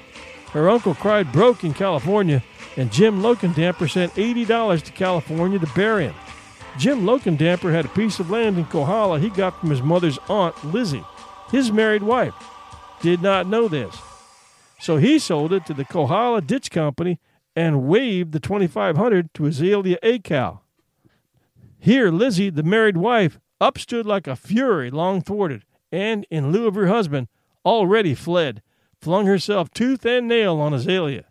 Her 0.52 0.70
uncle 0.70 0.94
cried 0.94 1.32
broke 1.32 1.64
in 1.64 1.74
California, 1.74 2.42
and 2.76 2.92
Jim 2.92 3.20
Lokendamper 3.20 3.90
sent 3.90 4.14
$80 4.14 4.82
to 4.82 4.92
California 4.92 5.58
to 5.58 5.66
bury 5.68 6.04
him. 6.04 6.14
Jim 6.78 7.02
Lokendamper 7.02 7.72
had 7.72 7.86
a 7.86 7.90
piece 7.90 8.20
of 8.20 8.30
land 8.30 8.58
in 8.58 8.66
Kohala 8.66 9.18
he 9.18 9.30
got 9.30 9.58
from 9.58 9.70
his 9.70 9.82
mother's 9.82 10.18
aunt, 10.28 10.62
Lizzie, 10.64 11.04
his 11.50 11.72
married 11.72 12.02
wife. 12.02 12.34
Did 13.00 13.22
not 13.22 13.46
know 13.46 13.66
this. 13.66 13.96
So 14.80 14.98
he 14.98 15.18
sold 15.18 15.52
it 15.52 15.64
to 15.66 15.74
the 15.74 15.86
Kohala 15.86 16.42
Ditch 16.42 16.70
Company 16.70 17.18
and 17.54 17.84
waived 17.84 18.32
the 18.32 18.40
2500 18.40 19.32
to 19.34 19.46
Azalea 19.46 19.98
Akau. 20.02 20.60
Here, 21.78 22.10
Lizzie, 22.10 22.50
the 22.50 22.62
married 22.62 22.98
wife, 22.98 23.38
upstood 23.60 24.04
like 24.04 24.26
a 24.26 24.36
fury 24.36 24.90
long 24.90 25.22
thwarted, 25.22 25.64
and, 25.90 26.26
in 26.30 26.52
lieu 26.52 26.66
of 26.66 26.74
her 26.74 26.88
husband, 26.88 27.28
already 27.64 28.14
fled, 28.14 28.62
flung 29.00 29.26
herself 29.26 29.70
tooth 29.70 30.04
and 30.04 30.28
nail 30.28 30.60
on 30.60 30.74
Azalea. 30.74 31.24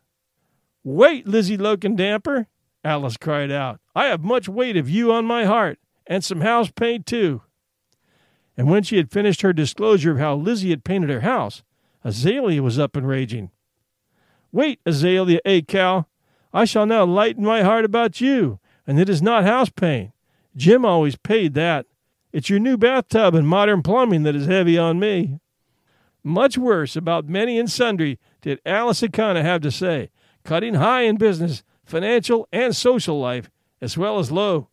Wait, 0.84 1.28
Lizzie 1.28 1.58
Lokendamper, 1.58 2.48
Alice 2.86 3.18
cried 3.18 3.52
out. 3.52 3.82
I 3.96 4.06
have 4.06 4.24
much 4.24 4.48
weight 4.48 4.78
of 4.78 4.90
you 4.90 5.12
on 5.12 5.26
my 5.26 5.46
heart, 5.46 5.80
and 6.06 6.24
some 6.24 6.42
house 6.42 6.70
paint 6.70 7.08
too. 7.08 7.42
And 8.56 8.70
when 8.70 8.84
she 8.84 8.98
had 8.98 9.12
finished 9.12 9.42
her 9.42 9.52
disclosure 9.52 10.12
of 10.12 10.20
how 10.20 10.36
Lizzie 10.36 10.70
had 10.70 10.84
painted 10.84 11.10
her 11.10 11.22
house, 11.22 11.64
Azalea 12.04 12.62
was 12.62 12.78
up 12.78 12.96
and 12.96 13.08
raging. 13.08 13.50
Wait, 14.52 14.80
Azalea 14.86 15.40
Akau, 15.46 16.06
I 16.54 16.64
shall 16.66 16.86
now 16.86 17.04
lighten 17.04 17.44
my 17.44 17.64
heart 17.64 17.84
about 17.84 18.22
you, 18.22 18.60
and 18.86 19.00
it 19.00 19.10
is 19.10 19.22
not 19.22 19.44
house 19.44 19.70
paint. 19.70 20.12
Jim 20.56 20.86
always 20.86 21.18
paid 21.18 21.56
that. 21.56 21.88
It's 22.32 22.50
your 22.50 22.60
new 22.60 22.78
bathtub 22.78 23.34
and 23.34 23.48
modern 23.48 23.82
plumbing 23.82 24.24
that 24.24 24.36
is 24.36 24.46
heavy 24.46 24.78
on 24.78 25.00
me. 25.00 25.40
Much 26.24 26.58
worse 26.58 26.96
about 26.96 27.28
many 27.28 27.60
and 27.60 27.70
sundry 27.70 28.20
did 28.42 28.62
Alice 28.66 29.02
Akana 29.02 29.42
have 29.42 29.62
to 29.62 29.72
say, 29.72 30.12
cutting 30.44 30.76
high 30.76 31.02
in 31.02 31.18
business 31.18 31.64
financial, 31.86 32.48
and 32.52 32.76
social 32.76 33.20
life, 33.20 33.50
as 33.82 33.98
well 33.98 34.20
as 34.20 34.32
low. 34.32 34.70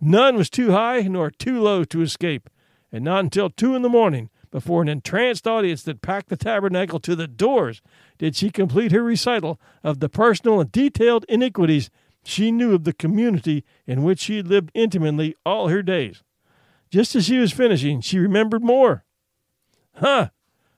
None 0.00 0.36
was 0.36 0.50
too 0.50 0.72
high 0.72 1.02
nor 1.02 1.30
too 1.30 1.60
low 1.60 1.84
to 1.84 2.02
escape, 2.02 2.50
and 2.90 3.04
not 3.04 3.24
until 3.24 3.50
two 3.50 3.74
in 3.74 3.82
the 3.82 3.88
morning, 3.88 4.30
before 4.50 4.82
an 4.82 4.88
entranced 4.88 5.46
audience 5.46 5.82
that 5.82 6.02
packed 6.02 6.28
the 6.28 6.36
tabernacle 6.36 7.00
to 7.00 7.16
the 7.16 7.26
doors, 7.26 7.80
did 8.18 8.36
she 8.36 8.50
complete 8.50 8.92
her 8.92 9.02
recital 9.02 9.58
of 9.82 10.00
the 10.00 10.08
personal 10.08 10.60
and 10.60 10.70
detailed 10.70 11.24
iniquities 11.28 11.90
she 12.24 12.52
knew 12.52 12.74
of 12.74 12.84
the 12.84 12.92
community 12.92 13.64
in 13.86 14.02
which 14.02 14.20
she 14.20 14.36
had 14.36 14.46
lived 14.46 14.70
intimately 14.74 15.34
all 15.44 15.68
her 15.68 15.82
days. 15.82 16.22
Just 16.90 17.16
as 17.16 17.24
she 17.24 17.38
was 17.38 17.52
finishing, 17.52 18.00
she 18.00 18.18
remembered 18.18 18.62
more. 18.62 19.04
Huh, 19.96 20.28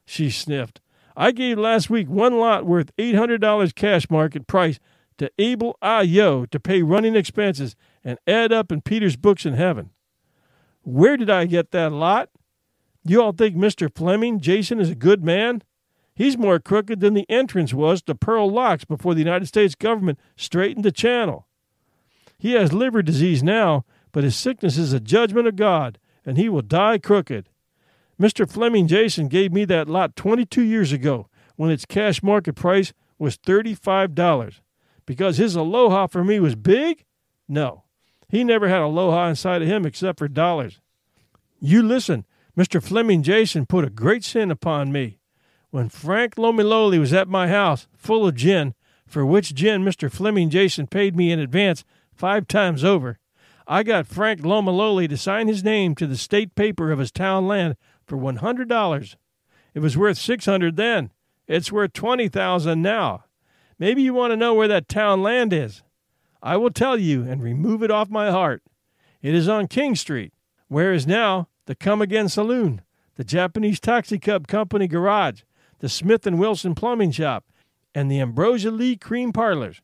she 0.06 0.30
sniffed. 0.30 0.80
I 1.16 1.32
gave 1.32 1.58
last 1.58 1.90
week 1.90 2.08
one 2.08 2.38
lot 2.38 2.64
worth 2.64 2.94
$800 2.96 3.74
cash 3.74 4.10
market 4.10 4.46
price 4.46 4.78
to 5.18 5.30
Abel 5.38 5.76
Ayo 5.82 6.48
to 6.50 6.60
pay 6.60 6.82
running 6.82 7.16
expenses 7.16 7.76
and 8.02 8.18
add 8.26 8.52
up 8.52 8.72
in 8.72 8.80
Peter's 8.80 9.16
books 9.16 9.46
in 9.46 9.54
heaven. 9.54 9.90
Where 10.82 11.16
did 11.16 11.30
I 11.30 11.46
get 11.46 11.70
that 11.70 11.92
lot? 11.92 12.30
You 13.04 13.22
all 13.22 13.32
think 13.32 13.56
Mr. 13.56 13.94
Fleming 13.94 14.40
Jason 14.40 14.80
is 14.80 14.90
a 14.90 14.94
good 14.94 15.24
man? 15.24 15.62
He's 16.14 16.38
more 16.38 16.60
crooked 16.60 17.00
than 17.00 17.14
the 17.14 17.28
entrance 17.28 17.74
was 17.74 18.02
to 18.02 18.14
Pearl 18.14 18.50
Lochs 18.50 18.84
before 18.84 19.14
the 19.14 19.20
United 19.20 19.46
States 19.46 19.74
government 19.74 20.18
straightened 20.36 20.84
the 20.84 20.92
channel. 20.92 21.46
He 22.38 22.52
has 22.52 22.72
liver 22.72 23.02
disease 23.02 23.42
now, 23.42 23.84
but 24.12 24.24
his 24.24 24.36
sickness 24.36 24.78
is 24.78 24.92
a 24.92 25.00
judgment 25.00 25.48
of 25.48 25.56
God, 25.56 25.98
and 26.24 26.38
he 26.38 26.48
will 26.48 26.62
die 26.62 26.98
crooked. 26.98 27.48
Mr. 28.20 28.48
Fleming 28.48 28.86
Jason 28.86 29.28
gave 29.28 29.52
me 29.52 29.64
that 29.64 29.88
lot 29.88 30.14
22 30.14 30.62
years 30.62 30.92
ago 30.92 31.28
when 31.56 31.70
its 31.70 31.84
cash 31.84 32.22
market 32.22 32.54
price 32.54 32.92
was 33.18 33.36
$35. 33.36 34.60
Because 35.06 35.36
his 35.36 35.54
aloha 35.54 36.06
for 36.06 36.24
me 36.24 36.40
was 36.40 36.54
big? 36.54 37.04
No. 37.48 37.84
He 38.28 38.42
never 38.44 38.68
had 38.68 38.80
aloha 38.80 39.28
inside 39.28 39.62
of 39.62 39.68
him 39.68 39.84
except 39.84 40.18
for 40.18 40.28
dollars. 40.28 40.80
You 41.60 41.82
listen, 41.82 42.24
Mr. 42.56 42.82
Fleming 42.82 43.22
Jason 43.22 43.66
put 43.66 43.84
a 43.84 43.90
great 43.90 44.24
sin 44.24 44.50
upon 44.50 44.92
me. 44.92 45.18
When 45.70 45.88
Frank 45.88 46.36
Lomiloli 46.36 46.98
was 46.98 47.12
at 47.12 47.28
my 47.28 47.48
house, 47.48 47.88
full 47.96 48.26
of 48.26 48.34
gin, 48.34 48.74
for 49.06 49.26
which 49.26 49.54
gin 49.54 49.84
Mr. 49.84 50.10
Fleming 50.10 50.50
Jason 50.50 50.86
paid 50.86 51.16
me 51.16 51.32
in 51.32 51.38
advance 51.38 51.84
five 52.12 52.46
times 52.46 52.84
over, 52.84 53.18
I 53.66 53.82
got 53.82 54.06
Frank 54.06 54.42
Lomiloli 54.42 55.08
to 55.08 55.16
sign 55.16 55.48
his 55.48 55.64
name 55.64 55.94
to 55.96 56.06
the 56.06 56.16
state 56.16 56.54
paper 56.54 56.92
of 56.92 56.98
his 56.98 57.10
town 57.10 57.48
land 57.48 57.76
for 58.06 58.16
one 58.16 58.36
hundred 58.36 58.68
dollars. 58.68 59.16
It 59.74 59.80
was 59.80 59.96
worth 59.96 60.18
six 60.18 60.44
hundred 60.44 60.76
then. 60.76 61.10
It's 61.48 61.72
worth 61.72 61.92
twenty 61.92 62.28
thousand 62.28 62.82
now. 62.82 63.23
Maybe 63.84 64.00
you 64.00 64.14
want 64.14 64.30
to 64.30 64.36
know 64.38 64.54
where 64.54 64.68
that 64.68 64.88
town 64.88 65.22
land 65.22 65.52
is. 65.52 65.82
I 66.42 66.56
will 66.56 66.70
tell 66.70 66.96
you 66.96 67.24
and 67.24 67.42
remove 67.42 67.82
it 67.82 67.90
off 67.90 68.08
my 68.08 68.30
heart. 68.30 68.62
It 69.20 69.34
is 69.34 69.46
on 69.46 69.68
King 69.68 69.94
Street, 69.94 70.32
where 70.68 70.94
is 70.94 71.06
now 71.06 71.48
the 71.66 71.74
Come 71.74 72.00
Again 72.00 72.30
Saloon, 72.30 72.80
the 73.16 73.24
Japanese 73.24 73.80
Taxi 73.80 74.18
Cab 74.18 74.48
Company 74.48 74.88
garage, 74.88 75.42
the 75.80 75.90
Smith 75.90 76.26
and 76.26 76.38
Wilson 76.38 76.74
Plumbing 76.74 77.10
Shop, 77.10 77.44
and 77.94 78.10
the 78.10 78.22
Ambrosia 78.22 78.70
Lee 78.70 78.96
Cream 78.96 79.34
Parlors, 79.34 79.82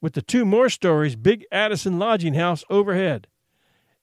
with 0.00 0.14
the 0.14 0.22
two 0.22 0.46
more 0.46 0.70
stories 0.70 1.14
Big 1.14 1.44
Addison 1.52 1.98
Lodging 1.98 2.32
House 2.32 2.64
overhead. 2.70 3.26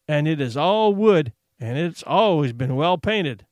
And 0.07 0.27
it 0.27 0.39
is 0.39 0.55
all 0.55 0.93
wood, 0.93 1.33
and 1.59 1.75
it's 1.75 2.03
always 2.03 2.53
been 2.53 2.75
well 2.75 2.99
painted. 2.99 3.47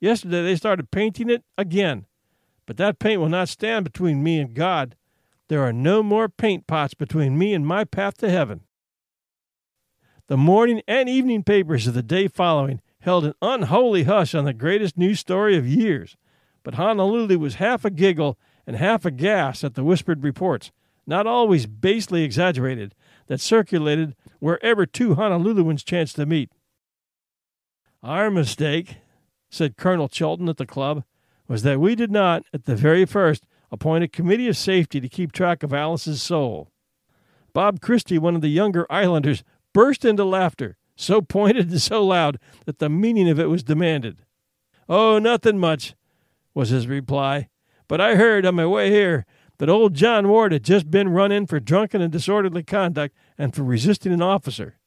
Yesterday 0.00 0.42
they 0.44 0.56
started 0.56 0.90
painting 0.90 1.28
it 1.28 1.44
again, 1.58 2.06
but 2.64 2.78
that 2.78 2.98
paint 2.98 3.20
will 3.20 3.28
not 3.28 3.50
stand 3.50 3.84
between 3.84 4.22
me 4.22 4.38
and 4.38 4.54
God. 4.54 4.96
There 5.52 5.62
are 5.62 5.70
no 5.74 6.02
more 6.02 6.30
paint 6.30 6.66
pots 6.66 6.94
between 6.94 7.36
me 7.36 7.52
and 7.52 7.66
my 7.66 7.84
path 7.84 8.16
to 8.20 8.30
heaven. 8.30 8.62
The 10.28 10.38
morning 10.38 10.80
and 10.88 11.10
evening 11.10 11.42
papers 11.42 11.86
of 11.86 11.92
the 11.92 12.02
day 12.02 12.26
following 12.26 12.80
held 13.00 13.26
an 13.26 13.34
unholy 13.42 14.04
hush 14.04 14.34
on 14.34 14.46
the 14.46 14.54
greatest 14.54 14.96
news 14.96 15.20
story 15.20 15.58
of 15.58 15.66
years, 15.66 16.16
but 16.62 16.76
Honolulu 16.76 17.38
was 17.38 17.56
half 17.56 17.84
a 17.84 17.90
giggle 17.90 18.38
and 18.66 18.76
half 18.76 19.04
a 19.04 19.10
gas 19.10 19.62
at 19.62 19.74
the 19.74 19.84
whispered 19.84 20.24
reports, 20.24 20.72
not 21.06 21.26
always 21.26 21.66
basely 21.66 22.24
exaggerated, 22.24 22.94
that 23.26 23.38
circulated 23.38 24.16
wherever 24.38 24.86
two 24.86 25.16
Honoluluans 25.16 25.84
chanced 25.84 26.16
to 26.16 26.24
meet. 26.24 26.50
Our 28.02 28.30
mistake, 28.30 28.96
said 29.50 29.76
Colonel 29.76 30.08
Chilton 30.08 30.48
at 30.48 30.56
the 30.56 30.64
club, 30.64 31.04
was 31.46 31.62
that 31.62 31.78
we 31.78 31.94
did 31.94 32.10
not, 32.10 32.42
at 32.54 32.64
the 32.64 32.74
very 32.74 33.04
first, 33.04 33.44
appoint 33.72 34.04
a 34.04 34.08
committee 34.08 34.46
of 34.46 34.56
safety 34.56 35.00
to 35.00 35.08
keep 35.08 35.32
track 35.32 35.62
of 35.62 35.72
Alice's 35.72 36.22
soul. 36.22 36.70
Bob 37.52 37.80
Christie, 37.80 38.18
one 38.18 38.36
of 38.36 38.42
the 38.42 38.48
younger 38.48 38.86
islanders, 38.90 39.42
burst 39.72 40.04
into 40.04 40.24
laughter, 40.24 40.76
so 40.94 41.20
pointed 41.20 41.70
and 41.70 41.80
so 41.80 42.04
loud 42.04 42.38
that 42.66 42.78
the 42.78 42.88
meaning 42.88 43.28
of 43.28 43.40
it 43.40 43.48
was 43.48 43.64
demanded. 43.64 44.18
Oh, 44.88 45.18
nothing 45.18 45.58
much, 45.58 45.94
was 46.54 46.68
his 46.68 46.86
reply. 46.86 47.48
But 47.88 48.00
I 48.00 48.14
heard 48.14 48.46
on 48.46 48.54
my 48.54 48.66
way 48.66 48.90
here 48.90 49.24
that 49.58 49.68
old 49.68 49.94
John 49.94 50.28
Ward 50.28 50.52
had 50.52 50.64
just 50.64 50.90
been 50.90 51.08
run 51.08 51.32
in 51.32 51.46
for 51.46 51.60
drunken 51.60 52.00
and 52.00 52.12
disorderly 52.12 52.62
conduct 52.62 53.16
and 53.38 53.54
for 53.54 53.62
resisting 53.62 54.12
an 54.12 54.22
officer. 54.22 54.78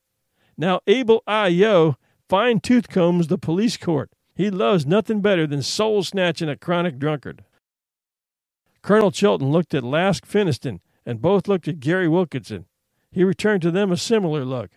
Now 0.58 0.82
Abel 0.88 1.24
I. 1.28 1.48
Yo 1.48 1.96
fine 2.30 2.60
tooth 2.60 2.88
combs 2.90 3.28
the 3.28 3.38
police 3.38 3.78
court. 3.78 4.12
He 4.36 4.50
loves 4.50 4.86
nothing 4.86 5.22
better 5.22 5.48
than 5.48 5.62
soul 5.62 6.04
snatching 6.04 6.50
a 6.50 6.58
chronic 6.58 6.98
drunkard. 7.00 7.44
Colonel 8.86 9.10
Chilton 9.10 9.50
looked 9.50 9.74
at 9.74 9.84
Lask 9.84 10.28
Finneston, 10.28 10.80
and 11.08 11.20
both 11.20 11.48
looked 11.48 11.68
at 11.68 11.80
Gary 11.80 12.08
Wilkinson. 12.08 12.68
He 13.12 13.24
returned 13.24 13.64
to 13.64 13.72
them 13.72 13.92
a 13.92 13.98
similar 13.98 14.46
look. 14.46 14.70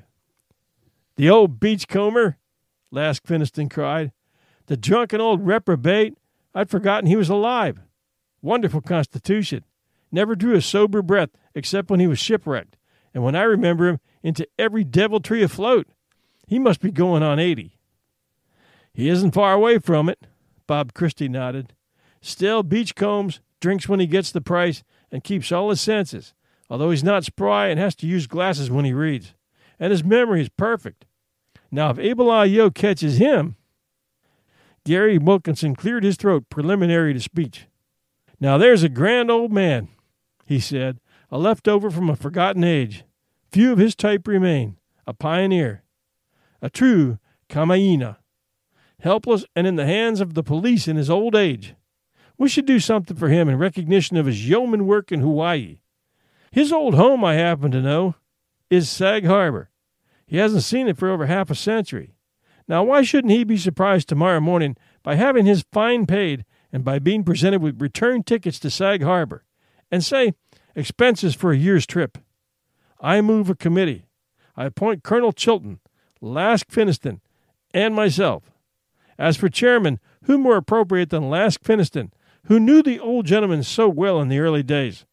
The 1.17 1.29
old 1.29 1.61
beachcomber, 1.61 2.39
Lask 2.91 3.23
Finneston 3.23 3.71
cried. 3.71 4.13
The 4.65 4.79
drunken 4.79 5.21
old 5.21 5.47
reprobate. 5.47 6.17
I'd 6.55 6.71
forgotten 6.71 7.07
he 7.07 7.17
was 7.17 7.29
alive. 7.29 7.81
Wonderful 8.41 8.81
constitution. 8.81 9.63
Never 10.11 10.35
drew 10.35 10.55
a 10.55 10.63
sober 10.63 11.03
breath 11.03 11.29
except 11.55 11.91
when 11.91 12.01
he 12.01 12.07
was 12.07 12.19
shipwrecked, 12.19 12.79
and 13.13 13.23
when 13.23 13.37
I 13.37 13.43
remember 13.43 13.89
him, 13.89 14.01
into 14.23 14.49
every 14.59 14.85
deviltry 14.85 15.43
afloat. 15.43 15.87
He 16.47 16.59
must 16.59 16.81
be 16.81 16.91
going 16.91 17.23
on 17.23 17.39
eighty. 17.39 17.77
He 18.95 19.11
isn't 19.11 19.33
far 19.33 19.53
away 19.53 19.79
from 19.79 20.09
it, 20.09 20.27
Bob 20.67 20.95
Christie 20.95 21.29
nodded. 21.29 21.75
Still, 22.23 22.63
Beachcombs, 22.63 23.41
drinks 23.61 23.89
when 23.89 24.01
he 24.01 24.07
gets 24.07 24.31
the 24.31 24.41
price, 24.41 24.83
and 25.11 25.25
keeps 25.25 25.51
all 25.51 25.71
his 25.71 25.81
senses, 25.81 26.35
although 26.69 26.91
he's 26.91 27.05
not 27.05 27.25
spry 27.25 27.69
and 27.69 27.81
has 27.81 27.95
to 27.97 28.07
use 28.07 28.27
glasses 28.27 28.71
when 28.71 28.85
he 28.85 28.93
reads. 28.93 29.35
And 29.81 29.91
his 29.91 30.05
memory 30.05 30.43
is 30.43 30.49
perfect. 30.49 31.07
Now, 31.71 31.91
if 31.91 31.99
Abel 31.99 32.27
Ayo 32.27 32.75
catches 32.75 33.19
him, 33.19 33.57
Gary 34.85 35.19
Wilkinson 35.19 35.75
cleared 35.75 36.05
his 36.05 36.17
throat 36.17 36.49
preliminary 36.49 37.13
to 37.13 37.21
speech. 37.21 37.67
Now 38.41 38.57
there's 38.57 38.83
a 38.83 38.89
grand 38.89 39.31
old 39.31 39.53
man, 39.53 39.89
he 40.47 40.61
said, 40.61 40.99
a 41.31 41.39
leftover 41.39 41.91
from 41.91 42.09
a 42.09 42.17
forgotten 42.17 42.65
age. 42.65 43.05
Few 43.51 43.73
of 43.73 43.79
his 43.79 43.95
type 43.95 44.27
remain. 44.27 44.77
A 45.07 45.13
pioneer. 45.13 45.83
A 46.63 46.71
true 46.71 47.19
Kamaina. 47.49 48.17
Helpless 49.01 49.45
and 49.55 49.67
in 49.67 49.77
the 49.77 49.87
hands 49.87 50.21
of 50.21 50.35
the 50.35 50.43
police 50.43 50.89
in 50.89 50.97
his 50.97 51.11
old 51.11 51.35
age. 51.35 51.75
We 52.39 52.49
should 52.49 52.67
do 52.67 52.79
something 52.79 53.17
for 53.17 53.29
him 53.29 53.49
in 53.49 53.59
recognition 53.59 54.17
of 54.17 54.27
his 54.27 54.49
yeoman 54.49 54.87
work 54.87 55.11
in 55.11 55.21
Hawaii. 55.21 55.81
His 56.53 56.73
old 56.73 56.95
home, 56.95 57.25
I 57.25 57.35
happen 57.35 57.73
to 57.73 57.83
know, 57.83 58.15
is 58.71 58.89
Sag 58.89 59.27
Harbor. 59.27 59.71
He 60.27 60.37
hasn't 60.37 60.63
seen 60.63 60.87
it 60.89 60.97
for 60.97 61.11
over 61.11 61.27
half 61.27 61.51
a 61.51 61.55
century. 61.55 62.15
Now, 62.69 62.85
why 62.85 63.03
shouldn't 63.03 63.33
he 63.33 63.45
be 63.45 63.57
surprised 63.57 64.09
tomorrow 64.09 64.41
morning 64.41 64.77
by 65.03 65.17
having 65.17 65.47
his 65.47 65.65
fine 65.73 66.07
paid 66.07 66.45
and 66.73 66.85
by 66.85 66.99
being 66.99 67.25
presented 67.25 67.61
with 67.61 67.83
return 67.83 68.23
tickets 68.23 68.59
to 68.61 68.71
Sag 68.71 69.03
Harbor 69.03 69.45
and 69.91 70.05
say, 70.05 70.35
expenses 70.77 71.35
for 71.35 71.51
a 71.51 71.57
year's 71.57 71.87
trip? 71.87 72.19
I 73.01 73.21
move 73.21 73.49
a 73.49 73.55
committee. 73.55 74.05
I 74.57 74.67
appoint 74.67 75.03
Colonel 75.03 75.33
Chilton, 75.33 75.81
Lask 76.21 76.69
Finneston, 76.69 77.21
and 77.73 77.95
myself. 77.95 78.53
As 79.19 79.37
for 79.37 79.49
chairman, 79.49 79.99
who 80.25 80.37
more 80.37 80.57
appropriate 80.57 81.11
than 81.11 81.31
Lask 81.31 81.63
Finneston, 81.63 82.11
who 82.49 82.59
knew 82.59 82.83
the 82.83 82.99
old 82.99 83.27
gentleman 83.27 83.63
so 83.63 83.89
well 83.89 84.21
in 84.21 84.29
the 84.29 84.39
early 84.39 84.63
days? 84.63 85.05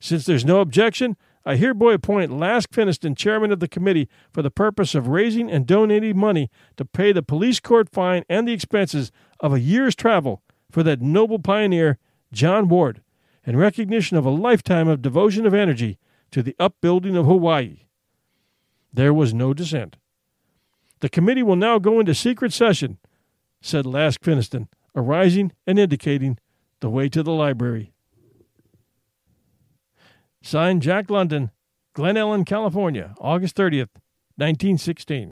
Since 0.00 0.26
there's 0.26 0.44
no 0.44 0.60
objection, 0.60 1.16
I 1.46 1.56
hereby 1.56 1.94
appoint 1.94 2.36
Lask 2.36 2.70
Finneston 2.70 3.16
chairman 3.16 3.52
of 3.52 3.60
the 3.60 3.68
committee 3.68 4.08
for 4.32 4.42
the 4.42 4.50
purpose 4.50 4.94
of 4.94 5.08
raising 5.08 5.50
and 5.50 5.66
donating 5.66 6.18
money 6.18 6.50
to 6.76 6.84
pay 6.84 7.12
the 7.12 7.22
police 7.22 7.60
court 7.60 7.88
fine 7.92 8.24
and 8.28 8.48
the 8.48 8.52
expenses 8.52 9.12
of 9.38 9.52
a 9.52 9.60
year's 9.60 9.94
travel 9.94 10.42
for 10.70 10.82
that 10.82 11.00
noble 11.00 11.38
pioneer, 11.38 11.98
John 12.32 12.68
Ward, 12.68 13.02
in 13.46 13.56
recognition 13.56 14.16
of 14.16 14.26
a 14.26 14.30
lifetime 14.30 14.88
of 14.88 15.00
devotion 15.00 15.46
of 15.46 15.54
energy 15.54 15.98
to 16.32 16.42
the 16.42 16.56
upbuilding 16.58 17.16
of 17.16 17.26
Hawaii. 17.26 17.82
There 18.92 19.14
was 19.14 19.32
no 19.32 19.54
dissent. 19.54 19.96
The 21.00 21.08
committee 21.08 21.42
will 21.42 21.56
now 21.56 21.78
go 21.78 22.00
into 22.00 22.14
secret 22.14 22.52
session, 22.52 22.98
said 23.60 23.86
Lask 23.86 24.20
Finneston, 24.22 24.66
arising 24.96 25.52
and 25.66 25.78
indicating 25.78 26.38
the 26.84 26.90
way 26.90 27.08
to 27.08 27.22
the 27.22 27.32
library. 27.32 27.94
Signed 30.42 30.82
Jack 30.82 31.08
London, 31.08 31.50
Glen 31.94 32.18
Ellen, 32.18 32.44
California, 32.44 33.14
August 33.18 33.56
30th, 33.56 33.88
1916. 34.36 35.30